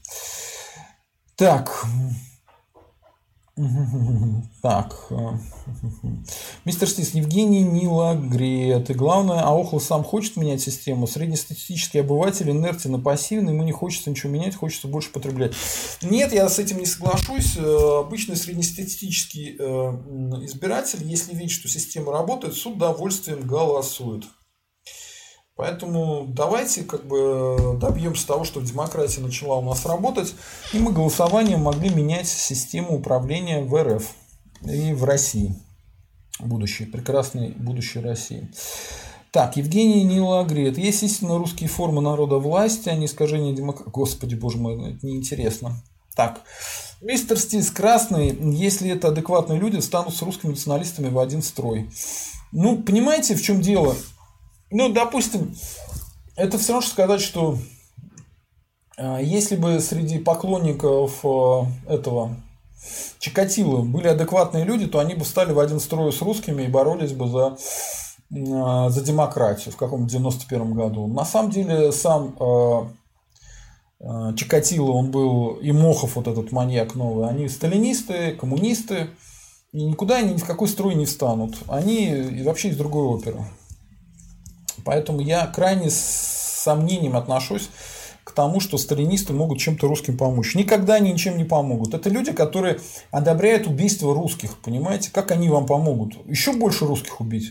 [1.37, 1.85] Так,
[4.62, 4.95] так.
[5.09, 5.31] Э,
[6.66, 8.91] мистер Стис, Евгений Нила Грет.
[8.91, 11.07] И главное, Аохл сам хочет менять систему.
[11.07, 15.55] Среднестатистический обыватель инертен и пассивный, ему не хочется ничего менять, хочется больше потреблять.
[16.03, 17.57] Нет, я с этим не соглашусь.
[17.57, 19.65] Э, обычный среднестатистический э,
[20.45, 24.24] избиратель, если видит, что система работает, с удовольствием голосует.
[25.57, 30.35] Поэтому давайте как бы добьемся того, что демократия начала у нас работать,
[30.74, 34.07] и мы голосованием могли менять систему управления в РФ
[34.70, 35.57] и в России.
[36.39, 38.51] Будущее, прекрасной будущей России.
[39.33, 40.77] Так, Евгений Нилагрет.
[40.77, 43.91] Есть истинно русские формы народа власти, а не искажение демократии.
[43.91, 45.83] Господи, боже мой, это неинтересно.
[46.15, 46.43] Так,
[47.01, 51.91] мистер Стис Красный, если это адекватные люди, станут с русскими националистами в один строй.
[52.53, 53.95] Ну, понимаете, в чем дело?
[54.71, 55.55] Ну, допустим,
[56.37, 57.59] это все равно, что сказать, что
[58.99, 61.63] А, если бы среди поклонников э,
[61.93, 62.37] этого
[63.19, 67.13] Чикатило были адекватные люди, то они бы стали в один строй с русскими и боролись
[67.13, 67.57] бы за,
[68.35, 71.07] э, за демократию в каком-то 91 году.
[71.09, 72.37] На самом деле сам
[74.37, 79.09] Чикатило, он был, и Мохов, вот этот маньяк новый, они сталинисты, коммунисты,
[79.73, 81.57] и никуда они ни в какой строй не встанут.
[81.67, 83.45] Они вообще из другой оперы.
[84.87, 87.69] Поэтому я крайне с сомнением отношусь
[88.23, 90.55] к тому, что сталинисты могут чем-то русским помочь.
[90.55, 91.93] Никогда они ничем не помогут.
[91.93, 92.79] Это люди, которые
[93.11, 94.59] одобряют убийство русских.
[94.59, 96.15] Понимаете, как они вам помогут?
[96.27, 97.51] Еще больше русских убить.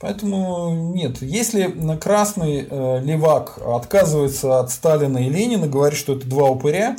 [0.00, 1.22] Поэтому нет.
[1.22, 6.96] Если красный э, левак отказывается от Сталина и Ленина, говорит, что это два упыря,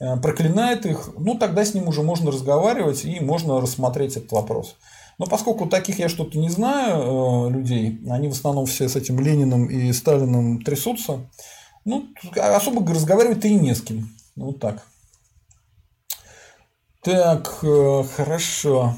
[0.00, 4.76] э, проклинает их, ну тогда с ним уже можно разговаривать и можно рассмотреть этот вопрос.
[5.18, 9.20] Но поскольку таких я что-то не знаю э, людей, они в основном все с этим
[9.20, 11.30] Лениным и Сталиным трясутся,
[11.84, 14.08] ну, особо разговаривать-то и не с кем.
[14.36, 14.86] Вот так.
[17.02, 18.94] Так, э, хорошо.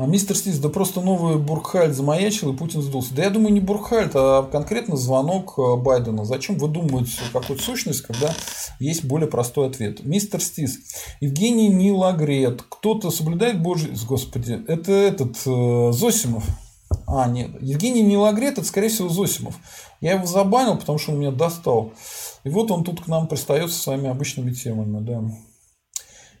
[0.00, 3.12] А, мистер Стис, да просто новый Бурхальд замаячил, и Путин сдулся.
[3.14, 6.24] Да я думаю, не Бурхальд, а конкретно звонок э, Байдена.
[6.24, 8.32] Зачем выдумывать какую-то сущность, когда
[8.78, 10.04] есть более простой ответ?
[10.04, 10.78] Мистер Стис,
[11.20, 13.90] Евгений Нилагрет, кто-то соблюдает Божий...
[14.06, 16.44] Господи, это этот, э, Зосимов.
[17.08, 17.60] А, нет.
[17.60, 19.56] Евгений Милогрет, это, скорее всего, Зосимов.
[20.00, 21.90] Я его забанил, потому что он меня достал.
[22.44, 25.04] И вот он тут к нам пристает со своими обычными темами.
[25.04, 25.24] Да.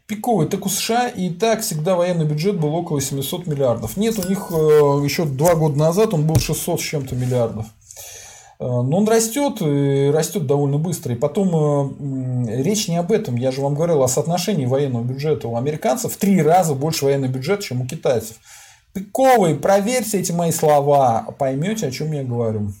[0.08, 3.98] Пиковый, так у США и так всегда военный бюджет был около 700 миллиардов.
[3.98, 4.54] Нет, у них э,
[5.04, 7.66] еще два года назад он был 600 с чем-то миллиардов.
[8.58, 11.12] Э, но он растет, и растет довольно быстро.
[11.14, 13.36] И потом э, речь не об этом.
[13.36, 15.46] Я же вам говорил о соотношении военного бюджета.
[15.46, 18.38] У американцев в три раза больше военный бюджет, чем у китайцев.
[18.94, 22.72] Пиковый, проверьте эти мои слова, поймете, о чем я говорю.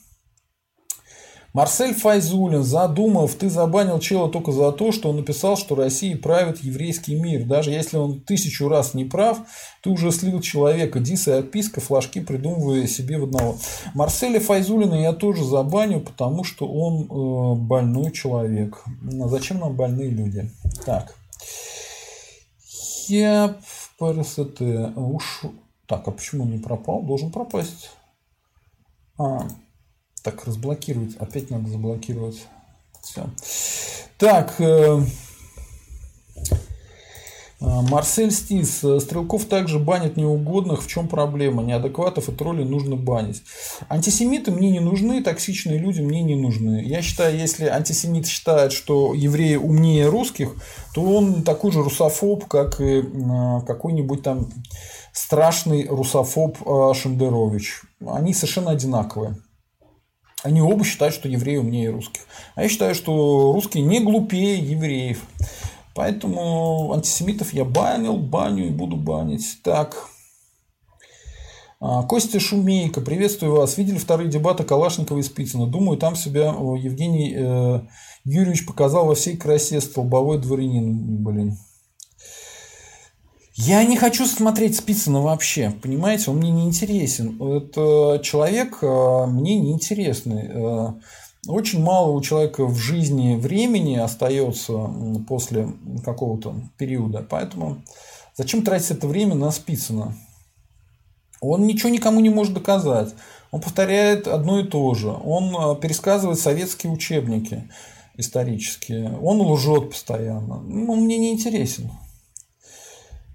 [1.54, 6.62] Марсель Файзулин, задумав, ты забанил чела только за то, что он написал, что Россия правит
[6.62, 7.44] еврейский мир.
[7.44, 9.40] Даже если он тысячу раз не прав,
[9.82, 11.00] ты уже слил человека.
[11.00, 13.56] Дис и отписка, флажки придумывая себе в одного.
[13.94, 18.84] Марселя Файзулина я тоже забаню, потому что он э, больной человек.
[19.02, 20.50] Зачем нам больные люди?
[20.84, 21.14] Так.
[23.08, 23.56] Я
[23.98, 24.60] ПРСТ.
[24.96, 25.42] Уж
[25.86, 27.02] так, а почему он не пропал?
[27.02, 27.90] Должен пропасть.
[29.18, 29.48] А,
[30.22, 31.16] так, разблокировать.
[31.16, 32.46] Опять надо заблокировать.
[33.02, 33.28] Все.
[34.18, 34.60] Так.
[34.60, 35.00] Э,
[37.60, 38.84] а, Марсель Стис.
[39.00, 40.82] Стрелков также банят неугодных.
[40.82, 41.62] В чем проблема?
[41.62, 43.42] Неадекватов и троллей нужно банить.
[43.88, 46.82] Антисемиты мне не нужны, токсичные люди мне не нужны.
[46.84, 50.54] Я считаю, если антисемит считает, что евреи умнее русских,
[50.94, 53.02] то он такой же русофоб, как и
[53.66, 54.48] какой-нибудь там
[55.12, 57.82] страшный русофоб э, Шендерович.
[58.06, 59.36] Они совершенно одинаковые.
[60.48, 62.22] Они оба считают, что евреи умнее русских.
[62.54, 65.22] А я считаю, что русские не глупее евреев.
[65.94, 69.58] Поэтому антисемитов я банил, баню и буду банить.
[69.62, 70.08] Так.
[71.80, 73.76] А, Костя Шумейко, приветствую вас.
[73.76, 75.66] Видели вторые дебаты Калашникова и Спицына?
[75.66, 77.80] Думаю, там себя Евгений э,
[78.24, 81.22] Юрьевич показал во всей красе столбовой дворянин.
[81.22, 81.58] Блин.
[83.60, 87.42] Я не хочу смотреть Спицына вообще, понимаете, он мне не интересен.
[87.42, 90.46] Это человек э, мне не интересный.
[90.48, 90.92] Э,
[91.48, 94.88] очень мало у человека в жизни времени остается
[95.26, 95.72] после
[96.04, 97.82] какого-то периода, поэтому
[98.36, 100.14] зачем тратить это время на Спицына?
[101.40, 103.12] Он ничего никому не может доказать.
[103.50, 105.08] Он повторяет одно и то же.
[105.08, 107.68] Он э, пересказывает советские учебники
[108.16, 109.18] исторические.
[109.20, 110.58] Он лжет постоянно.
[110.58, 111.90] Он мне не интересен.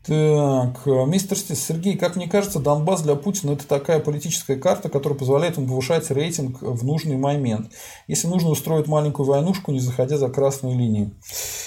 [0.05, 5.17] Так, э, мистер Сергей, как мне кажется, Донбасс для Путина это такая политическая карта, которая
[5.17, 7.71] позволяет ему повышать рейтинг в нужный момент.
[8.07, 11.11] Если нужно устроить маленькую войнушку, не заходя за красную линию.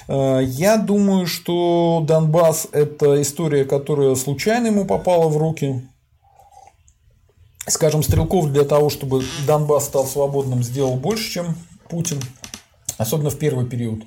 [0.06, 5.88] Э, я думаю, что Донбасс это история, которая случайно ему попала в руки.
[7.66, 11.54] Скажем, Стрелков для того, чтобы Донбасс стал свободным, сделал больше, чем
[11.88, 12.20] Путин.
[12.98, 14.02] Особенно в первый период.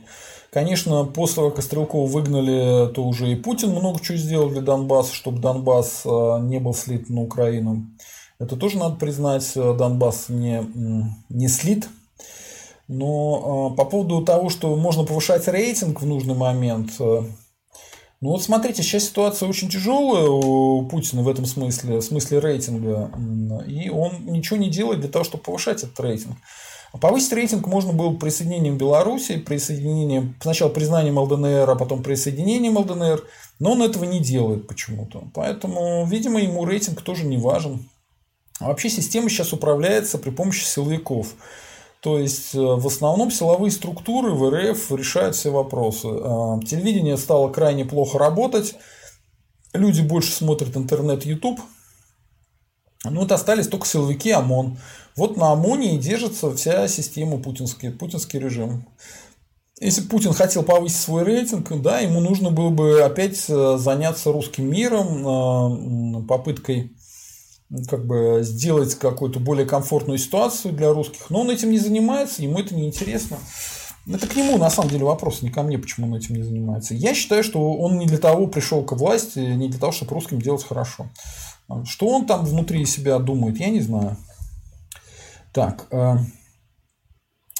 [0.51, 5.39] Конечно, после как Стрелкова выгнали, то уже и Путин много чего сделал для Донбасса, чтобы
[5.39, 7.85] Донбасс э, не был слит на Украину.
[8.39, 10.65] Это тоже надо признать, э, Донбасс не,
[11.29, 11.87] не слит.
[12.87, 18.81] Но э, по поводу того, что можно повышать рейтинг в нужный момент, ну вот смотрите,
[18.81, 23.11] сейчас ситуация очень тяжелая у Путина в этом смысле, в смысле рейтинга,
[23.65, 26.35] и он ничего не делает для того, чтобы повышать этот рейтинг.
[26.99, 33.23] Повысить рейтинг можно было присоединением Беларуси, присоединением, сначала признанием ЛДНР, а потом присоединением ЛДНР,
[33.59, 35.23] но он этого не делает почему-то.
[35.33, 37.87] Поэтому, видимо, ему рейтинг тоже не важен.
[38.59, 41.35] А вообще система сейчас управляется при помощи силовиков.
[42.01, 46.07] То есть, в основном силовые структуры в РФ решают все вопросы.
[46.65, 48.75] Телевидение стало крайне плохо работать.
[49.73, 51.59] Люди больше смотрят интернет, YouTube.
[53.03, 54.77] Ну, вот остались только силовики ОМОН.
[55.15, 58.85] Вот на ОМОНе держится вся система путинский, путинский режим.
[59.81, 64.69] Если Путин хотел повысить свой рейтинг, да, ему нужно было бы опять э, заняться русским
[64.69, 66.91] миром, э, попыткой
[67.87, 71.29] как бы сделать какую-то более комфортную ситуацию для русских.
[71.29, 73.37] Но он этим не занимается, ему это не интересно.
[74.07, 76.95] Это к нему на самом деле вопрос, не ко мне, почему он этим не занимается.
[76.95, 80.41] Я считаю, что он не для того пришел к власти, не для того, чтобы русским
[80.41, 81.07] делать хорошо.
[81.85, 84.17] Что он там внутри себя думает, я не знаю.
[85.53, 86.17] Так, э,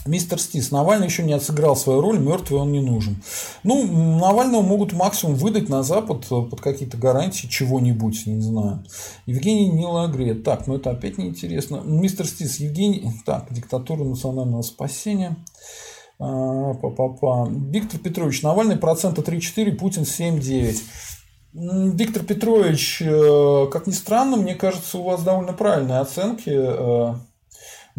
[0.05, 3.21] Мистер Стис, Навальный еще не отсыграл свою роль, мертвый он не нужен.
[3.63, 3.85] Ну,
[4.17, 8.85] Навального могут максимум выдать на Запад э, под какие-то гарантии чего-нибудь, не знаю.
[9.25, 10.43] Евгений Нилагрет.
[10.43, 11.81] Так, ну это опять неинтересно.
[11.83, 13.11] Мистер Стис, Евгений...
[13.25, 15.35] Так, диктатура национального спасения.
[16.17, 17.49] А, па-па-па.
[17.49, 20.77] Виктор Петрович, Навальный процента 3-4, Путин 7-9.
[21.51, 27.15] Виктор Петрович, э, как ни странно, мне кажется, у вас довольно правильные оценки э,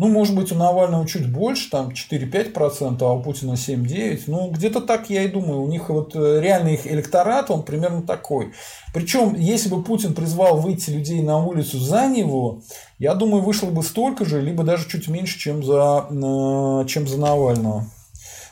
[0.01, 4.23] ну, может быть, у Навального чуть больше, там 4-5%, а у Путина 7-9%.
[4.29, 5.61] Ну, где-то так я и думаю.
[5.61, 8.55] У них вот э, реальный их электорат, он примерно такой.
[8.95, 12.63] Причем, если бы Путин призвал выйти людей на улицу за него,
[12.99, 17.19] я думаю, вышло бы столько же, либо даже чуть меньше, чем за, э, чем за
[17.19, 17.85] Навального.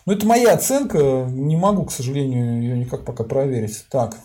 [0.04, 3.86] Но это моя оценка, не могу, к сожалению, ее никак пока проверить.
[3.88, 4.18] Так.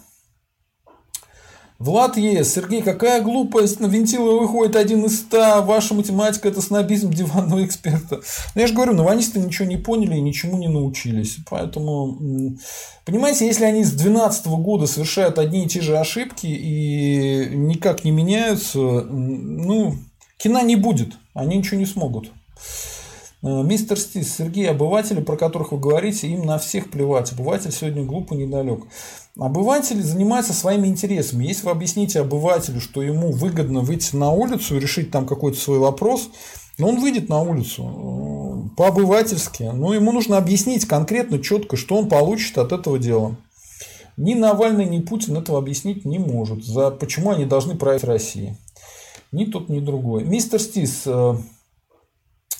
[1.80, 2.44] Влад Е.
[2.44, 8.22] Сергей, какая глупость, на вентилы выходит один из ста, ваша математика это снобизм диванного эксперта.
[8.56, 11.38] Ну, я же говорю, наванисты ничего не поняли и ничему не научились.
[11.50, 12.58] Поэтому,
[13.06, 18.12] понимаете, если они с 2012 года совершают одни и те же ошибки и никак не
[18.12, 19.96] меняются, ну,
[20.38, 22.32] кино не будет, они ничего не смогут.
[23.44, 27.32] Э, мистер Стис, Сергей, обыватели, про которых вы говорите, им на всех плевать.
[27.34, 28.86] Обыватель сегодня глупо недалек.
[29.40, 31.46] Обыватель занимается своими интересами.
[31.46, 35.80] Если вы объясните обывателю, что ему выгодно выйти на улицу и решить там какой-то свой
[35.80, 36.30] вопрос,
[36.78, 39.72] но он выйдет на улицу э, по-обывательски.
[39.74, 43.36] Но ему нужно объяснить конкретно, четко, что он получит от этого дела.
[44.18, 46.64] Ни Навальный, ни Путин этого объяснить не может.
[46.64, 48.56] За почему они должны править Россией.
[49.32, 50.26] Ни тот, ни другой.
[50.26, 51.38] Мистер Стис, э,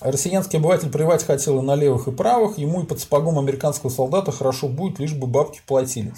[0.00, 4.32] Россиянский обыватель плевать хотел и на левых, и правых, ему и под сапогом американского солдата
[4.32, 6.12] хорошо будет, лишь бы бабки платили.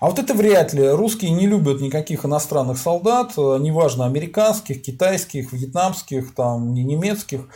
[0.00, 0.88] А вот это вряд ли.
[0.88, 7.48] Русские не любят никаких иностранных солдат, э, неважно, американских, китайских, вьетнамских, там, немецких,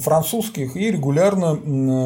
[0.00, 1.54] французских, и регулярно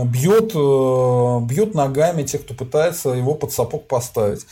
[0.05, 4.47] бьет, э, бьет ногами тех, кто пытается его под сапог поставить.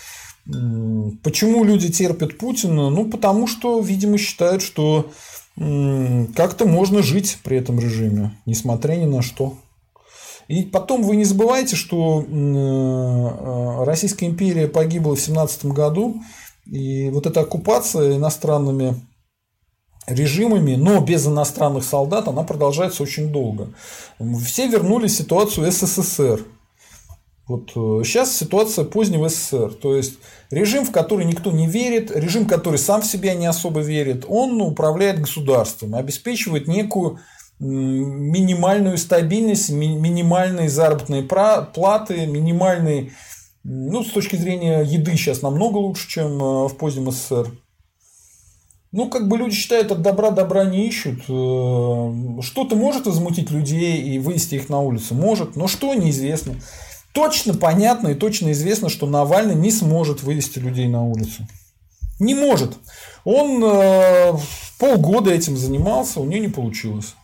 [0.46, 2.90] Почему люди терпят Путина?
[2.90, 5.10] Ну, потому что, видимо, считают, что
[5.56, 9.56] как-то можно жить при этом режиме, несмотря ни на что.
[10.48, 16.20] И потом вы не забывайте, что э, Российская империя погибла в 17 году,
[16.66, 19.00] и вот эта оккупация иностранными
[20.06, 23.72] режимами, но без иностранных солдат, она продолжается очень долго.
[24.44, 26.44] Все вернулись в ситуацию СССР.
[27.46, 27.70] Вот
[28.04, 29.74] сейчас э, ситуация позднего СССР.
[29.74, 30.14] То есть
[30.50, 34.60] режим, в который никто не верит, режим, который сам в себя не особо верит, он
[34.62, 37.18] управляет государством, обеспечивает некую
[37.60, 43.12] минимальную стабильность, минимальные заработные платы, минимальные,
[43.62, 47.50] ну, с точки зрения еды сейчас намного лучше, чем э, в позднем СССР.
[48.90, 51.20] Ну, как бы люди считают, от добра добра не ищут.
[51.28, 55.14] Э, что-то может возмутить людей и вывести их на улицу?
[55.14, 56.54] Может, но что неизвестно
[57.14, 61.46] точно понятно и точно известно, что Навальный не сможет вывести людей на улицу.
[62.18, 62.76] Не может.
[63.24, 64.32] Он э,
[64.78, 67.14] полгода этим занимался, у него не получилось.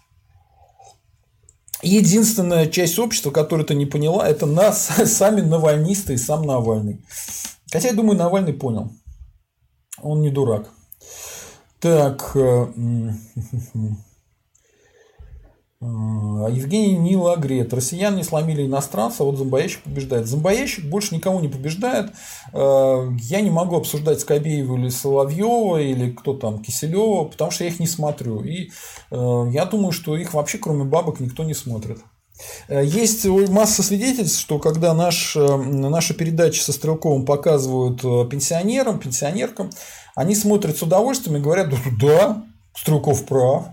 [1.83, 7.05] Единственная часть общества, которая это не поняла, это нас, сами навальнисты и сам Навальный.
[7.73, 8.93] Хотя, я думаю, Навальный понял.
[10.01, 10.71] Он не дурак.
[11.81, 12.37] Так.
[15.83, 17.73] Э, а, Евгений Нилагрет.
[17.73, 20.27] Россиян не сломили иностранца, вот зомбоящик побеждает.
[20.27, 22.13] Зомбоящик больше никого не побеждает.
[22.53, 27.71] А, я не могу обсуждать Скобеева или Соловьева или кто там, Киселева, потому что я
[27.71, 28.43] их не смотрю.
[28.43, 28.71] И
[29.11, 31.99] а, я думаю, что их вообще кроме бабок никто не смотрит.
[32.71, 38.01] Есть масса свидетельств, что когда наш, наши передачи со Стрелковым показывают
[38.31, 39.69] пенсионерам, пенсионеркам,
[40.15, 41.69] они смотрят с удовольствием и говорят,
[42.01, 42.43] да
[42.75, 43.67] Стрелков прав,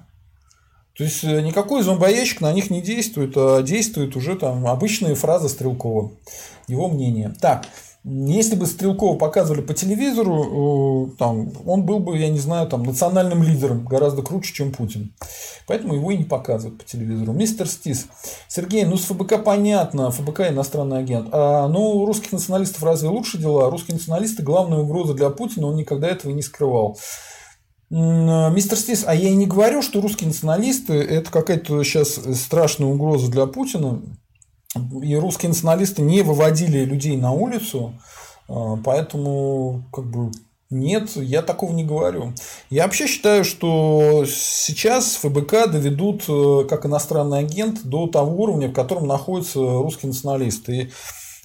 [0.97, 5.47] то есть э, никакой зомбоящик на них не действует, а действуют уже там обычные фразы
[5.47, 6.11] Стрелкова,
[6.67, 7.33] его мнение.
[7.39, 7.67] Так,
[8.03, 12.83] если бы Стрелкова показывали по телевизору, э, там, он был бы, я не знаю, там,
[12.83, 15.13] национальным лидером, гораздо круче, чем Путин.
[15.67, 17.33] Поэтому его и не показывают по телевизору.
[17.33, 18.07] Мистер Стис.
[18.47, 21.27] Сергей, ну с ФБК понятно, ФБК иностранный агент.
[21.31, 23.69] А ну у русских националистов разве лучше дела?
[23.69, 26.97] Русские националисты главная угроза для Путина, он никогда этого не скрывал.
[27.89, 33.31] Мистер Стис, а я и не говорю, что русские националисты это какая-то сейчас страшная угроза
[33.31, 34.01] для Путина.
[35.01, 37.93] И русские националисты не выводили людей на улицу,
[38.49, 40.31] а, поэтому как бы
[40.69, 42.33] нет, я такого не говорю.
[42.69, 48.73] Я вообще считаю, что сейчас ФБК доведут э, как иностранный агент до того уровня, в
[48.73, 50.91] котором находятся русские националисты.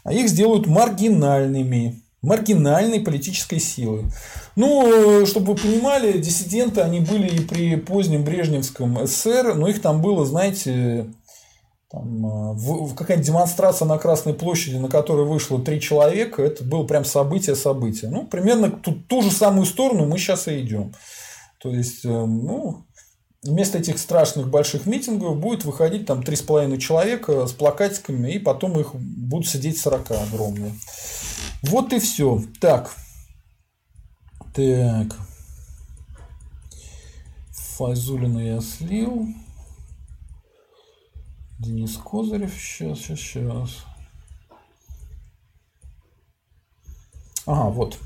[0.02, 4.04] А их сделают маргинальными, маргинальной политической силой.
[4.56, 10.00] Ну, чтобы вы понимали, диссиденты, они были и при позднем Брежневском СССР, но их там
[10.00, 11.06] было, знаете,
[11.90, 17.04] там, э, какая-нибудь демонстрация на Красной площади, на которой вышло три человека, это было прям
[17.04, 18.10] событие-событие.
[18.10, 20.94] Ну, примерно ту, ту же самую сторону мы сейчас и идем.
[21.58, 22.84] То есть, э, ну,
[23.42, 28.38] вместо этих страшных больших митингов будет выходить там три с половиной человека с плакатиками, и
[28.38, 30.72] потом их будут сидеть 40 огромные.
[31.62, 32.42] Вот и все.
[32.60, 32.94] Так.
[34.54, 35.16] Так.
[37.50, 39.28] Файзулина я слил.
[41.58, 42.52] Денис Козырев.
[42.52, 43.84] Сейчас, сейчас, сейчас.
[47.46, 47.98] Ага, вот.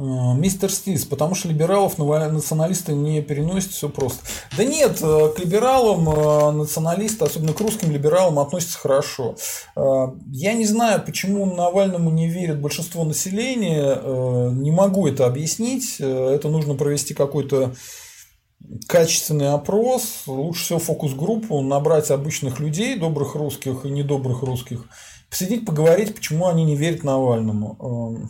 [0.00, 4.20] Мистер Стис, потому что либералов националисты не переносят, все просто.
[4.56, 9.36] Да нет, э, к либералам э, националисты, особенно к русским либералам, относятся хорошо.
[9.76, 16.00] Э, я не знаю, почему Навальному не верит большинство населения, не могу это объяснить.
[16.00, 17.74] Это нужно провести какой-то
[18.86, 24.86] качественный опрос, лучше всего фокус-группу, набрать обычных людей, добрых русских и недобрых русских,
[25.28, 28.28] посидеть, поговорить, почему они не верят Навальному.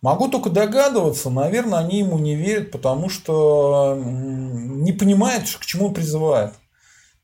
[0.00, 5.94] Могу только догадываться, наверное, они ему не верят, потому что не понимают, к чему он
[5.94, 6.54] призывает.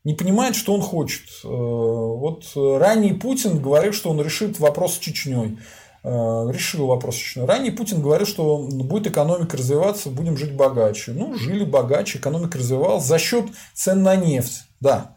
[0.03, 1.23] Не понимает, что он хочет.
[1.45, 5.59] Э, вот ранний Путин говорил, что он решит вопрос с Чечней.
[6.03, 7.41] Э, решил вопрос Чечни.
[7.47, 11.13] Ранее Путин говорил, что будет экономика развиваться, будем жить богаче.
[11.13, 14.65] Ну, жили богаче, экономика развивалась за счет цен на нефть.
[14.81, 15.14] Да,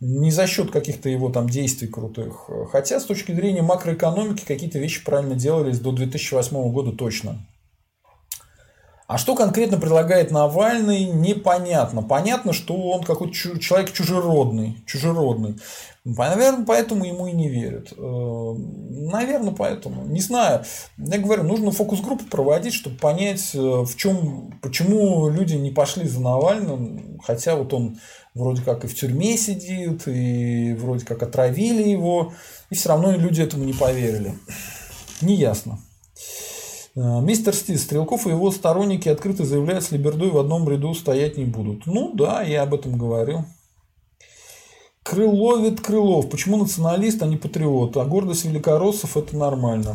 [0.00, 2.48] не за счет каких-то его там действий крутых.
[2.70, 7.46] Хотя с точки зрения макроэкономики какие-то вещи правильно делались до 2008 года точно.
[9.08, 12.02] А что конкретно предлагает Навальный, непонятно.
[12.02, 14.84] Понятно, что он какой-то человек чужеродный.
[14.86, 15.56] чужеродный.
[16.04, 17.90] Наверное, поэтому ему и не верят.
[17.96, 20.04] Э, наверное, поэтому.
[20.04, 20.64] Не знаю.
[20.98, 26.20] Я говорю, нужно фокус-группу проводить, чтобы понять, э, в чем, почему люди не пошли за
[26.20, 27.98] Навальным, хотя вот он
[28.34, 32.32] вроде как и в тюрьме сидит, и вроде как отравили его,
[32.70, 34.34] и все равно люди этому не поверили.
[35.20, 35.80] Неясно.
[36.94, 41.36] Э, мистер Стис, Стрелков и его сторонники открыто заявляют, с Либердой в одном ряду стоять
[41.36, 41.86] не будут.
[41.86, 43.44] Ну да, я об этом говорил.
[45.08, 46.28] Крыловит Крылов.
[46.28, 47.96] Почему националист, а не патриот?
[47.96, 49.94] А гордость великороссов– это нормально.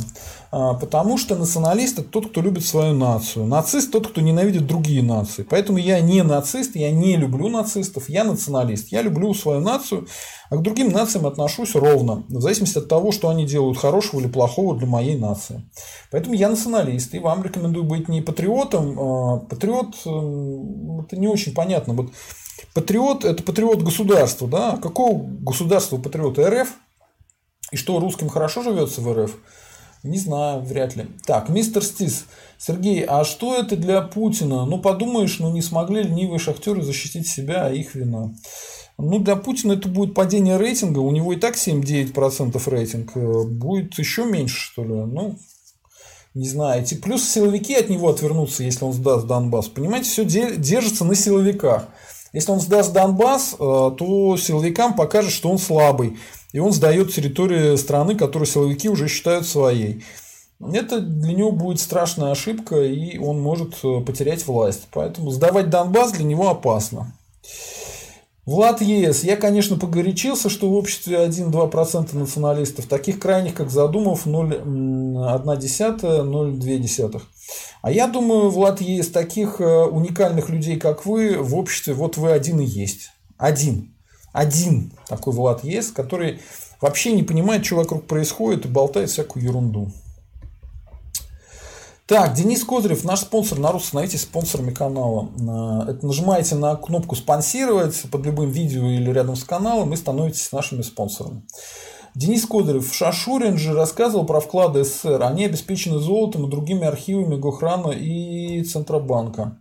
[0.52, 3.46] А, потому что националист– это тот, кто любит свою нацию.
[3.46, 5.44] Нацист– тот, кто ненавидит другие нации.
[5.44, 8.88] Поэтому я не нацист, я не люблю нацистов, я националист.
[8.88, 10.08] Я люблю свою нацию,
[10.50, 14.28] а к другим нациям отношусь ровно, в зависимости от того, что они делают хорошего или
[14.28, 15.64] плохого для моей нации.
[16.10, 19.00] Поэтому я националист, и вам рекомендую быть не патриотом.
[19.00, 19.96] А патриот–
[21.06, 21.94] это не очень понятно.
[21.94, 22.10] Вот
[22.74, 24.48] Патриот– это патриот государства.
[24.48, 24.78] Да?
[24.78, 26.40] Какого государства патриот?
[26.40, 26.70] РФ?
[27.72, 29.36] И что, русским хорошо живется в РФ?
[30.04, 31.08] Не знаю, вряд ли.
[31.26, 32.26] Так, мистер Стис.
[32.58, 34.66] Сергей, а что это для Путина?
[34.66, 38.34] Ну, подумаешь, ну не смогли ленивые шахтеры защитить себя, а их вина.
[38.98, 41.00] Ну, для Путина это будет падение рейтинга.
[41.00, 43.16] У него и так 7-9% рейтинг.
[43.48, 44.94] Будет еще меньше, что ли.
[44.94, 45.38] Ну,
[46.34, 46.86] не знаю.
[47.02, 49.70] Плюс силовики от него отвернутся, если он сдаст Донбасс.
[49.70, 51.88] Понимаете, все держится на силовиках.
[52.34, 56.18] Если он сдаст Донбасс, э, то силовикам покажет, что он слабый.
[56.52, 60.04] И он сдает территорию страны, которую силовики уже считают своей.
[60.60, 64.88] Это для него будет страшная ошибка, и он может э, потерять власть.
[64.92, 67.14] Поэтому сдавать Донбасс для него опасно.
[68.46, 69.24] Влад ЕС.
[69.24, 72.88] Я, конечно, погорячился, что в обществе 1-2% националистов.
[72.88, 77.22] Таких крайних, как Задумов, 0,1-0,2.
[77.82, 82.32] А я думаю, Влад, есть таких э, уникальных людей, как вы, в обществе, вот вы
[82.32, 83.12] один и есть.
[83.38, 83.96] Один.
[84.34, 86.42] Один такой Влад есть, который
[86.82, 89.94] вообще не понимает, что вокруг происходит и болтает всякую ерунду.
[92.06, 93.60] Так, Денис Козырев, наш спонсор.
[93.60, 95.30] Народ, становитесь спонсорами канала.
[95.88, 100.52] Э, это нажимаете на кнопку «Спонсировать» под любым видео или рядом с каналом и становитесь
[100.52, 101.44] нашими спонсорами.
[102.14, 105.24] Денис Козырев, Шашурин же рассказывал про вклады СССР.
[105.24, 109.58] Они обеспечены золотом и другими архивами Гохрана и Центробанка.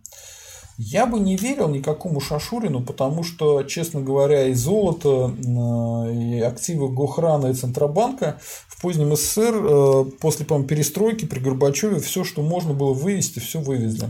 [0.77, 5.33] Я бы не верил никакому Шашурину, потому что, честно говоря, и золото,
[6.11, 12.23] и активы Гохрана и Центробанка в позднем СССР э, после, по перестройки при Горбачеве все,
[12.23, 14.09] что можно было вывести, все вывезли.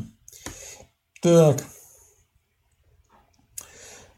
[1.21, 1.63] Так.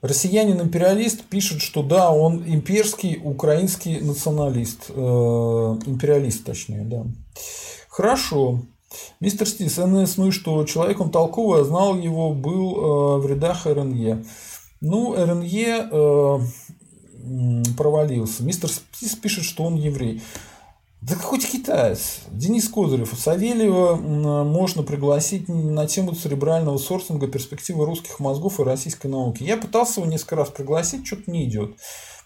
[0.01, 4.85] Россиянин-империалист пишет, что да, он имперский украинский националист.
[4.89, 7.05] Э, империалист, точнее, да.
[7.89, 8.61] Хорошо.
[9.19, 10.63] Мистер Стис, НС, ну что?
[10.65, 14.25] Человек он толковый, а знал его, был э, в рядах РНЕ.
[14.81, 16.39] Ну, РНЕ э,
[17.77, 18.43] провалился.
[18.43, 20.21] Мистер Стис пишет, что он еврей.
[21.01, 22.21] Да хоть китаец.
[22.31, 23.13] Денис Козырев.
[23.15, 29.43] Савельева можно пригласить на тему церебрального сорсинга перспективы русских мозгов и российской науки.
[29.43, 31.75] Я пытался его несколько раз пригласить, что-то не идет.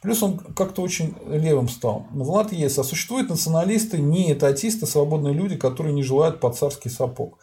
[0.02, 2.08] Плюс он как-то очень левым стал.
[2.12, 2.80] Влад ЕС.
[2.80, 7.38] А существуют националисты, не этатисты, свободные люди, которые не желают под царский сапог.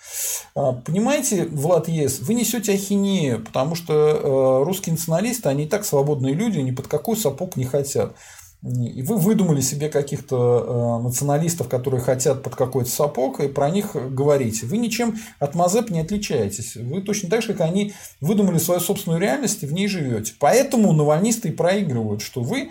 [0.54, 5.84] А, понимаете, Влад ЕС, вы несете ахинею, потому что э, русские националисты, они и так
[5.84, 8.14] свободные люди, ни под какой сапог не хотят.
[8.62, 13.94] И вы выдумали себе каких-то э, националистов, которые хотят под какой-то сапог, и про них
[13.94, 14.66] говорите.
[14.66, 16.74] Вы ничем от Мазеп не отличаетесь.
[16.74, 20.34] Вы точно так же, как они выдумали свою собственную реальность и в ней живете.
[20.40, 22.70] Поэтому навальнисты и проигрывают, что вы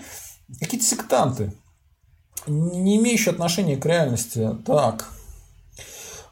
[0.59, 1.53] какие-то сектанты,
[2.47, 4.49] не имеющие отношения к реальности.
[4.65, 5.09] Так,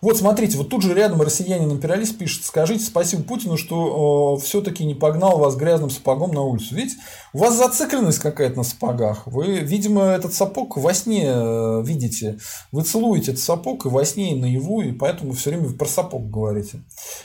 [0.03, 4.95] вот смотрите, вот тут же рядом россиянин-империалист пишет, скажите спасибо Путину, что э, все-таки не
[4.95, 6.75] погнал вас грязным сапогом на улицу.
[6.75, 6.97] Видите,
[7.31, 9.25] у вас зацикленность какая-то на сапогах.
[9.27, 12.37] Вы, видимо, этот сапог во сне э, видите.
[12.73, 16.29] Вы целуете этот сапог и во сне, и наяву, и поэтому все время про сапог
[16.29, 16.81] говорите.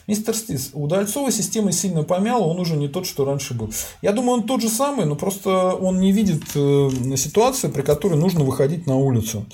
[0.07, 3.73] Мистер Стис, у Дальцова система сильно помяла, он уже не тот, что раньше был.
[4.03, 8.15] Я думаю, он тот же самый, но просто он не видит э, ситуации, при которой
[8.15, 9.47] нужно выходить на улицу.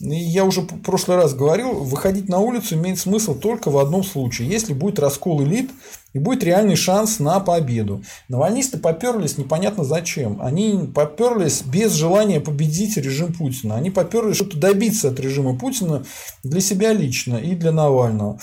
[0.00, 3.78] И я уже в прошлый раз говорил, выходить на улицу Конституцию имеет смысл только в
[3.78, 5.70] одном случае, если будет раскол элит
[6.12, 8.02] и будет реальный шанс на победу.
[8.28, 10.40] Навальнисты поперлись непонятно зачем.
[10.40, 13.76] Они поперлись без желания победить режим Путина.
[13.76, 16.04] Они поперлись что-то добиться от режима Путина
[16.42, 18.38] для себя лично и для Навального.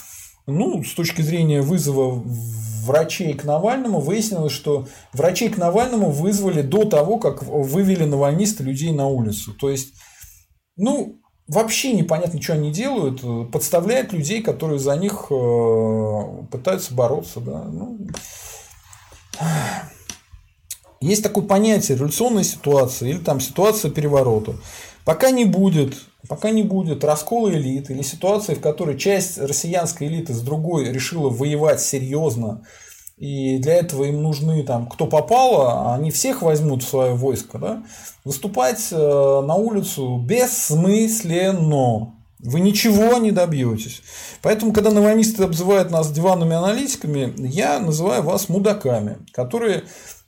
[0.45, 2.23] Ну, с точки зрения вызова
[2.85, 8.93] врачей к Навальному, выяснилось, что врачей к Навальному вызвали до того, как вывели навальнисты людей
[8.93, 9.53] на улицу.
[9.53, 9.93] То есть,
[10.77, 13.21] ну, вообще непонятно, что они делают,
[13.51, 17.39] подставляют людей, которые за них э, пытаются бороться.
[17.39, 17.63] Да?
[17.63, 17.99] Ну,
[20.99, 24.55] есть такое понятие революционная ситуация или там ситуация переворота.
[25.05, 25.95] Пока не будет,
[26.27, 31.29] пока не будет раскола элит или ситуации, в которой часть россиянской элиты с другой решила
[31.29, 32.63] воевать серьезно,
[33.18, 37.84] и для этого им нужны там, кто попало, они всех возьмут в свое войско, да,
[38.23, 42.14] выступать э, на улицу бессмысленно.
[42.39, 44.03] Вы ничего не добьетесь.
[44.44, 49.84] Поэтому, когда навальнисты обзывают нас диванными аналитиками, я называю вас мудаками, которые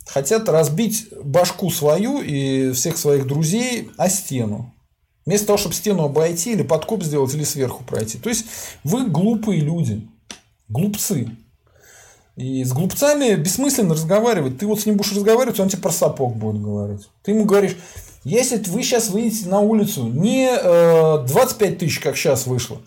[0.08, 4.74] хотят разбить башку свою и всех своих друзей о стену.
[5.28, 8.18] Вместо того, чтобы стену обойти или подкоп сделать, или сверху пройти.
[8.18, 8.46] То есть
[8.84, 10.10] вы глупые люди,
[10.68, 11.30] глупцы.
[12.40, 14.58] И с глупцами бессмысленно разговаривать.
[14.60, 17.10] Ты вот с ним будешь разговаривать, он тебе про сапог будет говорить.
[17.22, 17.76] Ты ему говоришь,
[18.24, 20.50] если вы сейчас выйдете на улицу не
[21.28, 22.82] 25 э, тысяч, как сейчас вышло,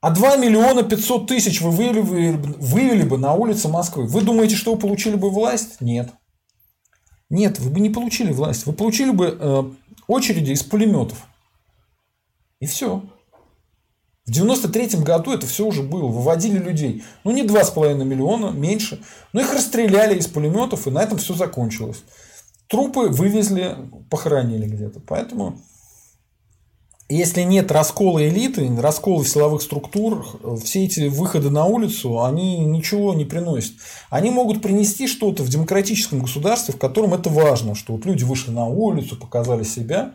[0.00, 4.74] а 2 миллиона 500 тысяч вы вывели, вывели бы на улицы Москвы, вы думаете, что
[4.74, 5.80] вы получили бы власть?
[5.80, 6.10] Нет.
[7.30, 8.66] Нет, вы бы не получили власть.
[8.66, 9.64] Вы получили бы э,
[10.06, 11.26] очереди из пулеметов.
[12.60, 13.02] И все.
[14.26, 16.08] В 93 году это все уже было.
[16.08, 17.04] Выводили людей.
[17.24, 19.02] Ну, не 2,5 миллиона, меньше.
[19.34, 22.02] Но их расстреляли из пулеметов, и на этом все закончилось.
[22.68, 23.76] Трупы вывезли,
[24.08, 25.00] похоронили где-то.
[25.06, 25.60] Поэтому,
[27.10, 30.26] если нет раскола элиты, раскола силовых структур,
[30.64, 33.74] все эти выходы на улицу, они ничего не приносят.
[34.08, 38.52] Они могут принести что-то в демократическом государстве, в котором это важно, что вот люди вышли
[38.52, 40.14] на улицу, показали себя.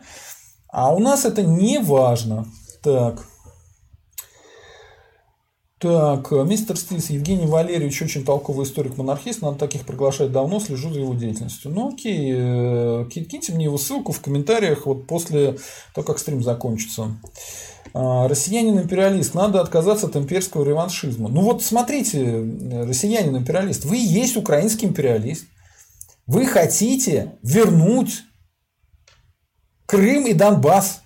[0.68, 2.48] А у нас это не важно.
[2.82, 3.29] Так.
[5.80, 11.00] Так, э, мистер Стилс, Евгений Валерьевич, очень толковый историк-монархист, надо таких приглашать давно, слежу за
[11.00, 11.70] его деятельностью.
[11.70, 15.56] Ну окей, э, киньте мне его ссылку в комментариях вот после
[15.94, 17.16] того, как стрим закончится.
[17.94, 21.30] А, россиянин-империалист, надо отказаться от имперского реваншизма.
[21.30, 25.46] Ну вот смотрите, э, россиянин-империалист, вы есть украинский империалист,
[26.26, 28.20] вы хотите вернуть
[29.86, 31.00] Крым и Донбасс.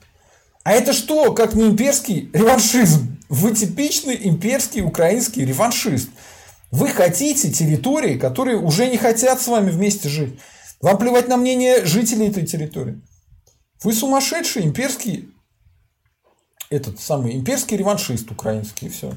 [0.64, 3.13] А это что, как не имперский реваншизм?
[3.34, 6.08] Вы типичный имперский украинский реваншист.
[6.70, 10.38] Вы хотите территории, которые уже не хотят с вами вместе жить.
[10.80, 13.00] Вам плевать на мнение жителей этой территории.
[13.82, 15.34] Вы сумасшедший имперский,
[16.70, 19.12] этот самый имперский реваншист украинский, все.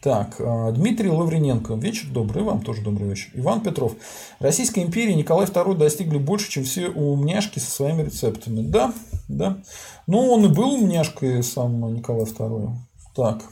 [0.00, 1.74] Так, э, Дмитрий Лаврененко.
[1.74, 3.28] Вечер добрый, вам тоже добрый вечер.
[3.34, 3.96] Иван Петров.
[4.38, 8.62] Российской империи Николай II достигли больше, чем все умняшки со своими рецептами.
[8.62, 8.94] Да,
[9.28, 9.58] да.
[10.06, 12.70] Ну, он и был умняшкой сам Николай II.
[13.14, 13.42] Так.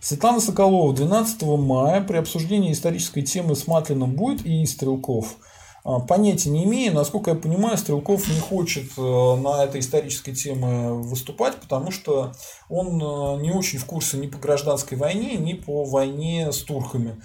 [0.00, 0.94] Светлана Соколова.
[0.94, 5.36] 12 мая при обсуждении исторической темы с Матлиным будет и Стрелков–
[5.82, 6.94] понятия не имею.
[6.94, 12.32] Насколько я понимаю, Стрелков не хочет э, на этой исторической теме выступать, потому что
[12.68, 17.20] он э, не очень в курсе ни по гражданской войне, ни по войне с турками.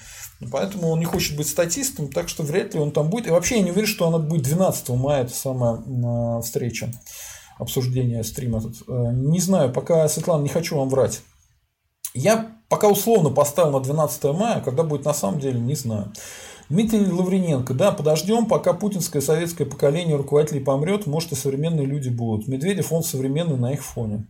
[0.51, 3.27] Поэтому он не хочет быть статистом, так что вряд ли он там будет.
[3.27, 6.91] И вообще я не уверен, что она будет 12 мая, это самая встреча,
[7.59, 8.61] обсуждение стрима.
[8.87, 11.21] Э, не знаю, пока, Светлана, не хочу вам врать.
[12.13, 16.11] Я пока условно поставил на 12 мая, когда будет на самом деле, не знаю.
[16.69, 22.47] Дмитрий Лаврененко, да, подождем, пока путинское советское поколение руководителей помрет, может и современные люди будут.
[22.47, 24.27] Медведев, он современный на их фоне.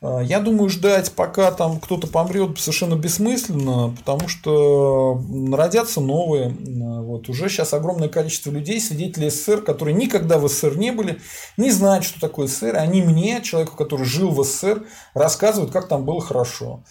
[0.00, 5.22] А, я думаю, ждать, пока там кто-то помрет, совершенно бессмысленно, потому что
[5.52, 6.56] родятся новые.
[6.58, 7.28] Вот.
[7.28, 11.20] Уже сейчас огромное количество людей, свидетелей СССР, которые никогда в СССР не были,
[11.56, 12.76] не знают, что такое СССР.
[12.76, 16.84] Они мне, человеку, который жил в СССР, рассказывают, как там было хорошо.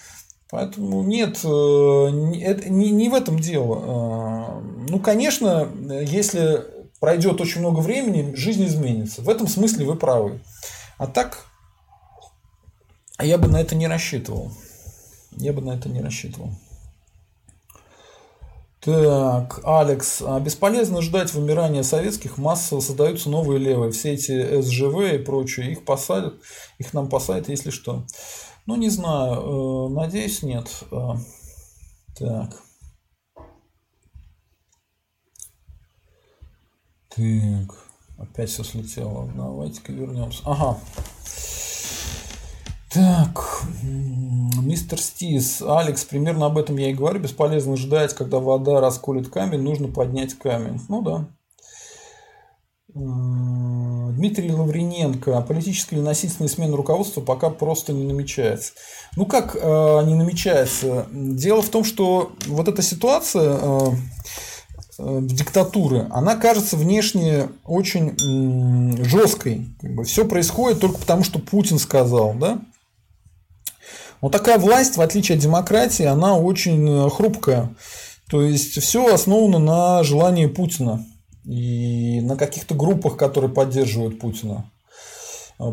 [0.50, 1.48] Поэтому нет, э,
[2.42, 3.82] это не, не в этом дело.
[3.82, 6.64] А, ну, конечно, если
[7.00, 9.22] пройдет очень много времени, жизнь изменится.
[9.22, 10.40] В этом смысле вы правы.
[10.98, 11.46] А так,
[13.20, 14.52] я бы на это не рассчитывал.
[15.32, 16.52] Я бы на это не рассчитывал.
[18.80, 25.18] Так, Алекс, а бесполезно ждать вымирания советских, массово создаются новые левые, все эти СЖВ и
[25.18, 26.36] прочее, их посадят,
[26.78, 28.06] их нам посадят, если что.
[28.68, 30.84] Ну, не знаю, э, надеюсь, нет.
[30.92, 31.14] Э,
[32.20, 32.62] так.
[37.10, 37.76] Так,
[38.18, 39.32] опять все слетело.
[39.36, 40.42] Давайте-ка вернемся.
[40.46, 40.78] Ага.
[42.92, 43.64] Так,
[44.62, 47.22] мистер Стис, Алекс, примерно об этом я и говорю.
[47.22, 50.82] Бесполезно ждать, когда вода расколет камень, нужно поднять камень.
[50.90, 51.30] Ну да.
[52.98, 55.40] Дмитрий Лаврененко.
[55.42, 58.74] Политическая или насильственная смена руководства пока просто не намечается.
[59.16, 61.06] Ну как э, не намечается?
[61.12, 63.90] Дело в том, что вот эта ситуация э,
[65.00, 69.68] э, диктатуры, она кажется внешне очень жесткой.
[70.06, 72.60] Все происходит только потому, что Путин сказал, да?
[74.20, 77.70] Вот такая власть, в отличие от демократии, она очень э, хрупкая.
[78.30, 81.06] То есть все основано на желании Путина
[81.48, 84.70] и на каких-то группах, которые поддерживают Путина.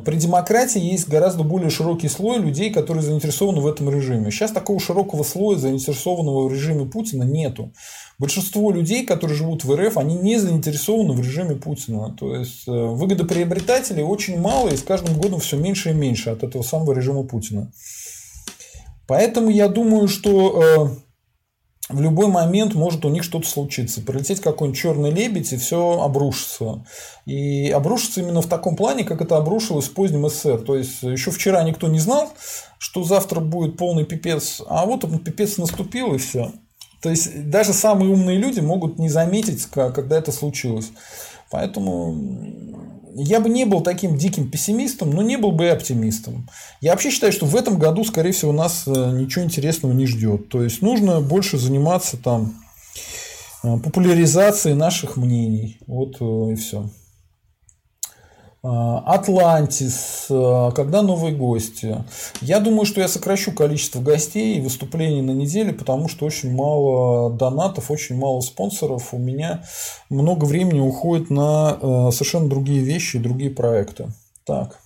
[0.06, 4.30] При демократии есть гораздо более широкий слой людей, которые заинтересованы в этом режиме.
[4.30, 7.70] Сейчас такого широкого слоя, заинтересованного в режиме Путина, нету.
[8.18, 12.16] Большинство людей, которые живут в РФ, они не заинтересованы в режиме Путина.
[12.18, 16.44] То есть э, выгодоприобретателей очень мало, и с каждым годом все меньше и меньше от
[16.44, 17.70] этого самого режима Путина.
[19.06, 21.03] Поэтому я думаю, что э,
[21.90, 24.00] в любой момент может у них что-то случиться.
[24.00, 26.84] Прилететь какой-нибудь черный лебедь, и все обрушится.
[27.26, 30.62] И обрушится именно в таком плане, как это обрушилось в позднем СССР.
[30.62, 32.32] То есть, еще вчера никто не знал,
[32.78, 36.52] что завтра будет полный пипец, а вот он пипец наступил, и все.
[37.02, 40.90] То есть, даже самые умные люди могут не заметить, когда это случилось.
[41.50, 42.83] Поэтому
[43.14, 46.48] я бы не был таким диким пессимистом, но не был бы и оптимистом.
[46.80, 50.48] Я вообще считаю, что в этом году, скорее всего, нас э, ничего интересного не ждет.
[50.48, 52.54] То есть нужно больше заниматься там
[53.62, 55.78] э, популяризацией наших мнений.
[55.86, 56.90] Вот э, и все.
[58.66, 62.02] А, Атлантис, а, когда новые гости.
[62.40, 67.30] Я думаю, что я сокращу количество гостей и выступлений на неделе, потому что очень мало
[67.30, 69.12] донатов, очень мало спонсоров.
[69.12, 69.64] У меня
[70.08, 74.08] много времени уходит на а, совершенно другие вещи и другие проекты.
[74.46, 74.80] Так.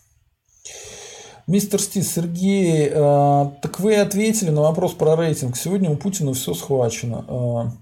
[1.46, 5.56] Мистер Стис, Сергей, так вы ответили на вопрос про рейтинг.
[5.56, 7.72] Сегодня у Путина все схвачено.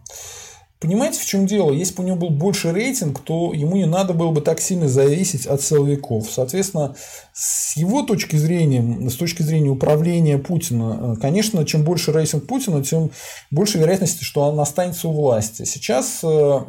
[0.79, 1.73] Понимаете, в чем дело?
[1.73, 4.89] Если бы у него был больше рейтинг, то ему не надо было бы так сильно
[4.89, 6.31] зависеть от силовиков.
[6.31, 6.95] Соответственно,
[7.33, 12.85] с его точки зрения, с точки зрения управления Путина, э, конечно, чем больше рейтинг Путина,
[12.85, 13.11] тем
[13.51, 15.65] больше вероятности, что он останется у власти.
[15.65, 16.61] Сейчас э,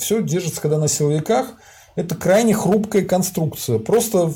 [0.00, 1.54] все держится, когда на силовиках.
[1.96, 3.80] Это крайне хрупкая конструкция.
[3.80, 4.32] Просто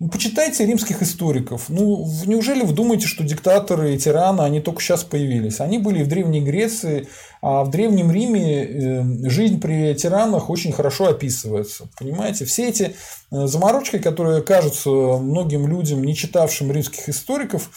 [0.00, 1.68] ну, почитайте римских историков.
[1.68, 5.60] Ну, неужели вы думаете, что диктаторы и тираны, они только сейчас появились?
[5.60, 7.08] Они были и в Древней Греции,
[7.42, 11.88] а в Древнем Риме э, жизнь при тиранах очень хорошо описывается.
[11.98, 12.94] Понимаете, все эти
[13.32, 17.68] э, заморочки, которые кажутся многим людям, не читавшим римских историков,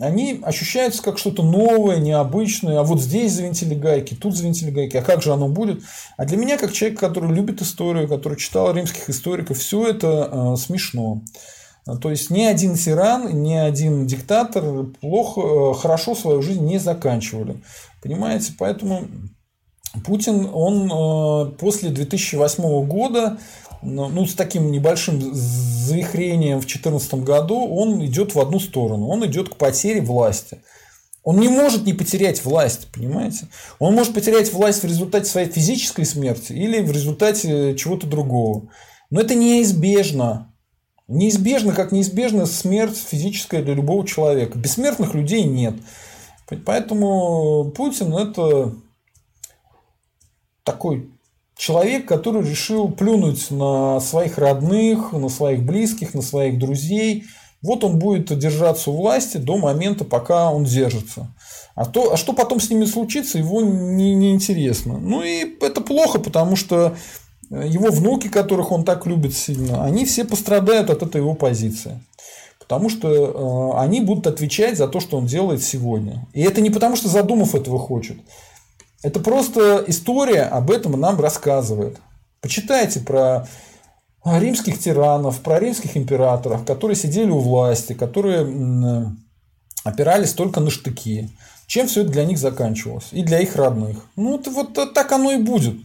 [0.00, 5.02] они ощущаются как что-то новое, необычное, а вот здесь завинтили гайки, тут завинтили гайки, а
[5.02, 5.82] как же оно будет?
[6.16, 10.56] А для меня, как человек, который любит историю, который читал римских историков, все это э,
[10.56, 11.22] смешно.
[12.00, 17.62] То есть ни один тиран, ни один диктатор плохо, хорошо свою жизнь не заканчивали.
[18.02, 18.52] Понимаете?
[18.58, 19.06] Поэтому
[20.04, 23.38] Путин, он после 2008 года
[23.82, 29.08] ну, с таким небольшим завихрением в 2014 году, он идет в одну сторону.
[29.08, 30.62] Он идет к потере власти.
[31.22, 33.48] Он не может не потерять власть, понимаете?
[33.78, 38.70] Он может потерять власть в результате своей физической смерти или в результате чего-то другого.
[39.10, 40.54] Но это неизбежно.
[41.08, 44.58] Неизбежно, как неизбежна смерть физическая для любого человека.
[44.58, 45.74] Бессмертных людей нет.
[46.64, 48.74] Поэтому Путин это
[50.64, 51.09] такой
[51.60, 57.24] человек, который решил плюнуть на своих родных, на своих близких, на своих друзей.
[57.60, 61.28] Вот он будет держаться у власти до момента, пока он держится.
[61.74, 64.98] А, то, а что потом с ними случится, его не, не интересно.
[64.98, 66.96] Ну и это плохо, потому что
[67.50, 72.00] его внуки, которых он так любит сильно, они все пострадают от этой его позиции.
[72.58, 76.26] Потому что э, они будут отвечать за то, что он делает сегодня.
[76.32, 78.16] И это не потому, что задумав этого хочет.
[79.02, 81.98] Это просто история об этом нам рассказывает.
[82.40, 83.48] Почитайте про
[84.24, 89.16] римских тиранов, про римских императоров, которые сидели у власти, которые
[89.84, 91.30] опирались только на штыки.
[91.66, 93.08] Чем все это для них заканчивалось?
[93.12, 94.04] И для их родных.
[94.16, 95.76] Ну, это вот так оно и будет.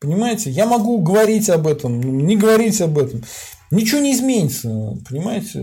[0.00, 0.50] Понимаете?
[0.50, 3.22] Я могу говорить об этом, не говорить об этом.
[3.70, 4.96] Ничего не изменится.
[5.08, 5.60] Понимаете?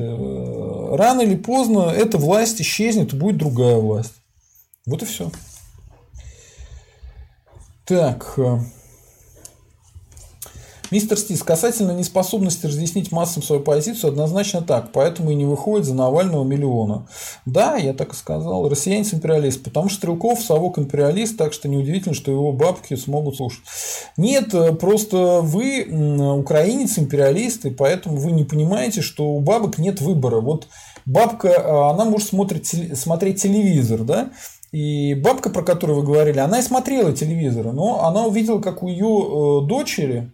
[0.96, 4.14] Рано или поздно эта власть исчезнет, и будет другая власть.
[4.86, 5.32] Вот и все.
[7.88, 8.34] Так.
[8.36, 8.60] Э,
[10.92, 15.94] мистер Стис, касательно неспособности разъяснить массам свою позицию, однозначно так, поэтому и не выходит за
[15.94, 17.08] Навального миллиона.
[17.46, 22.14] Да, я так и сказал, россиянец империалист, потому что Стрелков совок империалист, так что неудивительно,
[22.14, 23.64] что его бабки смогут слушать.
[24.18, 25.88] Нет, э, просто вы
[26.40, 30.42] украинец империалист, и поэтому вы не понимаете, что у бабок нет выбора.
[30.42, 30.68] Вот
[31.06, 34.32] бабка, э, она может смотреть, смотреть телевизор, да,
[34.72, 38.88] и бабка, про которую вы говорили, она и смотрела телевизор, но она увидела, как у
[38.88, 40.32] ее э, дочери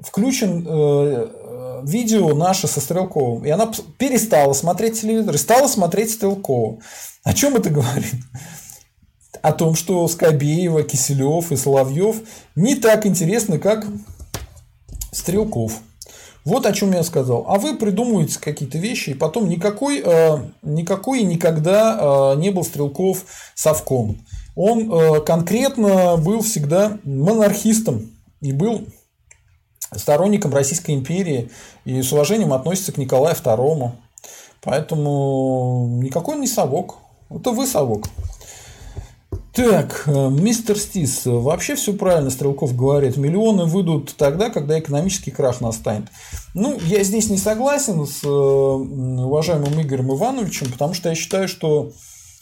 [0.00, 3.44] включен э, видео наше со Стрелковым.
[3.44, 6.78] И она перестала смотреть телевизор и стала смотреть Стрелкова.
[7.22, 8.14] О чем это говорит?
[9.42, 12.16] О том, что Скобеева, Киселев и Соловьев
[12.56, 13.86] не так интересны, как
[15.12, 15.80] Стрелков.
[16.44, 17.46] Вот о чем я сказал.
[17.48, 23.24] А вы придумываете какие-то вещи, и потом никакой, э, никакой никогда э, не был Стрелков
[23.54, 24.18] совком.
[24.54, 28.10] Он э, конкретно был всегда монархистом
[28.42, 28.86] и был
[29.96, 31.50] сторонником Российской империи
[31.84, 33.92] и с уважением относится к Николаю II.
[34.60, 36.96] Поэтому никакой он не совок.
[37.30, 38.06] Это вы совок.
[39.54, 43.16] Так, э, мистер Стис, вообще все правильно Стрелков говорит.
[43.16, 46.08] Миллионы выйдут тогда, когда экономический крах настанет.
[46.54, 51.92] Ну, я здесь не согласен с э, уважаемым Игорем Ивановичем, потому что я считаю, что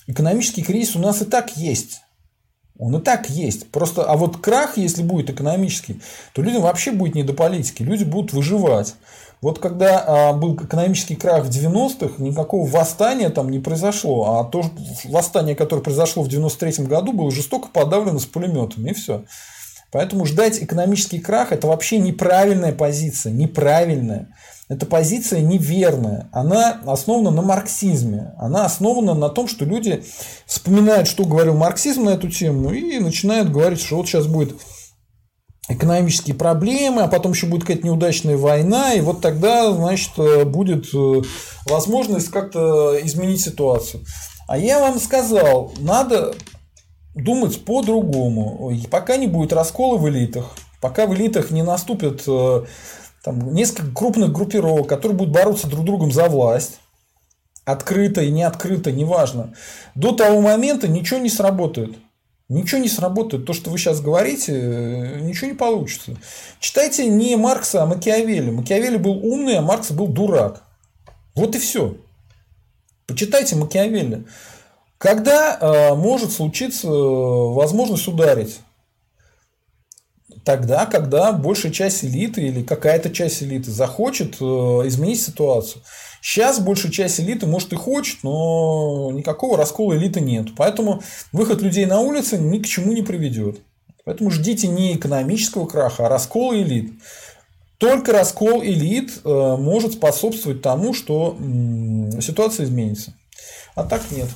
[0.07, 2.01] экономический кризис у нас и так есть.
[2.79, 3.71] Он и так есть.
[3.71, 6.01] Просто, а вот крах, если будет экономический,
[6.33, 7.83] то людям вообще будет не до политики.
[7.83, 8.95] Люди будут выживать.
[9.43, 14.39] Вот когда а, был экономический крах в 90-х, никакого восстания там не произошло.
[14.39, 14.63] А то
[15.05, 18.91] восстание, которое произошло в 93 году, было жестоко подавлено с пулеметами.
[18.91, 19.25] И все.
[19.91, 23.33] Поэтому ждать экономический крах– это вообще неправильная позиция.
[23.33, 24.29] Неправильная.
[24.69, 26.29] Эта позиция неверная.
[26.33, 28.35] Она основана на марксизме.
[28.39, 30.05] Она основана на том, что люди
[30.47, 34.55] вспоминают, что говорил марксизм на эту тему, и начинают говорить, что вот сейчас будет
[35.69, 40.93] экономические проблемы, а потом еще будет какая-то неудачная война, и вот тогда, значит, э, будет
[40.95, 41.23] э,
[41.67, 44.05] возможность как-то изменить ситуацию.
[44.49, 46.35] А я вам сказал, надо
[47.15, 48.73] думать по-другому.
[48.91, 52.65] Пока не будет раскола в элитах, пока в элитах не наступят э,
[53.23, 56.81] там, несколько крупных группировок, которые будут бороться друг с другом за власть,
[57.65, 59.55] открыто и не открыто, неважно,
[59.95, 61.97] до того момента ничего не сработает.
[62.53, 63.47] Ничего не сработает.
[63.47, 66.17] То, что вы сейчас говорите, э, ничего не получится.
[66.61, 68.51] Читайте не Маркса, а Макиавелли.
[68.51, 70.63] Макиавелли был умный, а Маркс был дурак.
[71.35, 71.97] Вот и все.
[73.07, 74.27] Почитайте Макиавелли.
[74.99, 78.61] Когда э, может случиться э, возможность ударить?
[80.45, 85.83] Тогда, когда большая часть элиты или какая-то часть элиты захочет э, изменить ситуацию.
[86.23, 90.55] Сейчас большая часть элиты, может, и хочет, но никакого раскола элиты нет.
[90.57, 93.61] Поэтому выход людей на улицы ни к чему не приведет.
[94.05, 96.93] Поэтому ждите не экономического краха, а раскола элит.
[97.79, 101.37] Только раскол элит э, может способствовать тому, что
[102.21, 103.15] ситуация изменится.
[103.75, 104.29] А так нет.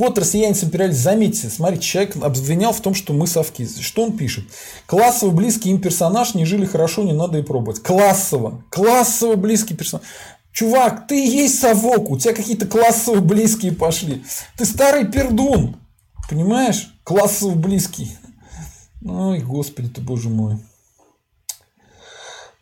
[0.00, 3.68] Вот россиянец империалист, заметьте, смотрите, человек обвинял в том, что мы совки.
[3.68, 4.46] Что он пишет?
[4.86, 7.82] Классово близкий им персонаж, не жили хорошо, не надо и пробовать.
[7.82, 10.06] Классово, классово близкий персонаж.
[10.52, 14.24] Чувак, ты и есть совок, у тебя какие-то классово близкие пошли.
[14.56, 15.76] Ты старый пердун,
[16.30, 16.94] понимаешь?
[17.04, 18.16] Классово близкий.
[19.04, 20.60] Ой, господи ты, боже мой.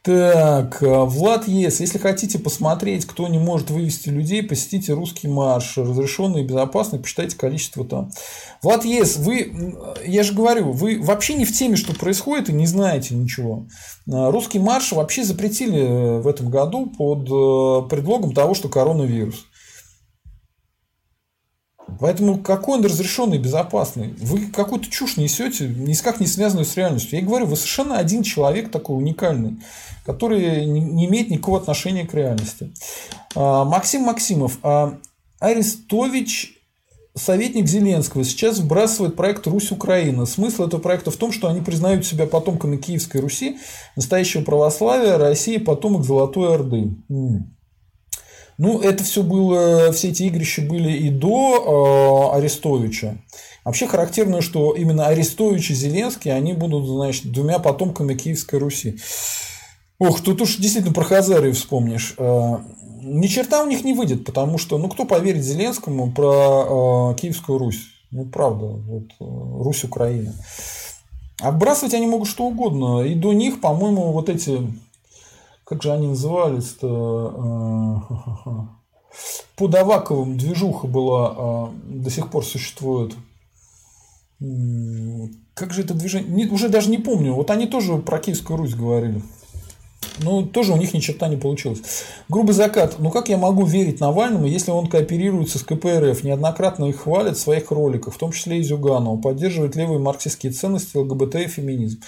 [0.08, 5.76] Так, э, Влад Ес, если хотите посмотреть, кто не может вывести людей, посетите русский марш,
[5.76, 8.10] разрешенный и безопасный, посчитайте количество там.
[8.62, 9.76] Влад Ес, вы,
[10.06, 13.66] я же говорю, вы вообще не в теме, что происходит, и не знаете ничего.
[14.06, 19.44] Э, русский марш вообще запретили э, в этом году под предлогом того, что коронавирус.
[22.00, 24.14] Поэтому какой он разрешенный и безопасный?
[24.18, 27.18] Вы какую-то чушь несете, никак не связанную с реальностью.
[27.18, 29.58] Я говорю, вы совершенно один человек такой уникальный,
[30.06, 32.72] который не имеет никакого отношения к реальности.
[33.34, 34.58] А, Максим Максимов.
[34.62, 34.98] А,
[35.40, 36.58] Арестович
[37.14, 40.24] советник Зеленского сейчас вбрасывает проект «Русь-Украина».
[40.24, 43.58] Смысл этого проекта в том, что они признают себя потомками Киевской Руси,
[43.96, 46.94] настоящего православия, России потомок Золотой Орды.
[48.58, 53.16] Ну, это все было, все эти игрища были и до э, Арестовича.
[53.64, 58.98] Вообще характерно, что именно Арестович и Зеленский, они будут, значит, двумя потомками Киевской Руси.
[60.00, 62.14] Ох, тут уж действительно про Хазарию вспомнишь.
[62.18, 62.58] Э,
[63.02, 67.58] ни черта у них не выйдет, потому что, ну, кто поверит Зеленскому про э, Киевскую
[67.58, 67.82] Русь?
[68.10, 69.24] Ну, правда, вот э,
[69.62, 70.34] Русь Украина.
[71.40, 73.02] А вбрасывать они могут что угодно.
[73.02, 74.66] И до них, по-моему, вот эти
[75.68, 78.00] как же они назывались-то?
[78.08, 78.58] Э,
[79.56, 83.14] Под Аваковым движуха была, э, до сих пор существует.
[85.54, 86.48] Как же это движение?
[86.48, 87.34] уже даже не помню.
[87.34, 89.20] Вот они тоже про Киевскую Русь говорили.
[90.20, 91.82] Ну, тоже у них ни черта не получилось.
[92.30, 92.98] Грубый закат.
[92.98, 97.40] Ну, как я могу верить Навальному, если он кооперируется с КПРФ, неоднократно их хвалит в
[97.40, 102.00] своих роликах, в том числе и Зюганова, поддерживает левые марксистские ценности, ЛГБТ и феминизм.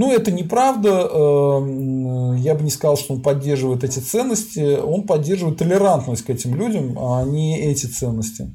[0.00, 1.10] Ну, это неправда.
[1.12, 4.78] Эм, я бы не сказал, что он поддерживает эти ценности.
[4.80, 8.50] Он поддерживает толерантность к этим людям, а не эти ценности.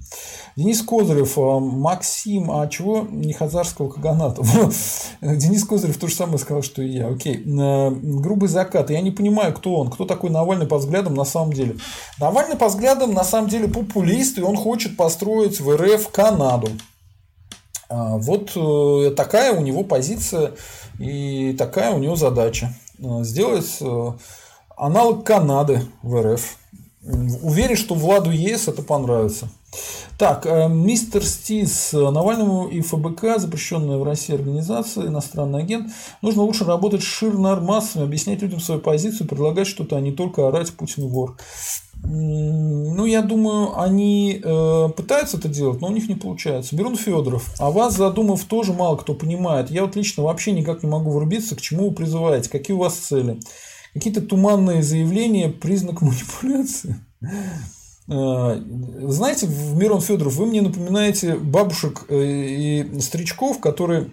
[0.55, 4.41] Денис Козырев, э, Максим, а чего не хазарского каганата?
[5.22, 7.09] Денис Козырев то же самое сказал, что и я.
[7.09, 7.43] Окей.
[7.45, 8.89] Э, грубый закат.
[8.89, 11.76] Я не понимаю, кто он, кто такой Навальный по взглядам на самом деле.
[12.19, 16.69] Навальный по взглядам на самом деле популист, и он хочет построить в РФ Канаду.
[17.88, 20.53] А, вот э, такая у него позиция
[20.99, 22.73] и такая у него задача.
[22.99, 24.11] Э, сделать э,
[24.77, 26.57] аналог Канады в РФ.
[27.43, 29.47] Уверен, что Владу ЕС это понравится.
[30.17, 35.91] Так, мистер Стис, Навальному и ФБК, запрещенная в России организация, иностранный агент,
[36.23, 40.72] нужно лучше работать с ширнормассами, объяснять людям свою позицию, предлагать что-то, а не только орать
[40.72, 41.38] Путин вор.
[42.03, 46.76] Ну, я думаю, они э, пытаются это делать, но у них не получается.
[46.76, 49.72] Берун Федоров, а вас, задумав, тоже мало кто понимает.
[49.72, 52.95] Я вот лично вообще никак не могу врубиться, к чему вы призываете, какие у вас
[52.95, 53.39] цели.
[53.93, 56.95] Какие-то туманные заявления, признак манипуляции.
[58.07, 58.61] Э,
[59.01, 64.11] знаете, Мирон Федоров, вы мне напоминаете бабушек э, и старичков, которые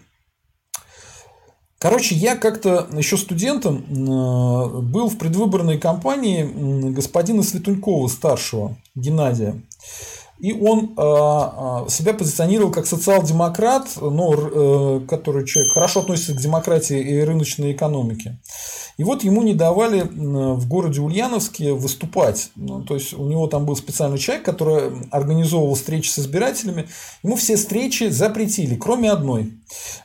[1.82, 6.48] Короче, я как-то еще студентом э, был в предвыборной кампании
[6.92, 9.60] господина Светунькова, старшего, Геннадия.
[10.38, 17.00] И он э, э, себя позиционировал как социал-демократ, но, который человек хорошо относится к демократии
[17.00, 18.38] и рыночной экономике.
[18.98, 22.51] И вот ему не давали в городе Ульяновске выступать.
[22.56, 26.89] Ну, то есть у него там был специальный человек, который организовывал встречи с избирателями.
[27.23, 29.55] Ему все встречи запретили, кроме одной.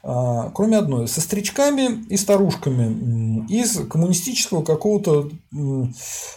[0.03, 1.07] А, кроме одной.
[1.07, 5.30] Со старичками и старушками из коммунистического какого-то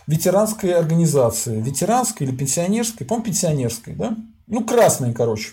[0.07, 1.61] ветеранской организации.
[1.61, 4.17] Ветеранской или пенсионерской, по-моему, пенсионерской, да?
[4.49, 5.51] Ну, красной, короче.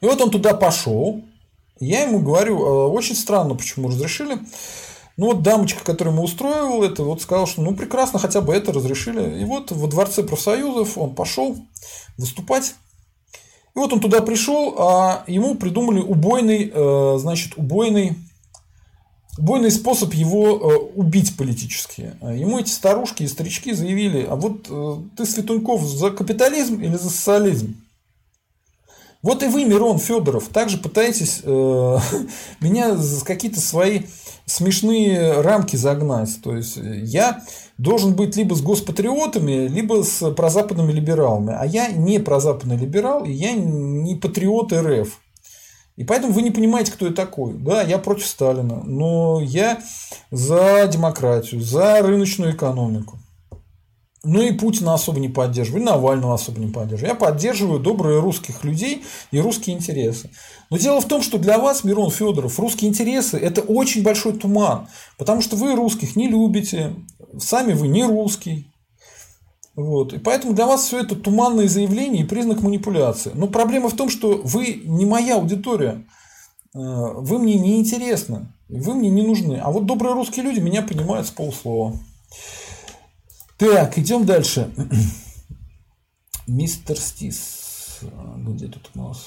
[0.00, 1.22] И вот он туда пошел.
[1.78, 4.38] Я ему говорю, «А, очень странно, почему разрешили.
[5.16, 8.72] Ну вот дамочка, которая ему устроил это, вот сказала, что ну прекрасно, хотя бы это
[8.72, 9.40] разрешили.
[9.40, 11.56] И вот во дворце профсоюзов он пошел
[12.18, 12.74] выступать.
[13.74, 18.16] И вот он туда пришел, а ему придумали убойный, э, значит, убойный,
[19.38, 22.16] убойный способ его э, убить политически.
[22.20, 27.10] Ему эти старушки и старички заявили, а вот э, ты, Светуньков, за капитализм или за
[27.10, 27.76] социализм?
[29.22, 31.98] Вот и вы, Мирон Федоров, также пытаетесь э,
[32.60, 34.02] меня за какие-то свои
[34.46, 36.40] смешные рамки загнать.
[36.42, 37.42] То есть я
[37.78, 41.54] должен быть либо с госпатриотами, либо с прозападными либералами.
[41.58, 45.20] А я не прозападный либерал, и я не патриот РФ.
[45.96, 47.54] И поэтому вы не понимаете, кто я такой.
[47.54, 49.80] Да, я против Сталина, но я
[50.30, 53.18] за демократию, за рыночную экономику.
[54.24, 57.12] Ну и Путина особо не поддерживаю, и Навального особо не поддерживаю.
[57.12, 60.30] Я поддерживаю добрые русских людей и русские интересы.
[60.70, 64.88] Но дело в том, что для вас, Мирон Федоров, русские интересы– это очень большой туман.
[65.18, 66.94] Потому что вы русских не любите,
[67.38, 68.70] сами вы не русский.
[69.76, 70.12] Вот.
[70.14, 73.32] И поэтому для вас все это туманные заявления и признак манипуляции.
[73.34, 76.06] Но проблема в том, что вы не моя аудитория.
[76.74, 78.48] Э, вы мне не интересны.
[78.68, 79.60] Вы мне не нужны.
[79.62, 81.98] А вот добрые русские люди меня понимают с полслова.
[83.56, 84.72] Так, идем дальше.
[86.46, 88.00] Мистер Стис.
[88.36, 89.18] Где тут у нас?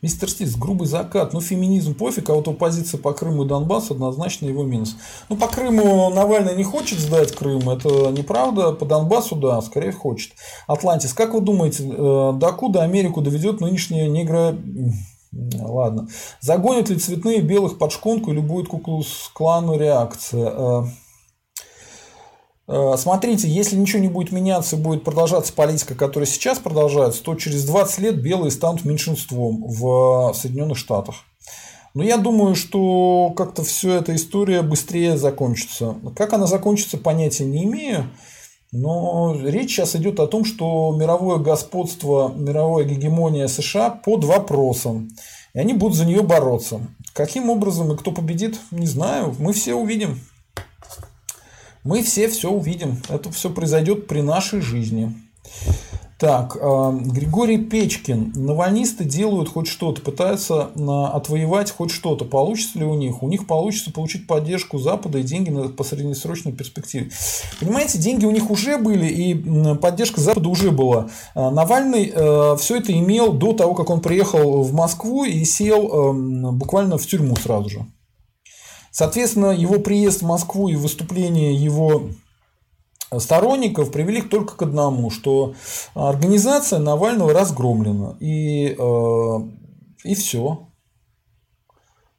[0.00, 1.34] Мистер Стис, грубый закат.
[1.34, 4.96] Ну, феминизм пофиг, а вот оппозиция по Крыму и Донбассу однозначно его минус.
[5.28, 8.72] Ну, по Крыму Навальный не хочет сдать Крым, это неправда.
[8.72, 10.32] По Донбассу, да, скорее хочет.
[10.66, 14.56] Атлантис, как вы думаете, э, докуда Америку доведет нынешняя негро...
[15.60, 16.08] Ладно.
[16.40, 18.68] Загонят ли цветные белых под шконку или будет
[19.06, 20.86] с клану реакция?
[22.72, 27.34] Э, Э, смотрите, если ничего не будет меняться, будет продолжаться политика, которая сейчас продолжается, то
[27.34, 31.16] через 20 лет белые станут меньшинством в Соединенных Штатах.
[31.94, 35.96] Но я думаю, что как-то все эта история быстрее закончится.
[36.16, 38.08] Как она закончится, понятия не имею.
[38.72, 45.10] Но речь сейчас идет о том, что мировое господство, мировая гегемония США под вопросом.
[45.52, 46.80] И они будут за нее бороться.
[47.12, 49.36] Каким образом и кто победит, не знаю.
[49.38, 50.18] Мы все увидим.
[51.84, 52.98] Мы все все увидим.
[53.08, 55.14] Это все произойдет при нашей жизни.
[56.22, 58.34] Так, э, Григорий Печкин.
[58.36, 60.70] Навальнисты делают хоть что-то, пытаются
[61.12, 62.24] отвоевать хоть что-то.
[62.24, 63.24] Получится ли у них?
[63.24, 67.10] У них получится получить поддержку Запада и деньги по среднесрочной перспективе.
[67.58, 71.08] Понимаете, деньги у них уже были, и поддержка Запада уже была.
[71.34, 76.12] Э, Навальный э, все это имел до того, как он приехал в Москву и сел
[76.52, 77.86] буквально в тюрьму сразу же.
[78.92, 82.10] Соответственно, его приезд в Москву и выступление его
[83.18, 85.54] сторонников привели только к одному, что
[85.94, 88.16] организация Навального разгромлена.
[88.20, 89.38] И, э,
[90.04, 90.68] и все.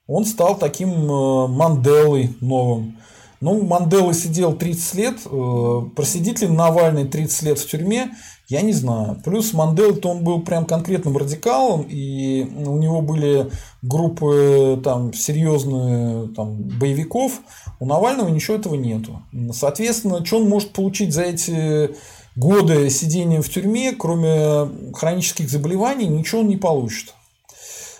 [0.07, 2.97] Он стал таким э, Манделой новым.
[3.39, 8.11] Ну, Мандела сидел 30 лет, э, просидит ли Навальный 30 лет в тюрьме,
[8.47, 9.21] я не знаю.
[9.23, 13.49] Плюс Мандел-то он был прям конкретным радикалом, и у него были
[13.81, 17.41] группы там серьезные там, боевиков.
[17.79, 19.21] У Навального ничего этого нету.
[19.53, 21.95] Соответственно, что он может получить за эти
[22.35, 27.13] годы сидения в тюрьме, кроме хронических заболеваний, ничего он не получит.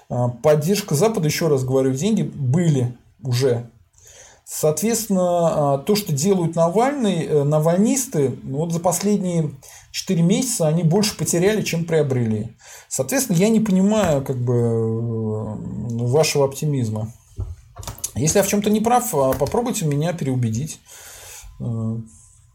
[0.10, 3.70] А, поддержка Запада, еще раз говорю, деньги были уже
[4.46, 9.52] Соответственно, а, то, что делают Навальный, э, навальнисты, ну, вот за последние
[9.94, 12.58] 4 месяца они больше потеряли, чем приобрели.
[12.90, 17.14] Соответственно, я не понимаю как бы, э, вашего оптимизма.
[18.16, 20.80] Если я в чем-то не прав, а, попробуйте меня переубедить.
[21.60, 21.98] Э,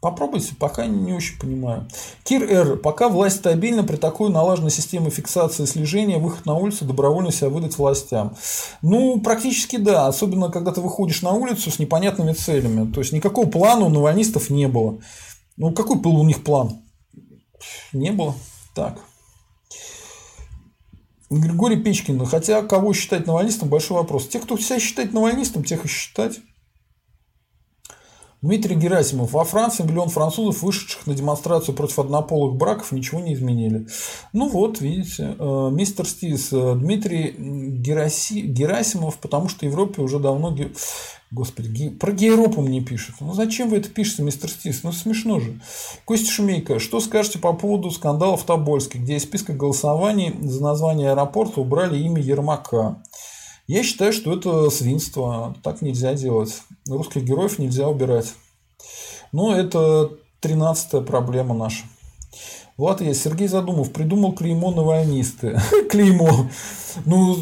[0.01, 1.85] Попробуйте, пока не очень понимаю.
[2.23, 2.77] Кир Р.
[2.77, 7.49] Пока власть стабильна, при такой налаженной системе фиксации и слежения, выход на улицу добровольно себя
[7.49, 8.37] выдать властям.
[8.81, 10.07] Ну, практически да.
[10.07, 12.89] Особенно, когда ты выходишь на улицу с непонятными целями.
[12.89, 14.99] То есть, никакого плана у навальнистов не было.
[15.57, 16.79] Ну, какой был у них план?
[17.93, 18.35] Не было.
[18.73, 18.99] Так.
[21.29, 22.25] Григорий Печкин.
[22.25, 24.27] Хотя, кого считать навальнистом, большой вопрос.
[24.27, 26.39] Тех, кто себя считает навальнистом, тех и считать.
[28.41, 29.33] Дмитрий Герасимов.
[29.33, 33.87] Во Франции миллион французов, вышедших на демонстрацию против однополых браков, ничего не изменили.
[34.31, 38.41] Ну вот, видите, э, мистер Стис, э, Дмитрий Гераси...
[38.41, 40.55] Герасимов, потому что Европе уже давно...
[41.31, 43.15] Господи, про Европу мне пишут.
[43.19, 44.83] Ну зачем вы это пишете, мистер Стис?
[44.83, 45.59] Ну смешно же.
[46.05, 51.11] Костя Шумейко, что скажете по поводу скандала в Тобольске, где из списка голосований за название
[51.11, 53.03] аэропорта убрали имя Ермака?
[53.67, 55.55] Я считаю, что это свинство.
[55.61, 56.55] Так нельзя делать.
[56.89, 58.33] Русских героев нельзя убирать.
[59.31, 61.85] Но это тринадцатая проблема наша.
[62.77, 65.59] Влад я Сергей Задумов придумал клеймо навальнисты.
[65.89, 66.49] клеймо.
[67.05, 67.37] Ну,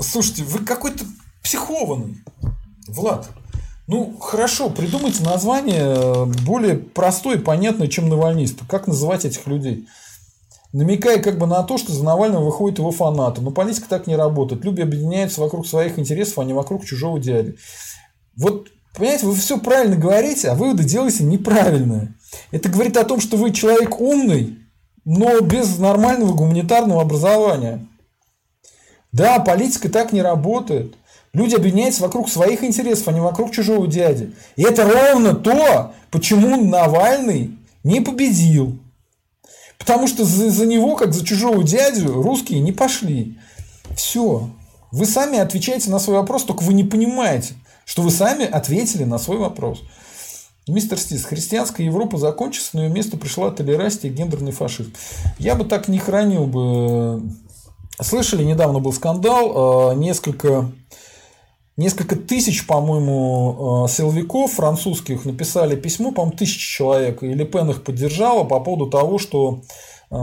[0.00, 1.04] слушайте, вы какой-то
[1.42, 2.16] психованный.
[2.88, 3.28] Влад.
[3.86, 8.64] Ну, хорошо, придумайте название более простое и понятное, чем навальнисты.
[8.66, 9.86] Как называть этих людей?
[10.74, 13.40] намекая как бы на то, что за Навального выходят его фанаты.
[13.40, 14.64] Но политика так не работает.
[14.64, 17.56] Люди объединяются вокруг своих интересов, а не вокруг чужого дяди.
[18.36, 22.14] Вот, понимаете, вы все правильно говорите, а выводы делаете неправильные.
[22.50, 24.58] Это говорит о том, что вы человек умный,
[25.04, 27.86] но без нормального гуманитарного образования.
[29.12, 30.96] Да, политика так не работает.
[31.32, 34.32] Люди объединяются вокруг своих интересов, а не вокруг чужого дяди.
[34.56, 38.78] И это ровно то, почему Навальный не победил.
[39.78, 43.38] Потому что за, за него, как за чужого дядю, русские не пошли.
[43.96, 44.48] Все.
[44.92, 47.54] Вы сами отвечаете на свой вопрос, только вы не понимаете,
[47.84, 49.82] что вы сами ответили на свой вопрос.
[50.66, 54.94] Мистер Стис, христианская Европа закончится, на ее место пришла толерастия и гендерный фашизм.
[55.38, 57.22] Я бы так не хранил бы.
[58.00, 60.72] Слышали, недавно был скандал, э, несколько,
[61.76, 67.84] несколько тысяч, по-моему, э, силовиков французских написали письмо, по-моему, тысячи человек, и Ле Пен их
[67.84, 69.60] поддержала по поводу того, что
[70.10, 70.16] э,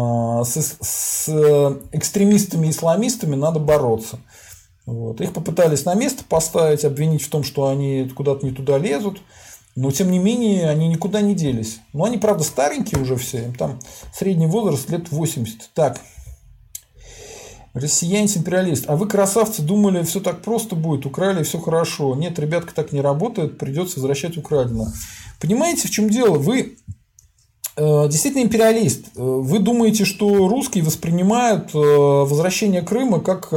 [0.43, 1.29] с, с
[1.91, 4.19] экстремистами-исламистами надо бороться.
[4.85, 5.21] Вот.
[5.21, 9.21] Их попытались на место поставить, обвинить в том, что они куда-то не туда лезут.
[9.75, 11.79] Но, тем не менее, они никуда не делись.
[11.93, 13.45] Но они, правда, старенькие уже все.
[13.45, 13.79] Им там
[14.13, 15.69] средний возраст лет 80.
[15.73, 15.99] Так.
[17.73, 18.85] Россиянин-империалист.
[18.87, 22.15] А вы, красавцы, думали, все так просто будет, украли, все хорошо.
[22.15, 24.91] Нет, ребятка, так не работает, придется возвращать украденное.
[25.39, 26.37] Понимаете, в чем дело?
[26.37, 26.77] Вы
[27.77, 29.07] э, действительно империалист.
[29.15, 33.53] Э, вы думаете, что русские воспринимают э, возвращение Крыма как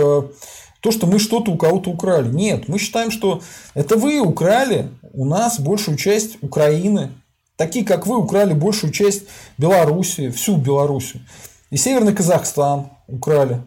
[0.85, 2.29] то, что мы что-то у кого-то украли.
[2.29, 3.41] Нет, мы считаем, что
[3.73, 7.11] это вы украли у нас большую часть Украины.
[7.57, 9.23] Такие, как вы, украли большую часть
[9.57, 11.23] Белоруссии, всю Белоруссию.
[11.71, 13.63] И Северный Казахстан украли.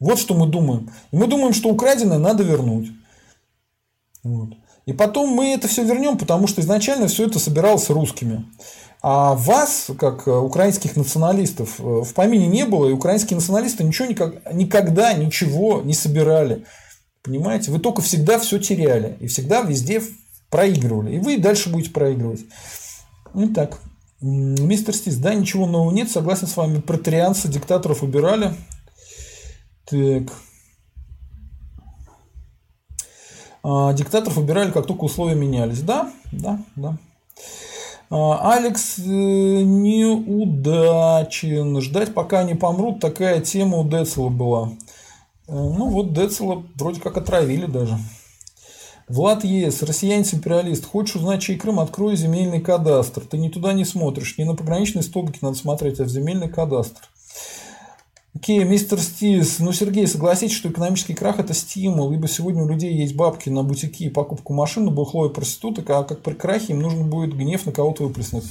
[0.00, 0.90] Вот что мы думаем.
[1.10, 2.90] И мы думаем, что украденное надо вернуть.
[4.22, 4.54] Вот.
[4.86, 8.46] И потом мы это все вернем, потому что изначально все это собиралось русскими.
[9.04, 14.06] А вас, как э, украинских националистов, э, в помине не было, и украинские националисты ничего
[14.06, 16.64] никак, никогда ничего не собирали.
[17.22, 17.72] Понимаете?
[17.72, 19.16] Вы только всегда все теряли.
[19.18, 20.02] И всегда везде
[20.50, 21.16] проигрывали.
[21.16, 22.42] И вы дальше будете проигрывать.
[23.34, 23.80] Итак,
[24.20, 26.08] мистер Стис, да, ничего нового нет.
[26.08, 26.80] Согласен с вами.
[26.80, 28.54] Протарианцы диктаторов убирали.
[29.86, 30.32] Так.
[33.64, 35.80] А, диктаторов убирали, как только условия менялись.
[35.80, 36.98] Да, да, да.
[38.14, 39.02] А, Алекс э,
[39.62, 41.00] неудачен.
[41.80, 44.72] Ждать, пока они помрут, такая тема у Децела была.
[45.48, 47.96] Э, ну вот Децела вроде как отравили даже.
[49.08, 50.84] Влад ЕС, россиянец-империалист.
[50.84, 51.80] Хочешь узнать, чей Крым?
[51.80, 53.22] Открой земельный кадастр.
[53.22, 54.36] Ты не туда не смотришь.
[54.36, 57.00] Не на пограничные столбики надо смотреть, а в земельный кадастр.
[58.34, 59.58] Окей, мистер Стивс.
[59.58, 63.62] Ну, Сергей, согласитесь, что экономический крах– это стимул, ибо сегодня у людей есть бабки на
[63.62, 67.66] бутики и покупку машин, бухло и проституток, а как при крахе им нужно будет гнев
[67.66, 68.44] на кого-то выплеснуть.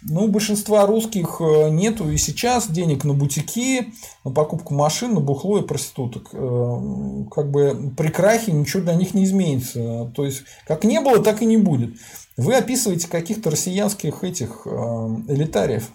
[0.00, 3.92] Ну, большинства русских э, нету и сейчас денег на бутики,
[4.24, 6.30] на покупку машин, на бухло и проституток.
[6.32, 10.10] Э, как бы при крахе ничего для них не изменится.
[10.16, 11.94] То есть, как не было, так и не будет.
[12.38, 14.70] Вы описываете каких-то россиянских этих э,
[15.28, 15.90] элитариев.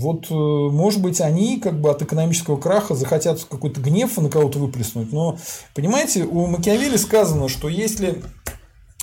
[0.00, 4.58] Вот, э, может быть, они как бы от экономического краха захотят какой-то гнев на кого-то
[4.58, 5.12] выплеснуть.
[5.12, 5.36] Но,
[5.74, 8.22] понимаете, у Макиавелли сказано, что если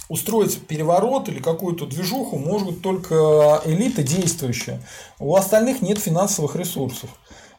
[0.10, 4.82] устроить переворот или какую-то движуху может только элита действующая.
[5.20, 7.10] У остальных нет финансовых ресурсов.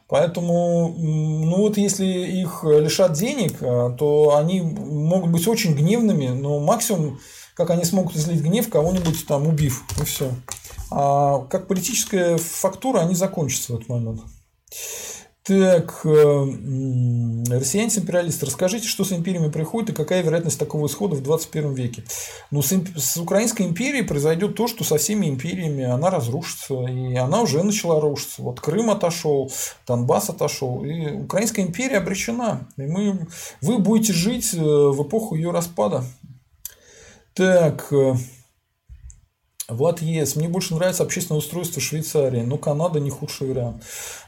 [0.09, 6.59] Поэтому, ну вот если их лишат денег, э, то они могут быть очень гневными, но
[6.59, 7.19] максимум,
[7.59, 10.31] как они смогут излить гнев, кого-нибудь там убив, и все.
[10.91, 14.21] А как политическая фактура они закончатся в этот момент.
[15.43, 16.09] Так, э,
[17.49, 22.05] россияне-империалисты, расскажите, что с империями приходит и какая вероятность такого исхода в 21 веке?
[22.49, 27.41] Ну, с, с Украинской империей произойдет то, что со всеми империями она разрушится, и она
[27.41, 28.41] уже начала рушиться.
[28.41, 29.51] Вот Крым отошел,
[29.85, 32.69] Донбасс отошел, и Украинская империя обречена.
[32.77, 33.27] И мы,
[33.61, 36.05] вы будете жить э, в эпоху ее распада.
[37.39, 38.15] Так, э,
[39.69, 40.35] Влад ЕС.
[40.35, 43.81] Мне больше нравится общественное устройство Швейцарии, но Канада не худший вариант.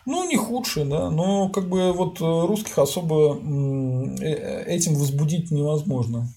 [0.05, 6.29] Ну, не худший, да, но как бы вот э, русских особо э, этим возбудить невозможно.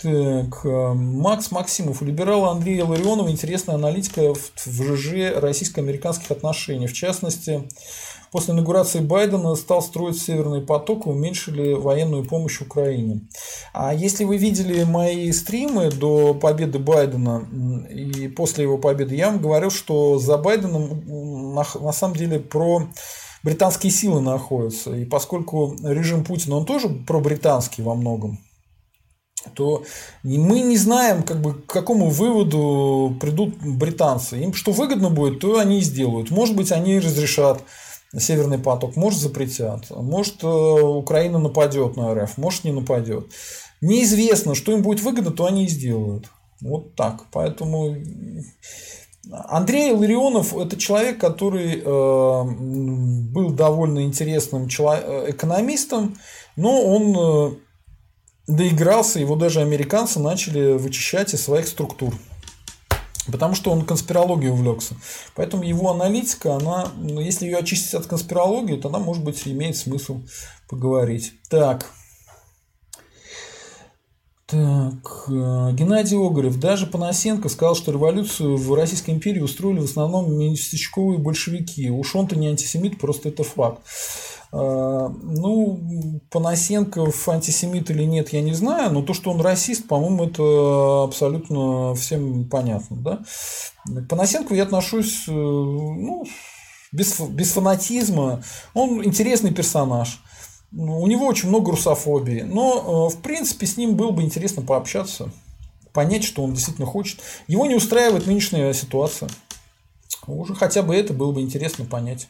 [0.00, 2.00] Так, Макс Максимов.
[2.00, 6.86] У либерала Андрея Ларионова интересная аналитика в ЖЖ российско-американских отношений.
[6.86, 7.68] В частности,
[8.36, 13.22] после инаугурации Байдена стал строить Северный поток и уменьшили военную помощь Украине.
[13.72, 17.48] А если вы видели мои стримы до победы Байдена
[17.88, 22.86] и после его победы, я вам говорил, что за Байденом на, на самом деле про
[23.42, 24.94] британские силы находятся.
[24.94, 28.38] И поскольку режим Путина, он тоже про британский во многом,
[29.54, 29.82] то
[30.22, 34.42] мы не знаем, как бы, к какому выводу придут британцы.
[34.42, 36.30] Им что выгодно будет, то они и сделают.
[36.30, 37.62] Может быть, они разрешат
[38.18, 43.26] Северный поток, может запретят, может э, Украина нападет на РФ, может не нападет.
[43.80, 46.30] Неизвестно, что им будет выгодно, то они и сделают.
[46.60, 47.24] Вот так.
[47.30, 47.94] Поэтому
[49.30, 56.16] Андрей Ларионов– это человек, который э, был довольно интересным экономистом,
[56.56, 57.56] но он э,
[58.46, 62.14] доигрался, его даже американцы начали вычищать из своих структур.
[63.30, 64.96] Потому что он конспирологией увлекся.
[65.34, 69.76] Поэтому его аналитика, она, ну, если ее очистить от конспирологии, то она, может быть, имеет
[69.76, 70.22] смысл
[70.68, 71.32] поговорить.
[71.48, 71.86] Так.
[74.46, 76.60] Так, э, Геннадий Огарев.
[76.60, 81.90] Даже Панасенко сказал, что революцию в Российской империи устроили в основном местечковые большевики.
[81.90, 83.82] Уж он-то не антисемит, просто это факт.
[84.58, 90.24] Э, ну, Панасенков антисемит или нет, я не знаю, но то, что он расист, по-моему,
[90.24, 92.96] это абсолютно всем понятно.
[92.96, 93.20] Да?
[93.84, 96.24] К Панасенкову я отношусь э, ну,
[96.90, 98.42] без, без фанатизма.
[98.72, 100.22] Он интересный персонаж.
[100.72, 102.40] У него очень много русофобии.
[102.40, 105.30] Но, э, в принципе, с ним было бы интересно пообщаться,
[105.92, 107.20] понять, что он действительно хочет.
[107.46, 109.28] Его не устраивает нынешняя ситуация.
[110.26, 112.28] Уже хотя бы это было бы интересно понять,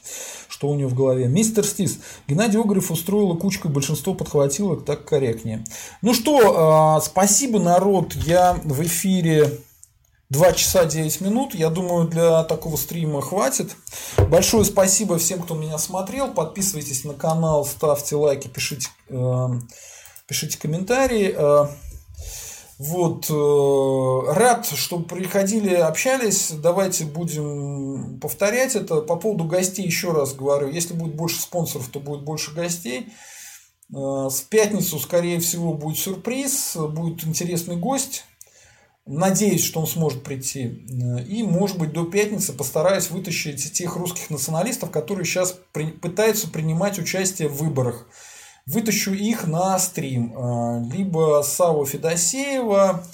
[0.49, 1.29] что у него в голове.
[1.29, 1.99] Мистер Стис.
[2.29, 5.65] Геннадий Огарев устроил кучку, большинство подхватило так корректнее.
[6.03, 8.15] Ну что, а, спасибо, народ.
[8.15, 9.61] Я в эфире
[10.31, 11.55] 2 часа 9 минут.
[11.55, 13.77] Я думаю, для такого стрима хватит.
[14.29, 16.33] Большое спасибо всем, кто меня смотрел.
[16.33, 19.49] Подписывайтесь на канал, ставьте лайки, пишите, э,
[20.27, 21.35] пишите комментарии.
[22.79, 26.51] Э, вот, э, рад, что приходили, общались.
[26.51, 29.01] Давайте будем повторять это.
[29.01, 30.69] По поводу гостей еще раз говорю.
[30.69, 33.09] Если будет больше спонсоров, то будет больше гостей.
[33.91, 38.25] Э, в пятницу, скорее всего, будет сюрприз, будет интересный гость.
[39.09, 40.65] Надеюсь, что он сможет прийти.
[41.29, 45.93] И, может быть, до пятницы постараюсь вытащить тех русских националистов, которые сейчас при...
[45.93, 48.09] пытаются принимать участие в выборах
[48.67, 50.35] вытащу их на стрим.
[50.37, 53.05] А, либо Саву Федосеева,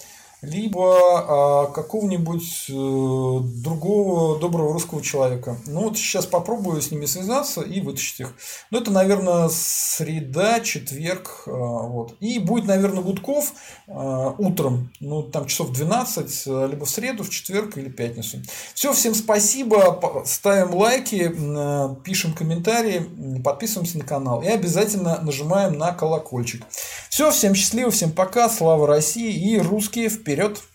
[0.43, 5.57] либо э, какого-нибудь э, другого доброго русского человека.
[5.67, 8.35] Ну вот сейчас попробую с ними связаться и вытащить их.
[8.71, 11.45] Ну это, наверное, среда, четверг.
[11.47, 12.17] Э, вот.
[12.19, 13.53] И будет, наверное, Гудков
[13.87, 18.39] э, утром, ну там часов 12, либо в среду, в четверг или пятницу.
[18.75, 23.07] Все, всем спасибо, ставим лайки, э, пишем комментарии,
[23.45, 26.65] подписываемся на канал и обязательно нажимаем на колокольчик.
[27.11, 30.72] Все, всем счастливо, всем пока, слава России и русские вперед!